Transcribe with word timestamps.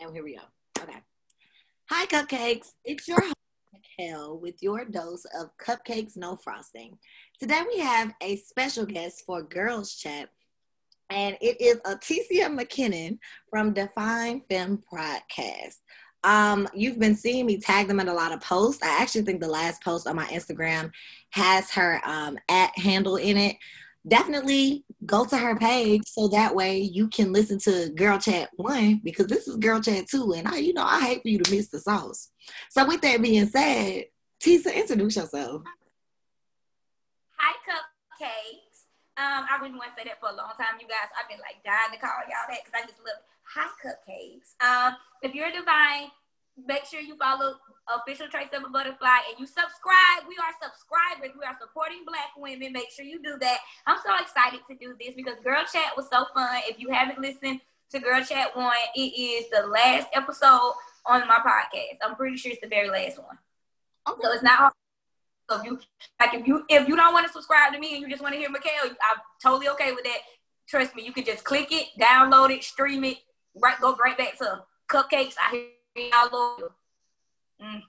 And 0.00 0.12
here 0.12 0.22
we 0.22 0.36
go. 0.36 0.42
Okay. 0.80 0.98
Hi, 1.90 2.06
cupcakes. 2.06 2.72
It's 2.84 3.08
your 3.08 3.20
host, 3.20 3.34
with 4.40 4.62
your 4.62 4.84
dose 4.84 5.24
of 5.36 5.50
cupcakes, 5.58 6.16
no 6.16 6.36
frosting. 6.36 6.96
Today 7.40 7.62
we 7.66 7.80
have 7.80 8.12
a 8.22 8.36
special 8.36 8.86
guest 8.86 9.24
for 9.26 9.42
Girls 9.42 9.96
Chat, 9.96 10.28
and 11.10 11.36
it 11.40 11.60
is 11.60 11.78
Aticia 11.78 12.46
McKinnon 12.46 13.18
from 13.50 13.72
Divine 13.72 14.42
Femme 14.48 14.80
Podcast. 14.92 15.78
Um, 16.22 16.68
you've 16.74 17.00
been 17.00 17.16
seeing 17.16 17.46
me 17.46 17.58
tag 17.58 17.88
them 17.88 17.98
in 17.98 18.06
a 18.06 18.14
lot 18.14 18.32
of 18.32 18.40
posts. 18.40 18.82
I 18.84 19.02
actually 19.02 19.22
think 19.22 19.40
the 19.40 19.48
last 19.48 19.82
post 19.82 20.06
on 20.06 20.14
my 20.14 20.26
Instagram 20.26 20.92
has 21.30 21.72
her 21.72 22.00
um, 22.04 22.38
at 22.48 22.76
handle 22.78 23.16
in 23.16 23.36
it 23.36 23.56
definitely 24.08 24.84
go 25.06 25.24
to 25.24 25.36
her 25.36 25.56
page 25.56 26.02
so 26.06 26.28
that 26.28 26.54
way 26.54 26.78
you 26.78 27.08
can 27.08 27.32
listen 27.32 27.58
to 27.60 27.90
Girl 27.94 28.18
Chat 28.18 28.50
One 28.56 29.00
because 29.04 29.26
this 29.26 29.46
is 29.46 29.56
Girl 29.56 29.80
Chat 29.80 30.06
Two, 30.08 30.32
and 30.32 30.48
I, 30.48 30.56
you 30.56 30.74
know, 30.74 30.84
I 30.84 31.00
hate 31.00 31.22
for 31.22 31.28
you 31.28 31.38
to 31.38 31.50
miss 31.50 31.68
the 31.68 31.78
sauce. 31.78 32.30
So, 32.70 32.86
with 32.86 33.00
that 33.02 33.22
being 33.22 33.46
said, 33.46 34.04
Tisa, 34.42 34.74
introduce 34.74 35.16
yourself. 35.16 35.62
Hi, 37.38 37.54
cupcakes. 37.68 38.68
Um, 39.16 39.46
I've 39.50 39.60
been 39.60 39.76
wanting 39.76 39.94
to 39.96 40.02
say 40.02 40.08
that 40.08 40.20
for 40.20 40.30
a 40.30 40.36
long 40.36 40.52
time, 40.56 40.78
you 40.80 40.86
guys. 40.86 41.10
I've 41.18 41.28
been 41.28 41.40
like 41.40 41.62
dying 41.64 41.92
to 41.92 41.98
call 41.98 42.22
y'all 42.28 42.48
that 42.48 42.60
because 42.64 42.74
I 42.74 42.86
just 42.86 43.00
love. 43.00 43.22
Hi, 43.54 43.66
cupcakes. 43.82 44.54
Um, 44.60 44.96
if 45.22 45.34
you're 45.34 45.48
a 45.48 45.52
divine, 45.52 46.10
make 46.66 46.84
sure 46.84 47.00
you 47.00 47.16
follow 47.16 47.54
official 47.88 48.28
Trace 48.28 48.48
of 48.52 48.64
a 48.64 48.68
Butterfly 48.68 49.18
and 49.30 49.38
you 49.38 49.46
subscribe. 49.46 50.28
We 50.28 50.36
are 50.36 50.52
subscribers. 50.60 51.36
We 51.38 51.44
are 51.44 51.56
supporting 51.60 52.04
black 52.06 52.36
women. 52.36 52.72
Make 52.72 52.90
sure 52.90 53.04
you 53.04 53.22
do 53.22 53.38
that. 53.40 53.58
I'm 53.86 53.98
so 54.04 54.12
excited 54.20 54.60
to 54.68 54.76
do 54.76 54.94
this 55.00 55.14
because 55.14 55.36
Girl 55.42 55.62
Chat 55.70 55.96
was 55.96 56.08
so 56.10 56.26
fun. 56.34 56.60
If 56.68 56.78
you 56.78 56.90
haven't 56.90 57.20
listened 57.20 57.60
to 57.90 57.98
Girl 57.98 58.22
Chat 58.22 58.56
one, 58.56 58.76
it 58.94 59.00
is 59.00 59.50
the 59.50 59.66
last 59.66 60.08
episode 60.14 60.74
on 61.06 61.26
my 61.26 61.38
podcast. 61.38 61.98
I'm 62.02 62.16
pretty 62.16 62.36
sure 62.36 62.52
it's 62.52 62.60
the 62.60 62.68
very 62.68 62.90
last 62.90 63.18
one. 63.18 63.38
Okay. 64.08 64.20
So 64.22 64.32
it's 64.32 64.42
not 64.42 64.58
hard. 64.58 64.72
So 65.50 65.60
if 65.60 65.64
you 65.64 65.80
like 66.20 66.34
if 66.34 66.46
you 66.46 66.64
if 66.68 66.88
you 66.88 66.94
don't 66.94 67.14
want 67.14 67.26
to 67.26 67.32
subscribe 67.32 67.72
to 67.72 67.78
me 67.78 67.94
and 67.94 68.02
you 68.02 68.10
just 68.10 68.22
want 68.22 68.34
to 68.34 68.38
hear 68.38 68.50
Mikkel, 68.50 68.90
I'm 68.90 69.20
totally 69.42 69.68
okay 69.70 69.92
with 69.92 70.04
that. 70.04 70.18
Trust 70.68 70.94
me, 70.94 71.02
you 71.06 71.12
can 71.12 71.24
just 71.24 71.44
click 71.44 71.68
it, 71.72 71.86
download 71.98 72.50
it, 72.50 72.62
stream 72.62 73.02
it, 73.04 73.16
right 73.54 73.80
go 73.80 73.96
right 73.96 74.18
back 74.18 74.36
to 74.38 74.62
cupcakes. 74.90 75.34
I 75.40 75.50
hear 75.52 75.77
Mm. 77.62 77.82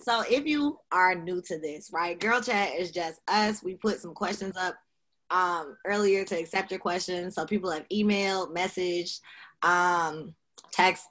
So 0.00 0.22
if 0.30 0.46
you 0.46 0.78
are 0.92 1.14
new 1.14 1.42
to 1.42 1.58
this, 1.58 1.90
right, 1.92 2.18
Girl 2.18 2.40
Chat 2.40 2.74
is 2.78 2.90
just 2.90 3.20
us. 3.28 3.62
We 3.62 3.74
put 3.74 4.00
some 4.00 4.14
questions 4.14 4.56
up 4.56 4.76
um, 5.30 5.76
earlier 5.84 6.24
to 6.24 6.38
accept 6.38 6.70
your 6.70 6.80
questions. 6.80 7.34
So 7.34 7.44
people 7.44 7.70
have 7.70 7.88
emailed, 7.92 8.54
message, 8.54 9.18
um, 9.62 10.34
text 10.72 11.06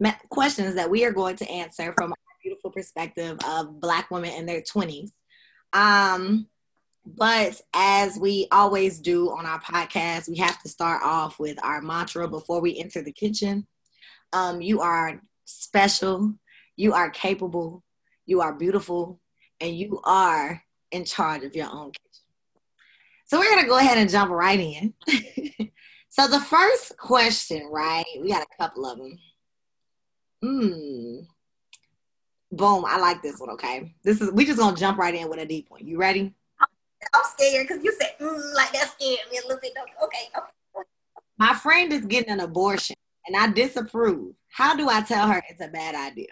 me- 0.00 0.12
questions 0.30 0.74
that 0.74 0.90
we 0.90 1.04
are 1.04 1.12
going 1.12 1.36
to 1.36 1.50
answer 1.50 1.92
from 1.96 2.12
a 2.12 2.16
beautiful 2.42 2.70
perspective 2.70 3.38
of 3.46 3.80
Black 3.80 4.10
women 4.10 4.32
in 4.32 4.46
their 4.46 4.62
20s. 4.62 5.10
Um, 5.72 6.48
but 7.06 7.60
as 7.74 8.18
we 8.18 8.46
always 8.50 8.98
do 8.98 9.30
on 9.30 9.46
our 9.46 9.60
podcast, 9.60 10.28
we 10.28 10.36
have 10.38 10.60
to 10.62 10.68
start 10.68 11.02
off 11.02 11.38
with 11.38 11.62
our 11.64 11.80
mantra 11.80 12.28
before 12.28 12.60
we 12.60 12.78
enter 12.78 13.02
the 13.02 13.12
kitchen. 13.12 13.66
Um, 14.32 14.60
you 14.60 14.80
are 14.80 15.20
special, 15.44 16.34
you 16.76 16.92
are 16.94 17.10
capable, 17.10 17.82
you 18.26 18.40
are 18.40 18.54
beautiful, 18.54 19.20
and 19.60 19.76
you 19.76 20.00
are 20.04 20.62
in 20.92 21.04
charge 21.04 21.44
of 21.44 21.54
your 21.54 21.68
own 21.70 21.92
kitchen. 21.92 22.24
So 23.26 23.38
we're 23.38 23.50
gonna 23.50 23.68
go 23.68 23.78
ahead 23.78 23.98
and 23.98 24.10
jump 24.10 24.30
right 24.30 24.58
in. 24.58 24.94
so 26.08 26.26
the 26.26 26.40
first 26.40 26.96
question, 26.96 27.68
right? 27.70 28.04
We 28.20 28.28
got 28.30 28.42
a 28.42 28.56
couple 28.62 28.86
of 28.86 28.98
them. 28.98 29.18
Hmm. 30.42 31.16
Boom! 32.52 32.84
I 32.86 32.98
like 32.98 33.22
this 33.22 33.38
one. 33.38 33.50
Okay, 33.50 33.94
this 34.02 34.20
is 34.20 34.32
we 34.32 34.44
just 34.44 34.58
gonna 34.58 34.76
jump 34.76 34.98
right 34.98 35.14
in 35.14 35.28
with 35.28 35.38
a 35.38 35.46
deep 35.46 35.66
one. 35.68 35.86
You 35.86 35.98
ready? 35.98 36.34
I'm 37.14 37.22
scared 37.24 37.66
because 37.68 37.84
you 37.84 37.92
said 37.92 38.14
mm, 38.20 38.54
like 38.54 38.72
that 38.72 38.90
scared 38.92 39.20
me 39.30 39.38
a 39.38 39.46
little 39.46 39.60
bit. 39.60 39.72
Okay, 40.02 40.28
okay. 40.36 40.84
My 41.38 41.54
friend 41.54 41.92
is 41.92 42.04
getting 42.04 42.30
an 42.30 42.40
abortion 42.40 42.96
and 43.26 43.36
I 43.36 43.48
disapprove, 43.48 44.34
how 44.48 44.74
do 44.76 44.88
I 44.88 45.02
tell 45.02 45.28
her 45.28 45.42
it's 45.48 45.60
a 45.60 45.68
bad 45.68 45.94
idea? 45.94 46.28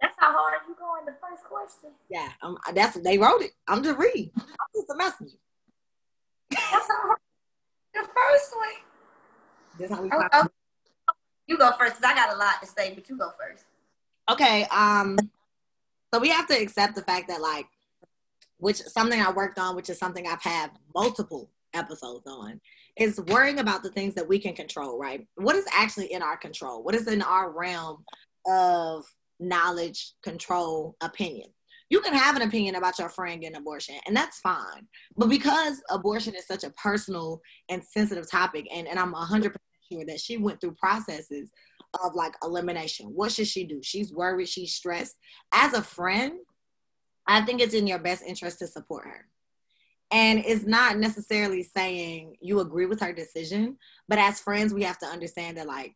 That's 0.00 0.14
how 0.18 0.32
hard 0.32 0.60
you 0.68 0.76
go 0.78 0.94
in 1.00 1.06
the 1.06 1.18
first 1.20 1.44
question. 1.44 1.90
Yeah, 2.08 2.28
um, 2.42 2.56
that's 2.74 2.94
what 2.94 3.04
they 3.04 3.18
wrote 3.18 3.42
it. 3.42 3.52
I'm 3.66 3.82
just 3.82 3.98
reading. 3.98 4.30
I'm 4.36 4.46
just 4.74 4.90
a 4.90 4.96
messenger. 4.96 5.36
That's 6.50 6.88
how 6.88 7.02
hard. 7.02 7.18
The 7.94 8.00
first 8.00 8.56
one. 8.56 9.78
That's 9.78 9.92
how 9.92 10.02
we. 10.02 10.10
Oh, 10.12 10.28
oh. 10.32 10.46
You 11.46 11.58
go 11.58 11.72
first, 11.78 11.94
cause 11.94 12.04
I 12.04 12.14
got 12.14 12.34
a 12.34 12.36
lot 12.36 12.60
to 12.60 12.66
say, 12.66 12.94
but 12.94 13.08
you 13.08 13.18
go 13.18 13.30
first. 13.38 13.64
Okay. 14.30 14.66
Um. 14.70 15.18
So 16.14 16.20
we 16.20 16.28
have 16.28 16.46
to 16.48 16.54
accept 16.54 16.94
the 16.94 17.02
fact 17.02 17.28
that, 17.28 17.40
like, 17.40 17.66
which 18.58 18.76
something 18.76 19.20
I 19.20 19.30
worked 19.30 19.58
on, 19.58 19.76
which 19.76 19.90
is 19.90 19.98
something 19.98 20.26
I've 20.26 20.42
had 20.42 20.70
multiple 20.94 21.50
episodes 21.74 22.26
on, 22.26 22.60
is 22.98 23.20
worrying 23.28 23.60
about 23.60 23.82
the 23.82 23.90
things 23.90 24.14
that 24.14 24.28
we 24.28 24.38
can 24.38 24.54
control, 24.54 24.98
right? 24.98 25.26
What 25.36 25.56
is 25.56 25.66
actually 25.72 26.12
in 26.12 26.22
our 26.22 26.36
control? 26.36 26.82
What 26.82 26.94
is 26.94 27.06
in 27.06 27.22
our 27.22 27.50
realm 27.50 28.04
of 28.46 29.04
knowledge, 29.38 30.14
control, 30.22 30.96
opinion? 31.00 31.48
You 31.90 32.00
can 32.00 32.12
have 32.12 32.36
an 32.36 32.42
opinion 32.42 32.74
about 32.74 32.98
your 32.98 33.08
friend 33.08 33.40
getting 33.40 33.56
abortion, 33.56 33.94
and 34.06 34.14
that's 34.14 34.40
fine. 34.40 34.86
But 35.16 35.30
because 35.30 35.80
abortion 35.90 36.34
is 36.34 36.46
such 36.46 36.64
a 36.64 36.70
personal 36.70 37.40
and 37.70 37.82
sensitive 37.82 38.30
topic, 38.30 38.66
and, 38.74 38.86
and 38.86 38.98
I'm 38.98 39.14
100% 39.14 39.54
sure 39.90 40.04
that 40.06 40.20
she 40.20 40.36
went 40.36 40.60
through 40.60 40.74
processes 40.74 41.50
of 42.04 42.14
like 42.14 42.34
elimination. 42.42 43.06
What 43.06 43.32
should 43.32 43.46
she 43.46 43.64
do? 43.64 43.80
She's 43.82 44.12
worried, 44.12 44.48
she's 44.48 44.74
stressed. 44.74 45.16
As 45.52 45.72
a 45.72 45.82
friend, 45.82 46.34
I 47.26 47.42
think 47.42 47.60
it's 47.60 47.74
in 47.74 47.86
your 47.86 47.98
best 47.98 48.22
interest 48.22 48.58
to 48.58 48.66
support 48.66 49.06
her. 49.06 49.26
And 50.10 50.42
it's 50.46 50.64
not 50.64 50.96
necessarily 50.96 51.62
saying 51.62 52.36
you 52.40 52.60
agree 52.60 52.86
with 52.86 53.00
her 53.00 53.12
decision, 53.12 53.76
but 54.08 54.18
as 54.18 54.40
friends, 54.40 54.72
we 54.72 54.82
have 54.84 54.98
to 54.98 55.06
understand 55.06 55.58
that 55.58 55.66
like 55.66 55.94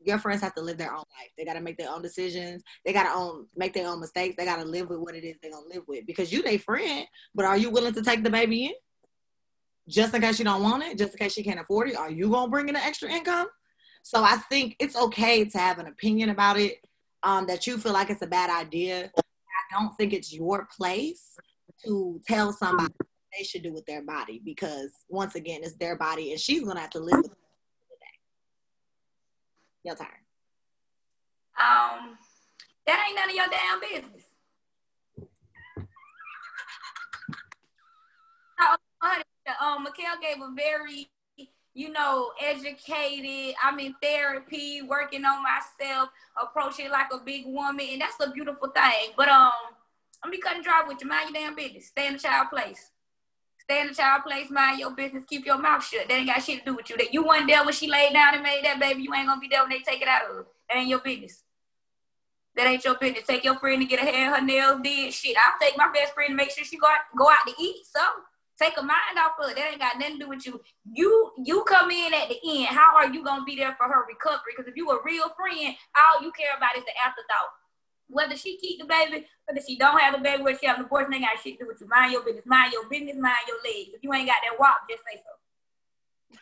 your 0.00 0.18
friends 0.18 0.42
have 0.42 0.54
to 0.54 0.60
live 0.60 0.78
their 0.78 0.92
own 0.92 0.98
life. 0.98 1.30
They 1.36 1.44
got 1.44 1.54
to 1.54 1.60
make 1.60 1.78
their 1.78 1.90
own 1.90 2.02
decisions. 2.02 2.62
They 2.84 2.92
got 2.92 3.04
to 3.04 3.18
own 3.18 3.46
make 3.56 3.72
their 3.72 3.88
own 3.88 4.00
mistakes. 4.00 4.36
They 4.36 4.44
got 4.44 4.56
to 4.56 4.64
live 4.64 4.90
with 4.90 4.98
what 4.98 5.14
it 5.14 5.24
is 5.24 5.36
they're 5.42 5.50
gonna 5.50 5.66
live 5.66 5.84
with 5.88 6.06
because 6.06 6.32
you 6.32 6.42
their 6.42 6.58
friend. 6.58 7.06
But 7.34 7.46
are 7.46 7.56
you 7.56 7.70
willing 7.70 7.94
to 7.94 8.02
take 8.02 8.22
the 8.22 8.30
baby 8.30 8.66
in 8.66 8.72
just 9.88 10.14
in 10.14 10.20
case 10.20 10.38
you 10.38 10.44
don't 10.44 10.62
want 10.62 10.84
it? 10.84 10.98
Just 10.98 11.12
in 11.12 11.18
case 11.18 11.32
she 11.32 11.42
can't 11.42 11.60
afford 11.60 11.88
it? 11.88 11.96
Are 11.96 12.10
you 12.10 12.28
gonna 12.28 12.50
bring 12.50 12.68
in 12.68 12.76
an 12.76 12.82
extra 12.82 13.10
income? 13.10 13.48
So 14.02 14.22
I 14.22 14.36
think 14.48 14.76
it's 14.78 14.96
okay 14.96 15.44
to 15.44 15.58
have 15.58 15.78
an 15.78 15.86
opinion 15.86 16.30
about 16.30 16.58
it. 16.58 16.78
Um, 17.24 17.46
that 17.46 17.66
you 17.66 17.78
feel 17.78 17.92
like 17.92 18.10
it's 18.10 18.22
a 18.22 18.28
bad 18.28 18.48
idea. 18.48 19.10
I 19.16 19.76
don't 19.76 19.92
think 19.96 20.12
it's 20.12 20.32
your 20.32 20.68
place 20.76 21.36
to 21.84 22.20
tell 22.28 22.52
somebody 22.52 22.94
they 23.38 23.44
should 23.44 23.62
do 23.62 23.72
with 23.72 23.86
their 23.86 24.02
body 24.02 24.42
because 24.44 24.90
once 25.08 25.34
again, 25.34 25.60
it's 25.62 25.74
their 25.74 25.96
body 25.96 26.32
and 26.32 26.40
she's 26.40 26.64
gonna 26.64 26.80
have 26.80 26.90
to 26.90 27.00
live 27.00 27.16
with 27.16 27.32
it 27.32 27.38
Your 29.84 29.94
turn. 29.94 30.08
Um, 31.58 32.18
that 32.86 33.04
ain't 33.06 33.16
none 33.16 33.30
of 33.30 33.34
your 33.34 33.46
damn 33.50 33.80
business. 33.80 34.24
um, 39.60 39.86
Mikkel 39.86 40.20
gave 40.20 40.42
a 40.42 40.52
very, 40.54 41.08
you 41.74 41.90
know, 41.90 42.32
educated. 42.40 43.54
I'm 43.62 43.78
in 43.78 43.94
therapy, 44.02 44.82
working 44.82 45.24
on 45.24 45.42
myself, 45.42 46.10
approaching 46.40 46.90
like 46.90 47.08
a 47.12 47.18
big 47.18 47.46
woman, 47.46 47.86
and 47.92 48.00
that's 48.00 48.16
a 48.20 48.30
beautiful 48.30 48.68
thing. 48.68 49.12
But 49.16 49.28
um, 49.28 49.52
I'm 50.22 50.30
be 50.30 50.38
cutting 50.38 50.62
dry 50.62 50.84
with 50.86 50.98
you. 51.00 51.08
Mind 51.08 51.30
your 51.34 51.42
damn 51.42 51.54
business. 51.54 51.88
Stay 51.88 52.06
in 52.06 52.14
the 52.14 52.18
child 52.18 52.48
place. 52.50 52.90
Stay 53.68 53.82
in 53.82 53.88
the 53.88 53.94
child 53.94 54.22
place, 54.24 54.48
mind 54.48 54.80
your 54.80 54.92
business, 54.92 55.24
keep 55.28 55.44
your 55.44 55.58
mouth 55.58 55.84
shut. 55.84 56.08
That 56.08 56.14
ain't 56.14 56.26
got 56.26 56.42
shit 56.42 56.60
to 56.60 56.64
do 56.64 56.74
with 56.74 56.88
you. 56.88 56.96
That 56.96 57.12
you 57.12 57.22
weren't 57.26 57.46
there 57.46 57.62
when 57.62 57.74
she 57.74 57.86
laid 57.86 58.14
down 58.14 58.32
and 58.32 58.42
made 58.42 58.64
that 58.64 58.80
baby. 58.80 59.02
You 59.02 59.12
ain't 59.12 59.28
gonna 59.28 59.38
be 59.38 59.48
there 59.48 59.60
when 59.60 59.68
they 59.68 59.80
take 59.80 60.00
it 60.00 60.08
out 60.08 60.22
of 60.22 60.36
her. 60.36 60.46
That 60.70 60.78
ain't 60.78 60.88
your 60.88 61.00
business. 61.00 61.44
That 62.56 62.66
ain't 62.66 62.82
your 62.82 62.94
business. 62.94 63.24
Take 63.26 63.44
your 63.44 63.58
friend 63.58 63.82
to 63.82 63.86
get 63.86 64.00
her 64.00 64.06
hair, 64.06 64.34
her 64.34 64.42
nails 64.42 64.80
did. 64.82 65.12
Shit, 65.12 65.36
I'll 65.36 65.60
take 65.60 65.76
my 65.76 65.92
best 65.92 66.14
friend 66.14 66.30
to 66.30 66.34
make 66.34 66.50
sure 66.50 66.64
she 66.64 66.78
go 66.78 66.86
out, 66.86 67.12
go 67.18 67.28
out 67.28 67.44
to 67.46 67.52
eat. 67.62 67.84
So 67.84 68.00
take 68.58 68.72
a 68.78 68.82
mind 68.82 69.18
off 69.18 69.32
of 69.38 69.50
it. 69.50 69.56
That 69.56 69.72
ain't 69.72 69.80
got 69.80 69.98
nothing 69.98 70.18
to 70.18 70.24
do 70.24 70.28
with 70.30 70.46
you. 70.46 70.62
You 70.90 71.32
you 71.44 71.62
come 71.68 71.90
in 71.90 72.14
at 72.14 72.30
the 72.30 72.40
end. 72.48 72.68
How 72.68 72.96
are 72.96 73.12
you 73.12 73.22
gonna 73.22 73.44
be 73.44 73.56
there 73.56 73.76
for 73.76 73.86
her 73.86 74.06
recovery? 74.08 74.56
Because 74.56 74.66
if 74.66 74.76
you 74.76 74.88
a 74.92 74.98
real 75.04 75.28
friend, 75.36 75.76
all 75.94 76.24
you 76.24 76.32
care 76.32 76.56
about 76.56 76.74
is 76.78 76.84
the 76.84 76.96
afterthought 77.04 77.52
whether 78.08 78.36
she 78.36 78.56
keep 78.58 78.80
the 78.80 78.86
baby, 78.86 79.26
whether 79.46 79.60
she 79.66 79.76
don't 79.76 79.98
have 79.98 80.14
the 80.14 80.20
baby, 80.20 80.42
whether 80.42 80.58
she 80.58 80.66
have 80.66 80.78
an 80.78 80.84
abortion, 80.84 81.14
ain't 81.14 81.24
got 81.24 81.42
shit 81.42 81.58
to 81.58 81.64
do 81.64 81.68
with 81.68 81.80
you. 81.80 81.88
Mind 81.88 82.12
your 82.12 82.24
business, 82.24 82.44
mind 82.46 82.72
your 82.72 82.88
business, 82.88 83.16
mind 83.16 83.46
your 83.46 83.58
legs. 83.64 83.90
If 83.94 84.02
you 84.02 84.12
ain't 84.12 84.28
got 84.28 84.36
that 84.44 84.58
walk, 84.58 84.80
just 84.88 85.02
say 85.10 85.20
so. 85.22 86.38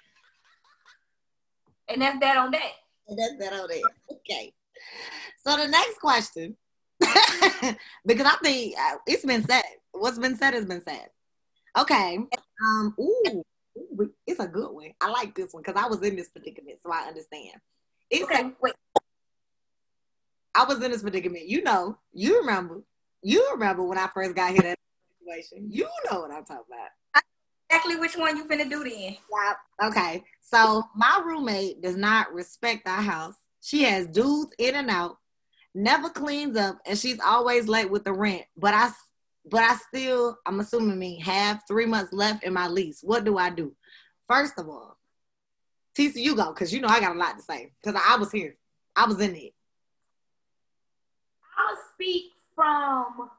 And 1.89 2.03
that's 2.03 2.19
that 2.21 2.37
on 2.37 2.51
that. 2.51 2.73
And 3.09 3.19
that's 3.19 3.37
that 3.39 3.53
on 3.53 3.69
that. 3.69 3.83
Okay. 4.11 4.53
So 5.45 5.57
the 5.57 5.69
next 5.69 6.01
question, 6.01 6.57
because 8.07 8.27
I 8.27 8.37
think 8.43 8.75
uh, 8.79 8.97
it's 9.07 9.25
been 9.25 9.45
said. 9.45 9.63
What's 9.93 10.19
been 10.19 10.37
said 10.37 10.55
has 10.55 10.67
been 10.67 10.83
said. 10.83 11.09
Okay. 11.79 12.19
Um. 12.19 12.95
Ooh, 12.99 13.45
it's 14.27 14.41
a 14.41 14.47
good 14.47 14.73
one. 14.73 14.93
I 15.01 15.11
like 15.11 15.35
this 15.35 15.53
one 15.53 15.63
because 15.65 15.81
I 15.81 15.89
was 15.89 16.03
in 16.03 16.17
this 16.17 16.29
predicament, 16.29 16.79
so 16.83 16.91
I 16.93 17.07
understand. 17.09 17.61
It's 18.11 18.25
okay. 18.25 18.43
A, 18.43 18.53
wait. 18.61 18.75
I 20.57 20.65
was 20.65 20.83
in 20.83 20.91
this 20.91 21.03
predicament. 21.03 21.47
You 21.47 21.63
know, 21.63 21.99
you 22.13 22.41
remember, 22.41 22.83
you 23.23 23.47
remember 23.53 23.83
when 23.83 23.99
I 23.99 24.09
first 24.15 24.35
got 24.35 24.53
here 24.53 24.63
that 24.63 24.79
situation. 25.19 25.69
You 25.71 25.89
know 26.11 26.21
what 26.21 26.31
I'm 26.31 26.45
talking 26.45 26.65
about. 26.69 27.23
Exactly 27.69 27.97
which 27.97 28.17
one 28.17 28.37
you 28.37 28.45
finna 28.47 28.71
do 28.71 28.85
then. 28.85 29.17
Yeah. 29.31 29.89
Okay. 29.89 30.25
So 30.41 30.85
my 30.95 31.23
roommate 31.25 31.83
does 31.83 31.97
not 31.97 32.33
respect 32.33 32.89
our 32.89 33.03
house. 33.03 33.35
She 33.61 33.83
has 33.83 34.07
dudes 34.07 34.53
in 34.59 34.77
and 34.77 34.89
out, 34.89 35.19
never 35.75 36.09
cleans 36.09 36.57
up, 36.57 36.79
and 36.87 36.97
she's 36.97 37.19
always 37.21 37.67
late 37.67 37.91
with 37.91 38.05
the 38.05 38.13
rent. 38.13 38.45
But 38.57 38.73
I, 38.73 38.91
but 39.45 39.63
I 39.63 39.77
still, 39.77 40.39
I'm 40.47 40.61
assuming 40.61 40.99
me 40.99 41.21
have 41.21 41.63
three 41.67 41.87
months 41.87 42.13
left 42.13 42.45
in 42.45 42.53
my 42.53 42.69
lease. 42.69 43.01
What 43.03 43.25
do 43.25 43.37
I 43.37 43.51
do? 43.51 43.75
First 44.29 44.55
of 44.59 44.69
all, 44.69 44.97
you 45.99 46.37
go 46.37 46.53
because 46.53 46.73
you 46.73 46.81
know 46.81 46.89
I 46.89 47.01
got 47.01 47.17
a 47.17 47.19
lot 47.19 47.37
to 47.37 47.43
say 47.43 47.73
because 47.83 48.01
I 48.07 48.17
was 48.17 48.31
here. 48.31 48.57
I 48.95 49.07
was 49.07 49.21
in 49.21 49.35
it. 49.35 49.53
I'll 51.57 51.79
speak 51.95 52.33
from 52.55 53.31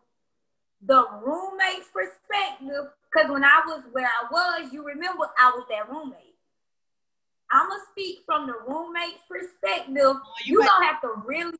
the 0.82 1.06
roommate's 1.24 1.90
perspective 1.94 2.92
because 3.12 3.32
when 3.32 3.44
I 3.44 3.62
was 3.66 3.84
where 3.92 4.06
I 4.08 4.32
was, 4.32 4.72
you 4.72 4.84
remember 4.84 5.26
I 5.40 5.52
was 5.52 5.66
that 5.70 5.90
roommate. 5.90 6.36
I'm 7.52 7.70
gonna 7.70 7.82
speak 7.92 8.20
from 8.26 8.48
the 8.48 8.54
roommate's 8.68 9.24
perspective. 9.30 9.96
Oh, 9.98 10.22
you, 10.46 10.62
you 10.62 10.68
gonna 10.68 10.86
have 10.86 11.02
to 11.02 11.14
really, 11.26 11.58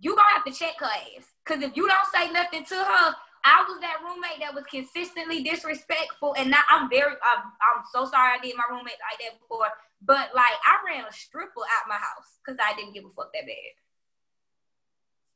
you 0.00 0.14
gonna 0.14 0.34
have 0.34 0.44
to 0.44 0.52
check 0.52 0.74
her 0.78 0.86
ass. 0.86 1.26
Cause 1.44 1.62
if 1.62 1.76
you 1.76 1.88
don't 1.88 2.08
say 2.14 2.30
nothing 2.30 2.64
to 2.64 2.74
her, 2.76 3.14
I 3.44 3.64
was 3.66 3.80
that 3.80 3.98
roommate 4.06 4.38
that 4.38 4.54
was 4.54 4.64
consistently 4.70 5.42
disrespectful, 5.42 6.34
and 6.38 6.50
now 6.50 6.62
I'm 6.70 6.88
very, 6.88 7.10
I'm, 7.10 7.42
I'm 7.42 7.82
so 7.92 8.06
sorry 8.06 8.38
I 8.38 8.42
did 8.42 8.54
my 8.56 8.64
roommate 8.70 9.02
like 9.02 9.18
that 9.18 9.40
before. 9.40 9.66
But 10.00 10.30
like, 10.34 10.54
I 10.62 10.78
ran 10.86 11.06
a 11.06 11.12
stripper 11.12 11.62
out 11.62 11.88
my 11.88 11.98
house 11.98 12.38
because 12.38 12.58
I 12.62 12.76
didn't 12.76 12.94
give 12.94 13.04
a 13.04 13.10
fuck 13.10 13.32
that 13.34 13.46
bad. 13.46 13.72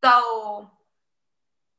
So 0.06 0.70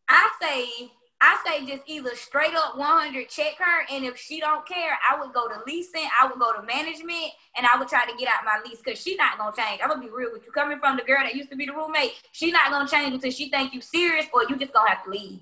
I 0.09 0.29
say 0.41 0.91
I 1.21 1.39
say 1.45 1.65
just 1.65 1.83
either 1.87 2.13
straight 2.13 2.53
up 2.53 2.77
100 2.77 3.29
check 3.29 3.55
her, 3.57 3.85
and 3.89 4.03
if 4.03 4.17
she 4.17 4.41
don't 4.41 4.67
care, 4.67 4.97
I 5.09 5.17
would 5.17 5.33
go 5.33 5.47
to 5.47 5.61
leasing, 5.65 6.03
I 6.21 6.27
would 6.27 6.37
go 6.37 6.51
to 6.51 6.61
management, 6.61 7.31
and 7.55 7.65
I 7.65 7.79
would 7.79 7.87
try 7.87 8.05
to 8.05 8.15
get 8.17 8.27
out 8.27 8.43
my 8.43 8.59
lease 8.65 8.79
because 8.83 8.99
she 8.99 9.15
not 9.15 9.37
gonna 9.37 9.55
change. 9.55 9.79
I'm 9.81 9.87
gonna 9.87 10.01
be 10.01 10.09
real 10.09 10.31
with 10.33 10.43
you. 10.45 10.51
Coming 10.51 10.77
from 10.77 10.97
the 10.97 11.03
girl 11.03 11.23
that 11.23 11.35
used 11.35 11.49
to 11.51 11.55
be 11.55 11.65
the 11.65 11.71
roommate, 11.71 12.11
she 12.33 12.51
not 12.51 12.69
gonna 12.69 12.87
change 12.87 13.13
until 13.13 13.31
she 13.31 13.49
think 13.49 13.73
you 13.73 13.79
serious, 13.79 14.25
or 14.33 14.43
you 14.43 14.57
just 14.57 14.73
gonna 14.73 14.89
have 14.89 15.05
to 15.05 15.09
leave. 15.09 15.39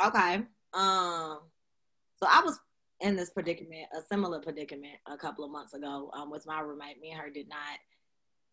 Okay. 0.00 0.34
Um. 0.74 1.40
So 2.20 2.28
I 2.30 2.40
was 2.44 2.60
in 3.00 3.16
this 3.16 3.30
predicament, 3.30 3.88
a 3.98 4.00
similar 4.08 4.38
predicament, 4.38 4.94
a 5.06 5.16
couple 5.16 5.44
of 5.44 5.50
months 5.50 5.74
ago, 5.74 6.08
um, 6.14 6.30
with 6.30 6.46
my 6.46 6.60
roommate. 6.60 7.00
Me 7.00 7.10
and 7.10 7.20
her 7.20 7.30
did 7.30 7.48
not 7.48 7.80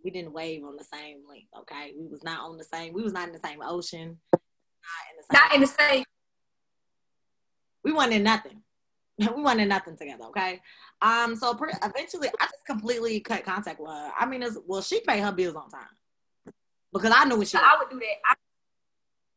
we 0.04 0.12
didn't 0.12 0.34
wave 0.34 0.64
on 0.64 0.76
the 0.78 0.84
same 0.84 1.18
length. 1.28 1.50
Okay, 1.60 1.94
we 1.98 2.08
was 2.08 2.24
not 2.24 2.42
on 2.42 2.58
the 2.58 2.64
same. 2.64 2.94
We 2.94 3.04
was 3.04 3.14
not 3.14 3.28
in 3.28 3.34
the 3.34 3.40
same 3.46 3.62
ocean. 3.62 4.18
Not 4.34 4.42
in 5.12 5.18
the 5.18 5.24
same. 5.24 5.34
Not 5.34 5.56
in 5.56 5.62
the 5.62 5.68
same. 5.68 6.04
We 7.82 7.94
wanted 7.94 8.22
nothing. 8.24 8.62
we 9.18 9.42
wanted 9.42 9.70
nothing 9.70 9.96
together. 9.96 10.26
Okay. 10.26 10.60
Um. 11.02 11.38
So 11.38 11.58
eventually, 11.82 12.28
I 12.40 12.46
just 12.46 12.66
completely 12.68 13.22
cut 13.22 13.46
contact 13.46 13.80
with 13.80 13.90
her. 13.90 14.12
I 14.20 14.26
mean, 14.26 14.44
it's, 14.44 14.58
well, 14.68 14.82
she 14.82 15.00
paid 15.00 15.22
her 15.22 15.32
bills 15.32 15.56
on 15.56 15.70
time 15.70 15.88
because 16.92 17.14
I 17.16 17.24
knew 17.24 17.38
what 17.38 17.48
she. 17.48 17.56
So 17.56 17.64
I 17.64 17.78
would 17.80 17.90
do 17.90 17.98
that. 18.00 18.16
I, 18.30 18.36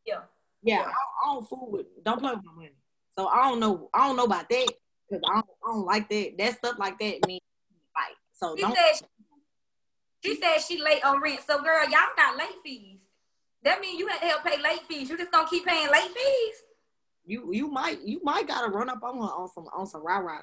yeah. 0.05 0.15
Yeah. 0.63 0.79
yeah. 0.79 0.83
I, 0.83 1.31
I, 1.31 1.35
don't 1.35 1.49
fool 1.49 1.69
with. 1.71 1.87
Don't 2.05 2.21
play 2.21 2.33
with 2.35 2.45
my 2.45 2.53
money. 2.53 2.73
So 3.17 3.29
I 3.29 3.49
don't 3.49 3.61
know. 3.61 3.89
I 3.95 4.09
don't 4.09 4.17
know 4.17 4.25
about 4.25 4.49
that 4.49 4.67
because 5.09 5.23
I 5.31 5.35
don't, 5.35 5.47
I 5.65 5.73
don't 5.73 5.87
like 5.87 6.09
that. 6.09 6.39
That 6.39 6.57
stuff 6.59 6.77
like 6.79 6.99
that 6.99 7.27
means 7.27 7.43
fight. 7.95 8.17
So 8.33 8.57
she 8.57 8.63
don't. 8.63 8.77
Said 8.77 9.07
she 10.25 10.37
said 10.37 10.59
she 10.59 10.81
late 10.81 11.05
on 11.05 11.21
rent. 11.21 11.41
So 11.47 11.63
girl, 11.63 11.83
y'all 11.85 12.15
got 12.17 12.37
late 12.37 12.63
fees. 12.65 12.99
That 13.65 13.81
means 13.81 13.99
you 13.99 14.09
had 14.09 14.21
to 14.21 14.27
help 14.27 14.45
pay 14.45 14.61
late 14.61 14.83
fees. 14.89 15.11
You 15.11 15.17
just 15.17 15.31
gonna 15.31 15.49
keep 15.49 15.67
paying 15.67 15.89
late 15.91 16.11
fees? 16.11 16.55
You 17.25 17.53
you 17.53 17.69
might 17.69 18.01
you 18.03 18.21
might 18.23 18.47
gotta 18.47 18.71
run 18.71 18.89
up 18.89 19.03
on 19.03 19.17
her 19.17 19.23
on 19.23 19.49
some 19.49 19.69
on 19.75 19.87
some 19.87 20.05
rah 20.05 20.19
rah. 20.19 20.43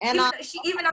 And 0.00 0.18
uh, 0.18 0.32
she 0.40 0.58
even 0.64 0.86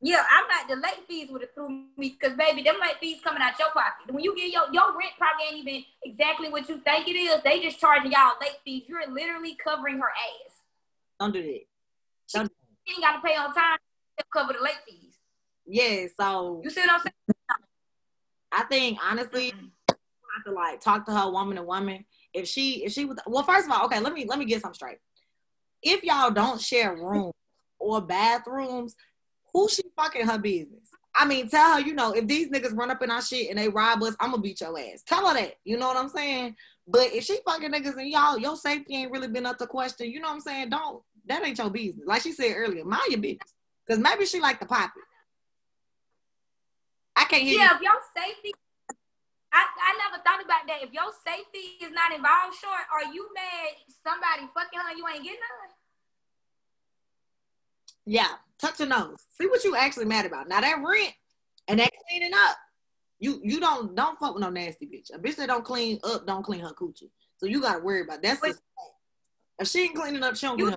yeah, 0.00 0.22
I'm 0.30 0.44
not 0.48 0.68
the 0.68 0.76
late 0.76 1.06
fees 1.08 1.30
would 1.30 1.40
have 1.40 1.54
threw 1.54 1.70
me 1.96 2.18
because 2.20 2.36
baby, 2.36 2.62
them 2.62 2.76
late 2.80 2.96
fees 3.00 3.20
coming 3.24 3.40
out 3.40 3.58
your 3.58 3.70
pocket. 3.70 4.12
When 4.12 4.22
you 4.22 4.36
get 4.36 4.52
your 4.52 4.70
your 4.72 4.96
rent 4.96 5.12
probably 5.16 5.46
ain't 5.50 5.66
even 5.66 5.84
exactly 6.04 6.50
what 6.50 6.68
you 6.68 6.78
think 6.78 7.08
it 7.08 7.16
is. 7.16 7.42
They 7.42 7.60
just 7.60 7.80
charging 7.80 8.12
y'all 8.12 8.34
late 8.40 8.58
fees. 8.64 8.82
You're 8.86 9.10
literally 9.10 9.56
covering 9.56 9.98
her 9.98 10.10
ass. 10.10 10.60
Don't 11.18 11.32
do 11.32 11.42
that. 11.42 11.60
Don't 12.34 12.52
she 12.86 12.94
ain't 12.94 13.02
gotta 13.02 13.26
pay 13.26 13.34
on 13.34 13.54
time 13.54 13.78
to 14.18 14.24
cover 14.30 14.52
the 14.52 14.62
late 14.62 14.82
fees. 14.86 15.13
Yeah, 15.66 16.06
so 16.18 16.60
you 16.62 16.70
see 16.70 16.80
what 16.80 16.92
I'm 16.92 17.00
saying? 17.00 17.36
I 18.52 18.62
think 18.64 18.98
honestly, 19.02 19.50
mm-hmm. 19.50 19.66
I 19.90 20.36
have 20.36 20.44
to 20.46 20.52
like 20.52 20.80
talk 20.80 21.06
to 21.06 21.12
her 21.12 21.30
woman 21.30 21.56
to 21.56 21.62
woman. 21.62 22.04
If 22.32 22.48
she 22.48 22.84
if 22.84 22.92
she 22.92 23.04
was 23.04 23.18
well, 23.26 23.42
first 23.42 23.66
of 23.66 23.72
all, 23.72 23.86
okay, 23.86 24.00
let 24.00 24.12
me 24.12 24.26
let 24.28 24.38
me 24.38 24.44
get 24.44 24.62
some 24.62 24.74
straight. 24.74 24.98
If 25.82 26.02
y'all 26.02 26.30
don't 26.30 26.60
share 26.60 26.94
rooms 26.94 27.34
or 27.78 28.00
bathrooms, 28.00 28.94
who 29.52 29.68
she 29.68 29.82
fucking 29.96 30.26
her 30.26 30.38
business? 30.38 30.88
I 31.16 31.24
mean, 31.26 31.48
tell 31.48 31.74
her, 31.74 31.80
you 31.80 31.94
know, 31.94 32.12
if 32.12 32.26
these 32.26 32.48
niggas 32.48 32.76
run 32.76 32.90
up 32.90 33.00
in 33.02 33.10
our 33.10 33.22
shit 33.22 33.48
and 33.48 33.58
they 33.58 33.68
rob 33.68 34.02
us, 34.02 34.16
I'm 34.18 34.30
gonna 34.30 34.42
beat 34.42 34.60
your 34.60 34.76
ass. 34.78 35.02
Tell 35.06 35.28
her 35.28 35.34
that. 35.34 35.54
You 35.64 35.78
know 35.78 35.86
what 35.86 35.96
I'm 35.96 36.08
saying? 36.08 36.56
But 36.88 37.12
if 37.12 37.24
she 37.24 37.38
fucking 37.46 37.70
niggas 37.70 37.96
and 37.96 38.10
y'all, 38.10 38.38
your 38.38 38.56
safety 38.56 38.96
ain't 38.96 39.12
really 39.12 39.28
been 39.28 39.46
up 39.46 39.58
to 39.58 39.66
question, 39.66 40.10
you 40.10 40.20
know 40.20 40.28
what 40.28 40.34
I'm 40.34 40.40
saying? 40.40 40.70
Don't 40.70 41.02
that 41.26 41.46
ain't 41.46 41.58
your 41.58 41.70
business. 41.70 42.04
Like 42.06 42.22
she 42.22 42.32
said 42.32 42.54
earlier, 42.56 42.84
mind 42.84 43.02
your 43.10 43.20
business. 43.20 43.54
Cause 43.88 43.98
maybe 43.98 44.26
she 44.26 44.40
like 44.40 44.60
the 44.60 44.66
pop 44.66 44.90
it. 44.96 45.02
I 47.16 47.24
can't 47.24 47.42
hear 47.42 47.58
yeah, 47.58 47.70
you. 47.70 47.76
if 47.76 47.82
your 47.82 48.00
safety, 48.16 48.52
I, 49.52 49.62
I 49.62 49.90
never 49.98 50.22
thought 50.22 50.44
about 50.44 50.66
that. 50.66 50.82
If 50.82 50.92
your 50.92 51.10
safety 51.26 51.78
is 51.84 51.92
not 51.92 52.12
involved, 52.12 52.56
short, 52.58 52.84
are 52.92 53.12
you 53.12 53.28
mad 53.34 53.74
somebody 54.02 54.50
fucking 54.52 54.80
her 54.80 54.96
you 54.96 55.06
ain't 55.06 55.22
getting 55.22 55.38
none? 55.38 55.70
Yeah, 58.06 58.28
touch 58.58 58.80
your 58.80 58.88
nose. 58.88 59.18
See 59.38 59.46
what 59.46 59.64
you 59.64 59.76
actually 59.76 60.06
mad 60.06 60.26
about. 60.26 60.48
Now 60.48 60.60
that 60.60 60.82
rent 60.84 61.14
and 61.68 61.80
that 61.80 61.90
cleaning 62.08 62.34
up, 62.34 62.56
you 63.20 63.40
you 63.42 63.60
don't 63.60 63.94
don't 63.94 64.18
fuck 64.18 64.34
with 64.34 64.42
no 64.42 64.50
nasty 64.50 64.86
bitch. 64.86 65.14
A 65.14 65.18
bitch 65.18 65.36
that 65.36 65.48
don't 65.48 65.64
clean 65.64 65.98
up 66.04 66.26
don't 66.26 66.42
clean 66.42 66.60
her 66.60 66.72
coochie. 66.72 67.10
So 67.38 67.46
you 67.46 67.62
gotta 67.62 67.82
worry 67.82 68.02
about 68.02 68.22
that. 68.22 68.38
that's 68.42 68.58
if 69.58 69.68
she 69.68 69.82
ain't 69.82 69.94
cleaning 69.94 70.22
up, 70.22 70.36
she 70.36 70.46
don't 70.46 70.58
you, 70.58 70.74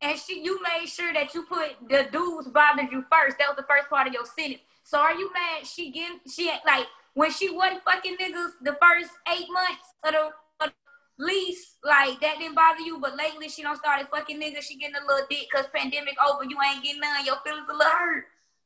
and 0.00 0.18
she 0.18 0.42
you 0.42 0.60
made 0.62 0.86
sure 0.86 1.12
that 1.12 1.34
you 1.34 1.44
put 1.44 1.76
the 1.88 2.08
dudes 2.12 2.48
bothered 2.48 2.90
you 2.92 3.04
first. 3.10 3.38
That 3.38 3.48
was 3.48 3.56
the 3.56 3.66
first 3.68 3.88
part 3.88 4.06
of 4.06 4.12
your 4.12 4.26
sentence. 4.26 4.62
So 4.84 4.98
are 4.98 5.14
you 5.14 5.32
mad 5.32 5.66
she 5.66 5.90
getting 5.90 6.20
she 6.30 6.50
like 6.66 6.86
when 7.14 7.32
she 7.32 7.50
wasn't 7.50 7.82
fucking 7.82 8.16
niggas 8.16 8.50
the 8.62 8.76
first 8.80 9.10
eight 9.28 9.46
months 9.50 9.88
of 10.04 10.12
the, 10.12 10.30
the 10.60 10.72
lease, 11.18 11.76
like 11.82 12.20
that 12.20 12.38
didn't 12.38 12.54
bother 12.54 12.80
you, 12.80 12.98
but 13.00 13.16
lately 13.16 13.48
she 13.48 13.62
don't 13.62 13.78
started 13.78 14.06
fucking 14.10 14.40
niggas, 14.40 14.62
she 14.62 14.76
getting 14.76 14.96
a 14.96 15.06
little 15.06 15.26
dick 15.30 15.46
cause 15.52 15.64
pandemic 15.74 16.14
over, 16.28 16.44
you 16.44 16.58
ain't 16.70 16.84
getting 16.84 17.00
none, 17.00 17.24
your 17.24 17.36
feelings 17.44 17.66
a 17.70 17.72
little 17.72 17.90
hurt. 17.90 18.24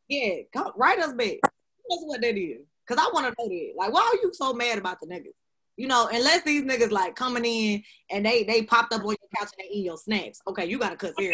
Yeah, 0.09 0.35
come, 0.53 0.73
write 0.77 0.99
us 0.99 1.13
back. 1.13 1.37
That's 1.43 2.03
what 2.05 2.21
that 2.23 2.37
is. 2.37 2.59
Cause 2.89 2.99
I 2.99 3.09
wanna 3.13 3.33
know 3.39 3.49
that. 3.49 3.73
Like, 3.77 3.93
why 3.93 4.01
are 4.01 4.21
you 4.21 4.33
so 4.35 4.53
mad 4.53 4.79
about 4.79 5.01
the 5.01 5.07
niggas? 5.07 5.35
You 5.81 5.87
know, 5.87 6.11
unless 6.13 6.43
these 6.43 6.63
niggas 6.63 6.91
like 6.91 7.17
coming 7.17 7.47
in 7.47 7.83
and 8.11 8.27
they 8.27 8.45
they 8.45 8.61
popped 8.61 8.93
up 8.93 9.01
on 9.01 9.17
your 9.17 9.31
couch 9.35 9.49
and 9.57 9.65
they 9.65 9.75
eat 9.75 9.87
your 9.87 9.97
snacks. 9.97 10.43
Okay, 10.47 10.67
you 10.67 10.79
gotta 10.79 10.95
cut 10.95 11.15
here. 11.17 11.33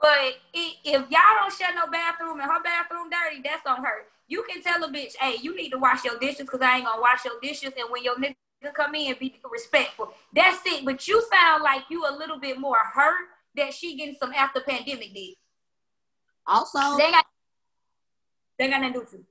But 0.00 0.34
if 0.54 1.10
y'all 1.10 1.34
don't 1.40 1.52
share 1.52 1.74
no 1.74 1.88
bathroom 1.90 2.38
and 2.38 2.48
her 2.48 2.62
bathroom 2.62 3.10
dirty, 3.10 3.42
that's 3.42 3.66
on 3.66 3.82
her. 3.82 4.04
You 4.28 4.44
can 4.48 4.62
tell 4.62 4.84
a 4.84 4.88
bitch, 4.88 5.16
hey, 5.18 5.38
you 5.42 5.56
need 5.56 5.70
to 5.70 5.78
wash 5.78 6.04
your 6.04 6.16
dishes 6.20 6.42
because 6.42 6.60
I 6.60 6.76
ain't 6.76 6.86
gonna 6.86 7.02
wash 7.02 7.24
your 7.24 7.34
dishes. 7.42 7.72
And 7.76 7.90
when 7.90 8.04
your 8.04 8.14
nigga 8.14 8.36
come 8.72 8.94
in, 8.94 9.16
be 9.18 9.34
respectful. 9.50 10.12
That's 10.32 10.60
it. 10.64 10.84
But 10.84 11.08
you 11.08 11.20
sound 11.28 11.64
like 11.64 11.82
you 11.90 12.06
a 12.08 12.14
little 12.16 12.38
bit 12.38 12.60
more 12.60 12.78
hurt 12.94 13.26
that 13.56 13.74
she 13.74 13.96
getting 13.96 14.14
some 14.20 14.32
after 14.34 14.60
pandemic 14.60 15.12
did. 15.12 15.34
Also, 16.46 16.96
they 16.96 17.10
got 17.10 17.26
they 18.56 18.70
got 18.70 18.82
nothing 18.82 19.04
to 19.04 19.16
do. 19.16 19.24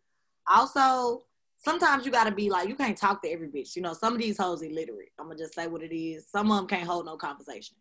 Also, 0.52 1.24
sometimes 1.66 2.06
you 2.06 2.12
gotta 2.12 2.32
be 2.32 2.50
like, 2.50 2.70
you 2.70 2.76
can't 2.76 2.98
talk 2.98 3.22
to 3.24 3.30
every 3.30 3.48
bitch. 3.48 3.76
You 3.76 3.82
know, 3.82 3.94
some 3.94 4.14
of 4.14 4.22
these 4.22 4.38
hoes 4.38 4.62
illiterate. 4.62 5.12
I'm 5.20 5.26
gonna 5.26 5.40
just 5.40 5.56
say 5.56 5.68
what 5.68 5.82
it 5.82 5.94
is. 5.94 6.30
Some 6.30 6.52
of 6.52 6.58
them 6.58 6.68
can't 6.68 6.88
hold 6.88 7.08
no 7.08 7.18
conversation. 7.18 7.76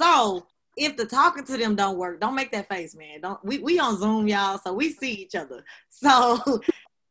So 0.00 0.46
if 0.76 0.96
the 0.96 1.04
talking 1.04 1.44
to 1.44 1.56
them 1.58 1.76
don't 1.76 1.98
work, 1.98 2.20
don't 2.20 2.34
make 2.34 2.50
that 2.52 2.68
face, 2.68 2.96
man. 2.96 3.20
Don't 3.20 3.44
we 3.44 3.58
we 3.58 3.78
on 3.78 3.98
Zoom, 3.98 4.26
y'all, 4.26 4.58
so 4.58 4.72
we 4.72 4.90
see 4.90 5.12
each 5.12 5.36
other. 5.36 5.62
So 5.90 6.40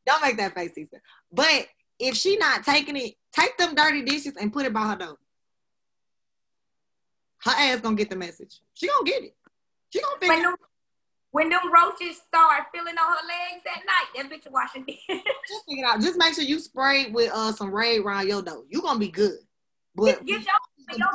don't 0.08 0.22
make 0.24 0.38
that 0.38 0.56
face, 0.56 0.72
Lisa. 0.76 0.98
But 1.32 1.68
if 2.00 2.16
she 2.16 2.38
not 2.38 2.64
taking 2.64 2.96
it, 2.96 3.14
take 3.32 3.56
them 3.58 3.76
dirty 3.76 4.02
dishes 4.02 4.34
and 4.40 4.52
put 4.52 4.66
it 4.66 4.74
by 4.74 4.88
her 4.88 4.96
door. 4.96 5.18
Her 7.44 7.52
ass 7.52 7.82
gonna 7.82 7.96
get 7.96 8.10
the 8.10 8.16
message. 8.16 8.60
She 8.74 8.88
gonna 8.88 9.06
get 9.06 9.24
it. 9.24 9.36
She 9.92 10.02
gonna 10.02 10.20
figure 10.20 10.56
when 11.32 11.50
them 11.50 11.72
roaches 11.72 12.18
start 12.28 12.64
feeling 12.74 12.96
on 12.98 13.08
her 13.08 13.28
legs 13.28 13.64
at 13.66 13.84
night, 13.86 14.10
that 14.16 14.30
bitch 14.32 14.52
washing 14.52 14.84
dishes. 14.88 15.24
Just 15.48 15.66
figure 15.68 15.86
it 15.86 15.88
out. 15.88 16.02
Just 16.02 16.18
make 16.18 16.34
sure 16.34 16.44
you 16.44 16.60
spray 16.60 17.12
with 17.12 17.32
uh 17.34 17.52
some 17.52 17.74
Raid 17.74 18.02
around 18.02 18.28
your 18.28 18.42
door. 18.42 18.64
You 18.70 18.82
gonna 18.82 19.00
be 19.00 19.10
good. 19.10 19.38
But 19.96 20.26
get, 20.26 20.28
your, 20.28 20.46
your 20.96 21.10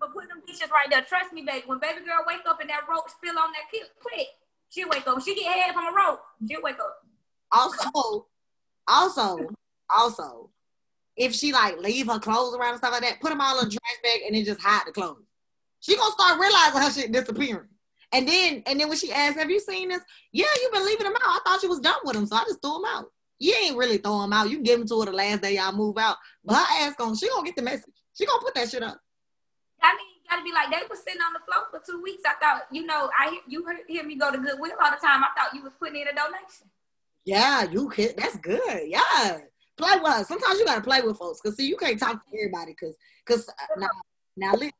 but 0.00 0.12
put 0.12 0.28
them 0.28 0.42
dishes 0.46 0.70
right 0.70 0.88
there. 0.90 1.02
Trust 1.02 1.32
me, 1.32 1.42
baby. 1.42 1.64
When 1.66 1.78
baby 1.78 2.00
girl 2.00 2.24
wake 2.26 2.40
up 2.48 2.60
and 2.60 2.70
that 2.70 2.88
roach 2.88 3.08
spill 3.08 3.38
on 3.38 3.50
that 3.52 3.70
clip, 3.70 3.88
quick. 4.00 4.26
She'll 4.68 4.88
wake 4.88 5.06
up. 5.06 5.22
She 5.22 5.34
get 5.34 5.46
head 5.46 5.74
from 5.74 5.86
a 5.86 5.96
rope. 5.96 6.20
She'll 6.48 6.62
wake 6.62 6.78
up. 6.80 6.96
Also, 7.52 8.26
also, 8.88 9.48
also, 9.88 10.50
if 11.16 11.34
she 11.34 11.52
like 11.52 11.78
leave 11.78 12.08
her 12.08 12.18
clothes 12.18 12.56
around 12.56 12.70
and 12.70 12.78
stuff 12.78 12.92
like 12.92 13.02
that, 13.02 13.20
put 13.20 13.28
them 13.28 13.40
all 13.40 13.60
in 13.60 13.68
a 13.68 13.70
trash 13.70 13.98
bag 14.02 14.22
and 14.26 14.34
then 14.34 14.44
just 14.44 14.60
hide 14.60 14.82
the 14.86 14.92
clothes. 14.92 15.22
She 15.80 15.96
gonna 15.96 16.12
start 16.12 16.40
realizing 16.40 16.80
her 16.80 16.90
shit 16.90 17.12
disappearing. 17.12 17.68
And 18.16 18.26
then 18.26 18.62
and 18.64 18.80
then 18.80 18.88
when 18.88 18.96
she 18.96 19.12
asked, 19.12 19.36
"Have 19.36 19.50
you 19.50 19.60
seen 19.60 19.90
this?" 19.90 20.00
Yeah, 20.32 20.46
you've 20.62 20.72
been 20.72 20.86
leaving 20.86 21.04
them 21.04 21.16
out. 21.16 21.22
I 21.22 21.40
thought 21.44 21.62
you 21.62 21.68
was 21.68 21.80
done 21.80 22.00
with 22.02 22.14
them, 22.14 22.24
so 22.24 22.36
I 22.36 22.44
just 22.44 22.62
threw 22.62 22.72
them 22.72 22.86
out. 22.86 23.12
You 23.38 23.52
ain't 23.52 23.76
really 23.76 23.98
throw 23.98 24.22
them 24.22 24.32
out. 24.32 24.48
You 24.48 24.56
can 24.56 24.64
give 24.64 24.78
them 24.78 24.88
to 24.88 25.00
her 25.00 25.06
the 25.06 25.12
last 25.12 25.42
day 25.42 25.56
y'all 25.56 25.72
move 25.72 25.98
out. 25.98 26.16
But 26.42 26.54
her 26.54 26.64
ass 26.80 26.94
gonna 26.96 27.14
she 27.14 27.28
gonna 27.28 27.44
get 27.44 27.56
the 27.56 27.62
message. 27.62 27.92
She 28.14 28.24
gonna 28.24 28.40
put 28.40 28.54
that 28.54 28.70
shit 28.70 28.82
up. 28.82 28.98
I 29.82 29.92
mean, 29.92 30.06
you 30.16 30.30
gotta 30.30 30.42
be 30.42 30.52
like 30.52 30.70
they 30.70 30.86
was 30.88 31.00
sitting 31.04 31.20
on 31.20 31.34
the 31.34 31.40
floor 31.40 31.66
for 31.70 31.82
two 31.84 32.02
weeks. 32.02 32.22
I 32.24 32.32
thought, 32.40 32.62
you 32.72 32.86
know, 32.86 33.10
I 33.18 33.38
you 33.46 33.62
heard, 33.66 33.80
hear 33.86 34.02
me 34.02 34.16
go 34.16 34.32
to 34.32 34.38
Goodwill 34.38 34.72
all 34.82 34.90
the 34.90 35.06
time. 35.06 35.22
I 35.22 35.28
thought 35.36 35.54
you 35.54 35.62
was 35.62 35.72
putting 35.78 36.00
in 36.00 36.08
a 36.08 36.14
donation. 36.14 36.70
Yeah, 37.26 37.70
you 37.70 37.90
can. 37.90 38.12
That's 38.16 38.38
good. 38.38 38.84
Yeah, 38.86 39.40
play 39.76 39.98
with 40.02 40.10
her. 40.10 40.24
Sometimes 40.24 40.58
you 40.58 40.64
gotta 40.64 40.80
play 40.80 41.02
with 41.02 41.18
folks 41.18 41.42
because 41.42 41.58
see, 41.58 41.66
you 41.66 41.76
can't 41.76 42.00
talk 42.00 42.12
to 42.14 42.38
everybody 42.38 42.72
because 42.72 42.96
because 43.26 43.46
uh, 43.46 43.52
now 43.76 43.88
now 44.38 44.52
listen, 44.52 44.72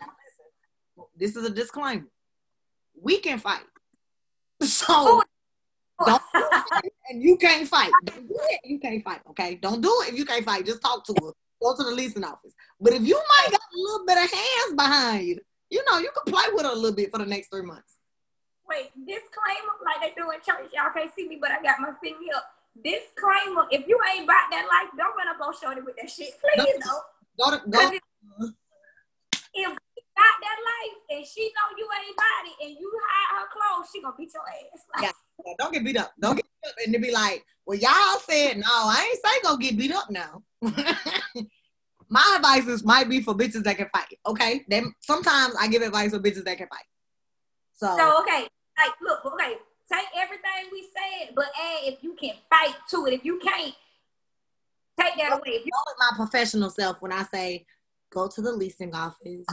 now 0.00 0.06
listen. 0.08 1.06
This 1.16 1.36
is 1.36 1.44
a 1.44 1.50
disclaimer. 1.50 2.08
We 3.00 3.18
can 3.18 3.38
fight, 3.38 3.64
so 4.62 4.86
oh. 4.88 5.22
don't 6.06 6.22
do 6.34 6.44
it, 6.84 6.92
and 7.08 7.22
you 7.22 7.36
can't 7.36 7.66
fight. 7.66 7.92
Don't 8.04 8.28
do 8.28 8.36
it. 8.38 8.60
You 8.64 8.78
can't 8.78 9.02
fight. 9.02 9.20
Okay, 9.30 9.54
don't 9.56 9.80
do 9.80 9.88
it 10.02 10.12
if 10.12 10.18
you 10.18 10.24
can't 10.24 10.44
fight. 10.44 10.66
Just 10.66 10.82
talk 10.82 11.04
to 11.06 11.14
her. 11.22 11.32
Go 11.62 11.76
to 11.76 11.82
the 11.84 11.90
leasing 11.90 12.24
office. 12.24 12.54
But 12.80 12.94
if 12.94 13.02
you 13.02 13.16
might 13.16 13.50
got 13.50 13.60
a 13.60 13.78
little 13.78 14.06
bit 14.06 14.16
of 14.16 14.30
hands 14.30 14.74
behind 14.74 15.26
you, 15.26 15.40
you 15.70 15.84
know, 15.90 15.98
you 15.98 16.10
can 16.10 16.32
play 16.32 16.44
with 16.52 16.64
her 16.64 16.72
a 16.72 16.74
little 16.74 16.96
bit 16.96 17.10
for 17.10 17.18
the 17.18 17.26
next 17.26 17.48
three 17.48 17.62
months. 17.62 17.96
Wait, 18.68 18.90
disclaimer, 18.94 19.74
like 19.84 20.00
they 20.00 20.14
do 20.20 20.30
in 20.30 20.38
church. 20.40 20.70
Y'all 20.72 20.92
can't 20.94 21.10
see 21.14 21.28
me, 21.28 21.38
but 21.40 21.50
I 21.50 21.62
got 21.62 21.80
my 21.80 21.90
finger 22.02 22.18
up. 22.36 22.44
Disclaimer: 22.82 23.66
If 23.70 23.86
you 23.88 23.98
ain't 24.14 24.24
about 24.24 24.50
that 24.50 24.66
life, 24.70 24.90
don't 24.96 25.16
run 25.16 25.28
up 25.28 25.40
on 25.40 25.54
Shorty 25.60 25.80
with 25.80 25.96
that 25.96 26.08
shit. 26.08 26.34
Please 26.40 26.78
don't. 26.84 27.02
Go 27.38 27.50
to 27.50 27.68
go. 27.68 27.90
If 29.52 29.76
got 30.20 30.36
that 30.44 30.58
life 30.60 30.98
and 31.10 31.22
she 31.24 31.52
know 31.56 31.66
you 31.76 31.88
ain't 31.88 32.12
it 32.12 32.66
and 32.66 32.72
you 32.78 32.88
hide 33.08 33.40
her 33.40 33.48
clothes, 33.48 33.88
she 33.92 34.02
gonna 34.02 34.14
beat 34.16 34.32
your 34.34 34.44
ass. 34.44 34.84
Like, 34.94 35.14
yeah, 35.46 35.52
don't 35.58 35.72
get 35.72 35.84
beat 35.84 35.96
up. 35.96 36.12
Don't 36.20 36.36
get 36.36 36.44
beat 36.44 36.68
up. 36.68 36.74
And 36.84 36.94
they 36.94 36.98
be 36.98 37.12
like, 37.12 37.44
well, 37.66 37.78
y'all 37.78 38.20
said 38.28 38.58
no. 38.58 38.66
I 38.68 39.08
ain't 39.08 39.24
say 39.24 39.40
go 39.42 39.56
get 39.56 39.78
beat 39.78 39.92
up 39.92 40.10
now. 40.10 40.42
My 42.12 42.34
advices 42.36 42.84
might 42.84 43.08
be 43.08 43.20
for 43.20 43.34
bitches 43.34 43.62
that 43.64 43.76
can 43.76 43.88
fight. 43.92 44.18
Okay. 44.26 44.64
Then 44.68 44.92
sometimes 45.00 45.54
I 45.58 45.68
give 45.68 45.82
advice 45.82 46.10
for 46.10 46.18
bitches 46.18 46.44
that 46.44 46.58
can 46.58 46.66
fight. 46.68 46.84
So, 47.74 47.96
so 47.96 48.20
okay, 48.20 48.46
like 48.76 48.92
look, 49.00 49.24
okay, 49.24 49.54
take 49.90 50.06
everything 50.14 50.68
we 50.70 50.82
said, 50.82 51.34
but 51.34 51.46
add 51.46 51.84
if 51.84 52.02
you 52.02 52.14
can 52.14 52.34
fight 52.50 52.74
to 52.90 53.06
it. 53.06 53.14
If 53.14 53.24
you 53.24 53.38
can't, 53.38 53.74
take 55.00 55.16
that 55.16 55.32
away. 55.32 55.56
If 55.56 55.64
you 55.64 55.72
my 55.98 56.16
professional 56.16 56.68
self 56.68 57.00
when 57.00 57.12
I 57.12 57.22
say 57.24 57.64
go 58.12 58.28
to 58.28 58.42
the 58.42 58.52
leasing 58.52 58.94
office 58.94 59.46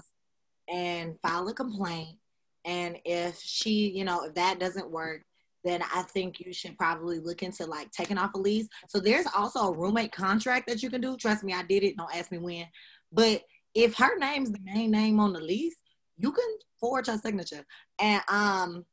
and 0.69 1.19
file 1.21 1.47
a 1.47 1.53
complaint. 1.53 2.17
And 2.65 2.97
if 3.05 3.39
she, 3.39 3.89
you 3.89 4.03
know, 4.03 4.23
if 4.25 4.33
that 4.35 4.59
doesn't 4.59 4.91
work, 4.91 5.23
then 5.63 5.81
I 5.93 6.03
think 6.03 6.39
you 6.39 6.53
should 6.53 6.77
probably 6.77 7.19
look 7.19 7.43
into 7.43 7.65
like 7.65 7.91
taking 7.91 8.17
off 8.17 8.33
a 8.35 8.37
lease. 8.37 8.67
So 8.87 8.99
there's 8.99 9.25
also 9.35 9.59
a 9.59 9.77
roommate 9.77 10.11
contract 10.11 10.67
that 10.67 10.81
you 10.83 10.89
can 10.89 11.01
do. 11.01 11.17
Trust 11.17 11.43
me, 11.43 11.53
I 11.53 11.63
did 11.63 11.83
it. 11.83 11.97
Don't 11.97 12.15
ask 12.15 12.31
me 12.31 12.37
when. 12.37 12.65
But 13.11 13.43
if 13.73 13.95
her 13.95 14.17
name's 14.17 14.51
the 14.51 14.59
main 14.63 14.91
name 14.91 15.19
on 15.19 15.33
the 15.33 15.39
lease, 15.39 15.75
you 16.17 16.31
can 16.31 16.47
forge 16.79 17.07
her 17.07 17.17
signature 17.17 17.65
and 17.99 18.21
um 18.27 18.85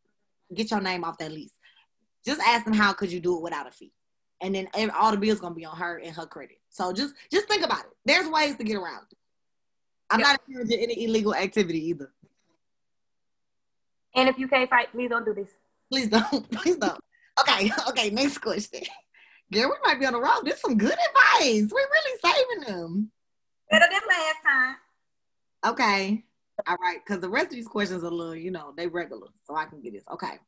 get 0.55 0.71
your 0.71 0.81
name 0.81 1.05
off 1.05 1.19
that 1.19 1.33
lease. 1.33 1.55
Just 2.25 2.41
ask 2.47 2.65
them 2.65 2.75
how 2.75 2.93
could 2.93 3.13
you 3.13 3.21
do 3.21 3.37
it 3.37 3.43
without 3.43 3.69
a 3.69 3.71
fee, 3.71 3.93
and 4.41 4.55
then 4.55 4.69
all 4.99 5.11
the 5.11 5.17
bills 5.17 5.41
gonna 5.41 5.55
be 5.55 5.65
on 5.65 5.77
her 5.77 5.99
and 5.99 6.15
her 6.15 6.27
credit. 6.27 6.59
So 6.71 6.93
just 6.93 7.15
just 7.31 7.49
think 7.49 7.65
about 7.65 7.81
it. 7.81 7.91
There's 8.05 8.29
ways 8.29 8.57
to 8.57 8.65
get 8.65 8.77
around 8.77 9.07
it. 9.11 9.19
I'm 10.11 10.21
yep. 10.21 10.29
not 10.29 10.41
encouraging 10.49 10.81
any 10.81 11.05
illegal 11.05 11.35
activity 11.35 11.89
either. 11.89 12.13
And 14.15 14.29
if 14.29 14.39
you 14.39 14.49
can't 14.49 14.71
fight, 14.71 14.93
please 14.93 15.09
don't 15.09 15.25
do 15.25 15.35
this. 15.35 15.51
Please 15.91 16.09
don't. 16.09 16.51
Please 16.53 16.77
don't. 16.77 17.01
Okay. 17.41 17.71
Okay. 17.89 18.11
Next 18.11 18.39
question. 18.39 18.83
Girl, 19.53 19.69
we 19.71 19.77
might 19.85 20.01
be 20.01 20.07
on 20.07 20.13
the 20.13 20.21
road. 20.21 20.43
This 20.45 20.55
is 20.55 20.61
some 20.61 20.79
good 20.79 20.93
advice. 20.93 21.71
We're 21.71 21.89
really 21.91 22.19
saving 22.25 22.75
them. 22.75 23.11
Better 23.71 23.87
than 23.91 24.01
last 24.09 24.37
time. 24.47 24.77
Okay. 25.67 26.25
All 26.67 26.77
right. 26.81 26.99
Because 27.05 27.21
the 27.21 27.29
rest 27.29 27.47
of 27.47 27.53
these 27.53 27.69
questions 27.69 28.03
are 28.03 28.09
a 28.09 28.11
little, 28.11 28.35
you 28.35 28.51
know, 28.51 28.73
they 28.77 28.87
regular. 28.87 29.29
So 29.45 29.57
I 29.57 29.67
can 29.67 29.81
get 29.81 29.93
this. 29.93 30.05
Okay. 30.13 30.39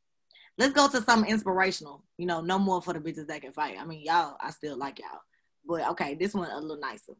Let's 0.57 0.73
go 0.73 0.87
to 0.87 1.01
something 1.01 1.29
inspirational. 1.29 2.03
You 2.17 2.25
know, 2.25 2.41
no 2.41 2.57
more 2.57 2.81
for 2.81 2.93
the 2.93 2.99
bitches 2.99 3.27
that 3.27 3.41
can 3.41 3.53
fight. 3.53 3.77
I 3.79 3.85
mean, 3.85 4.01
y'all, 4.03 4.37
I 4.41 4.49
still 4.51 4.77
like 4.77 4.99
y'all. 4.99 5.21
But 5.65 5.87
okay, 5.91 6.15
this 6.15 6.33
one 6.33 6.49
a 6.49 6.59
little 6.59 6.79
nicer. 6.79 7.13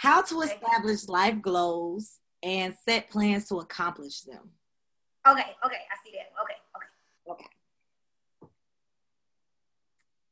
How 0.00 0.22
to 0.22 0.40
establish 0.40 1.08
life 1.08 1.42
goals 1.42 2.20
and 2.42 2.74
set 2.88 3.10
plans 3.10 3.46
to 3.48 3.56
accomplish 3.56 4.22
them. 4.22 4.48
Okay, 5.28 5.54
okay, 5.62 5.76
I 5.76 5.96
see 6.02 6.16
that. 6.16 6.32
Okay, 6.42 6.56
okay. 6.74 6.88
Okay. 7.30 7.44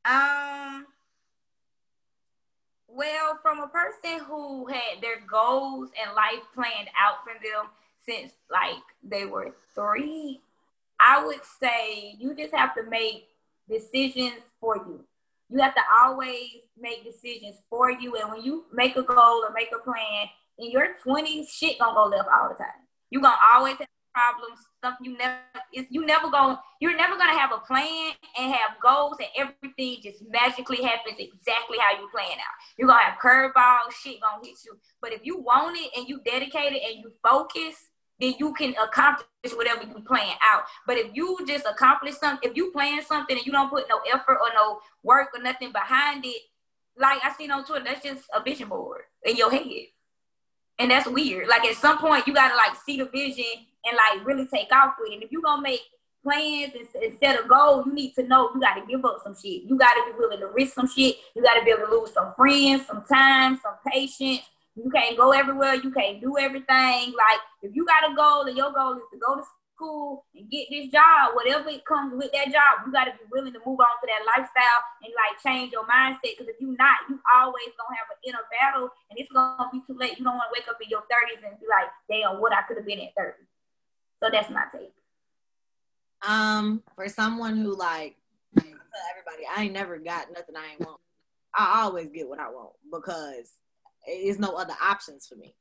Um 0.05 0.87
well, 2.87 3.37
from 3.43 3.59
a 3.59 3.67
person 3.67 4.25
who 4.25 4.65
had 4.65 5.01
their 5.01 5.21
goals 5.29 5.91
and 6.03 6.15
life 6.15 6.43
planned 6.55 6.89
out 6.99 7.23
for 7.23 7.33
them 7.33 7.69
since 8.03 8.33
like 8.49 8.81
they 9.03 9.27
were 9.27 9.53
three, 9.75 10.41
I 10.99 11.23
would 11.23 11.41
say 11.61 12.15
you 12.17 12.35
just 12.35 12.55
have 12.55 12.73
to 12.73 12.89
make 12.89 13.27
decisions 13.69 14.41
for 14.59 14.77
you. 14.77 15.05
You 15.49 15.59
have 15.61 15.75
to 15.75 15.81
always 16.03 16.49
make 16.79 17.03
decisions 17.03 17.57
for 17.69 17.91
you. 17.91 18.15
And 18.15 18.31
when 18.31 18.43
you 18.43 18.65
make 18.71 18.95
a 18.95 19.01
goal 19.01 19.43
or 19.43 19.51
make 19.53 19.69
a 19.73 19.83
plan 19.83 20.27
in 20.57 20.71
your 20.71 20.95
20s, 21.05 21.49
shit 21.49 21.79
gonna 21.79 21.95
go 21.95 22.05
left 22.05 22.29
all 22.29 22.49
the 22.49 22.55
time. 22.55 22.85
You're 23.09 23.21
gonna 23.21 23.37
always 23.53 23.77
have 23.77 23.87
problems, 24.13 24.59
something 24.83 25.05
you 25.05 25.17
never 25.17 25.37
is 25.73 25.85
you 25.89 26.05
never 26.05 26.29
gonna 26.29 26.59
you're 26.81 26.95
never 26.95 27.15
gonna 27.15 27.37
have 27.37 27.51
a 27.51 27.59
plan 27.59 28.13
and 28.39 28.53
have 28.53 28.71
goals 28.81 29.17
and 29.19 29.29
everything 29.35 30.01
just 30.03 30.23
magically 30.29 30.83
happens 30.83 31.17
exactly 31.19 31.77
how 31.79 31.99
you 31.99 32.07
plan 32.09 32.31
out. 32.33 32.55
You're 32.77 32.87
gonna 32.87 33.03
have 33.03 33.19
curveballs, 33.23 33.91
shit 34.01 34.19
gonna 34.21 34.45
hit 34.45 34.57
you. 34.65 34.77
But 35.01 35.13
if 35.13 35.21
you 35.23 35.39
want 35.39 35.77
it 35.77 35.91
and 35.97 36.07
you 36.07 36.21
dedicate 36.25 36.73
it 36.73 36.81
and 36.83 36.99
you 37.03 37.11
focus, 37.23 37.88
then 38.19 38.33
you 38.37 38.53
can 38.53 38.75
accomplish 38.81 39.27
whatever 39.55 39.83
you 39.83 40.01
plan 40.01 40.35
out. 40.43 40.63
But 40.85 40.97
if 40.97 41.15
you 41.15 41.37
just 41.47 41.65
accomplish 41.65 42.15
something, 42.15 42.49
if 42.49 42.57
you 42.57 42.71
plan 42.71 43.01
something 43.03 43.37
and 43.37 43.45
you 43.45 43.51
don't 43.51 43.69
put 43.69 43.87
no 43.89 43.99
effort 44.13 44.37
or 44.41 44.49
no 44.53 44.79
work 45.03 45.29
or 45.33 45.41
nothing 45.41 45.71
behind 45.71 46.25
it, 46.25 46.41
like 46.97 47.19
I 47.23 47.33
seen 47.33 47.51
on 47.51 47.65
Twitter, 47.65 47.85
that's 47.85 48.03
just 48.03 48.25
a 48.33 48.43
vision 48.43 48.67
board 48.67 49.01
in 49.23 49.37
your 49.37 49.49
head. 49.49 49.87
And 50.77 50.91
that's 50.91 51.07
weird. 51.07 51.47
Like 51.47 51.65
at 51.65 51.75
some 51.75 51.97
point 51.97 52.27
you 52.27 52.33
gotta 52.33 52.55
like 52.55 52.75
see 52.85 52.97
the 52.97 53.05
vision 53.05 53.45
and 53.85 53.97
like 53.97 54.25
really 54.25 54.47
take 54.47 54.71
off 54.71 54.95
with 54.99 55.11
it. 55.11 55.15
And 55.15 55.23
if 55.23 55.31
you're 55.31 55.41
gonna 55.41 55.61
make 55.61 55.81
plans 56.21 56.73
and, 56.75 57.17
set 57.19 57.39
a 57.43 57.47
goal, 57.47 57.83
you 57.85 57.93
need 57.93 58.13
to 58.15 58.23
know 58.23 58.49
you 58.53 58.59
gotta 58.59 58.85
give 58.85 59.03
up 59.05 59.19
some 59.23 59.35
shit. 59.35 59.63
You 59.63 59.77
gotta 59.77 60.01
be 60.11 60.17
willing 60.17 60.39
to 60.39 60.47
risk 60.47 60.73
some 60.73 60.87
shit. 60.87 61.15
You 61.35 61.41
gotta 61.41 61.63
be 61.63 61.71
able 61.71 61.87
to 61.87 61.91
lose 61.91 62.13
some 62.13 62.33
friends, 62.35 62.85
some 62.85 63.03
time, 63.05 63.59
some 63.61 63.75
patience. 63.87 64.41
You 64.83 64.91
can't 64.91 65.17
go 65.17 65.31
everywhere. 65.31 65.75
You 65.75 65.91
can't 65.91 66.21
do 66.21 66.37
everything. 66.37 67.11
Like 67.11 67.41
if 67.61 67.75
you 67.75 67.85
got 67.85 68.11
a 68.11 68.15
goal 68.15 68.47
and 68.47 68.55
your 68.57 68.71
goal 68.71 68.95
is 68.95 69.03
to 69.11 69.19
go 69.19 69.35
to 69.35 69.43
school 69.75 70.25
and 70.35 70.49
get 70.51 70.67
this 70.69 70.91
job, 70.91 71.35
whatever 71.35 71.69
it 71.69 71.85
comes 71.85 72.11
with 72.15 72.31
that 72.31 72.51
job, 72.51 72.83
you 72.85 72.91
got 72.91 73.05
to 73.05 73.11
be 73.11 73.27
willing 73.31 73.53
to 73.53 73.59
move 73.65 73.79
on 73.79 73.95
to 73.99 74.07
that 74.07 74.23
lifestyle 74.23 74.81
and 75.03 75.11
like 75.15 75.39
change 75.43 75.71
your 75.71 75.83
mindset. 75.87 76.35
Because 76.35 76.47
if 76.47 76.59
you 76.59 76.75
not, 76.79 77.07
you 77.09 77.19
always 77.35 77.71
gonna 77.75 77.95
have 77.95 78.11
an 78.11 78.19
inner 78.23 78.45
battle, 78.51 78.91
and 79.09 79.19
it's 79.19 79.31
gonna 79.31 79.69
be 79.71 79.83
too 79.87 79.95
late. 79.99 80.19
You 80.19 80.23
don't 80.23 80.35
want 80.35 80.51
to 80.51 80.55
wake 80.55 80.67
up 80.67 80.79
in 80.83 80.89
your 80.89 81.03
thirties 81.07 81.43
and 81.43 81.59
be 81.59 81.67
like, 81.67 81.87
"Damn, 82.07 82.39
what 82.39 82.51
I 82.51 82.63
could 82.67 82.77
have 82.77 82.85
been 82.85 82.99
at 82.99 83.15
30. 83.15 83.35
So 84.21 84.29
that's 84.31 84.49
my 84.49 84.63
take. 84.71 84.91
Um, 86.27 86.83
for 86.95 87.07
someone 87.07 87.55
who 87.57 87.75
like, 87.75 88.17
I 88.57 88.61
tell 88.61 89.07
everybody, 89.11 89.43
I 89.47 89.63
ain't 89.63 89.73
never 89.73 89.97
got 89.97 90.27
nothing 90.35 90.55
I 90.55 90.71
ain't 90.71 90.81
want. 90.81 90.99
I 91.55 91.81
always 91.83 92.09
get 92.09 92.27
what 92.27 92.39
I 92.39 92.49
want 92.49 92.73
because 92.91 93.53
it's 94.05 94.39
no 94.39 94.55
other 94.55 94.75
options 94.81 95.27
for 95.27 95.35
me. 95.35 95.55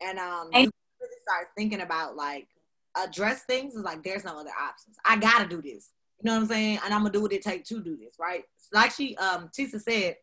And 0.00 0.18
um, 0.18 0.50
and- 0.52 0.70
really 1.00 1.16
start 1.26 1.48
thinking 1.56 1.80
about 1.80 2.16
like 2.16 2.48
address 2.96 3.42
things 3.44 3.74
is 3.74 3.82
like 3.82 4.02
there's 4.02 4.24
no 4.24 4.38
other 4.38 4.50
options. 4.50 4.96
I 5.04 5.16
gotta 5.16 5.48
do 5.48 5.62
this. 5.62 5.90
You 6.20 6.30
know 6.30 6.36
what 6.36 6.42
I'm 6.42 6.48
saying? 6.48 6.78
And 6.84 6.94
I'm 6.94 7.00
gonna 7.00 7.12
do 7.12 7.22
what 7.22 7.32
it 7.32 7.42
takes 7.42 7.68
to 7.70 7.80
do 7.80 7.96
this, 7.96 8.14
right? 8.18 8.44
Like 8.72 8.92
she 8.92 9.16
um 9.16 9.50
Tisa 9.56 9.80
said, 9.80 10.16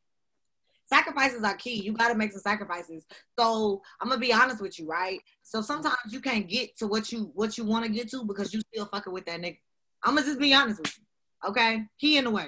sacrifices 0.86 1.44
are 1.44 1.56
key. 1.56 1.82
You 1.82 1.94
gotta 1.94 2.16
make 2.16 2.32
some 2.32 2.42
sacrifices. 2.42 3.06
So 3.38 3.82
I'm 4.00 4.10
gonna 4.10 4.22
be 4.22 4.34
honest 4.34 4.62
with 4.62 4.80
you, 4.80 4.88
right? 4.88 5.20
So 5.44 5.62
sometimes 5.62 5.98
you 6.10 6.22
can't 6.22 6.48
get 6.48 6.78
to 6.78 6.88
what 6.88 7.12
you 7.12 7.32
what 7.34 7.58
you 7.58 7.66
want 7.66 7.86
to 7.86 7.92
get 7.92 8.10
to 8.12 8.24
because 8.24 8.54
you 8.54 8.62
still 8.74 8.86
fucking 8.86 9.14
with 9.14 9.26
that 9.26 9.42
nigga. 9.42 9.58
I'm 10.04 10.16
gonna 10.16 10.26
just 10.26 10.40
be 10.40 10.54
honest 10.54 10.80
with 10.80 10.98
you. 10.98 11.50
Okay? 11.50 11.84
He 11.98 12.18
in 12.18 12.26
the 12.26 12.32
way. 12.32 12.48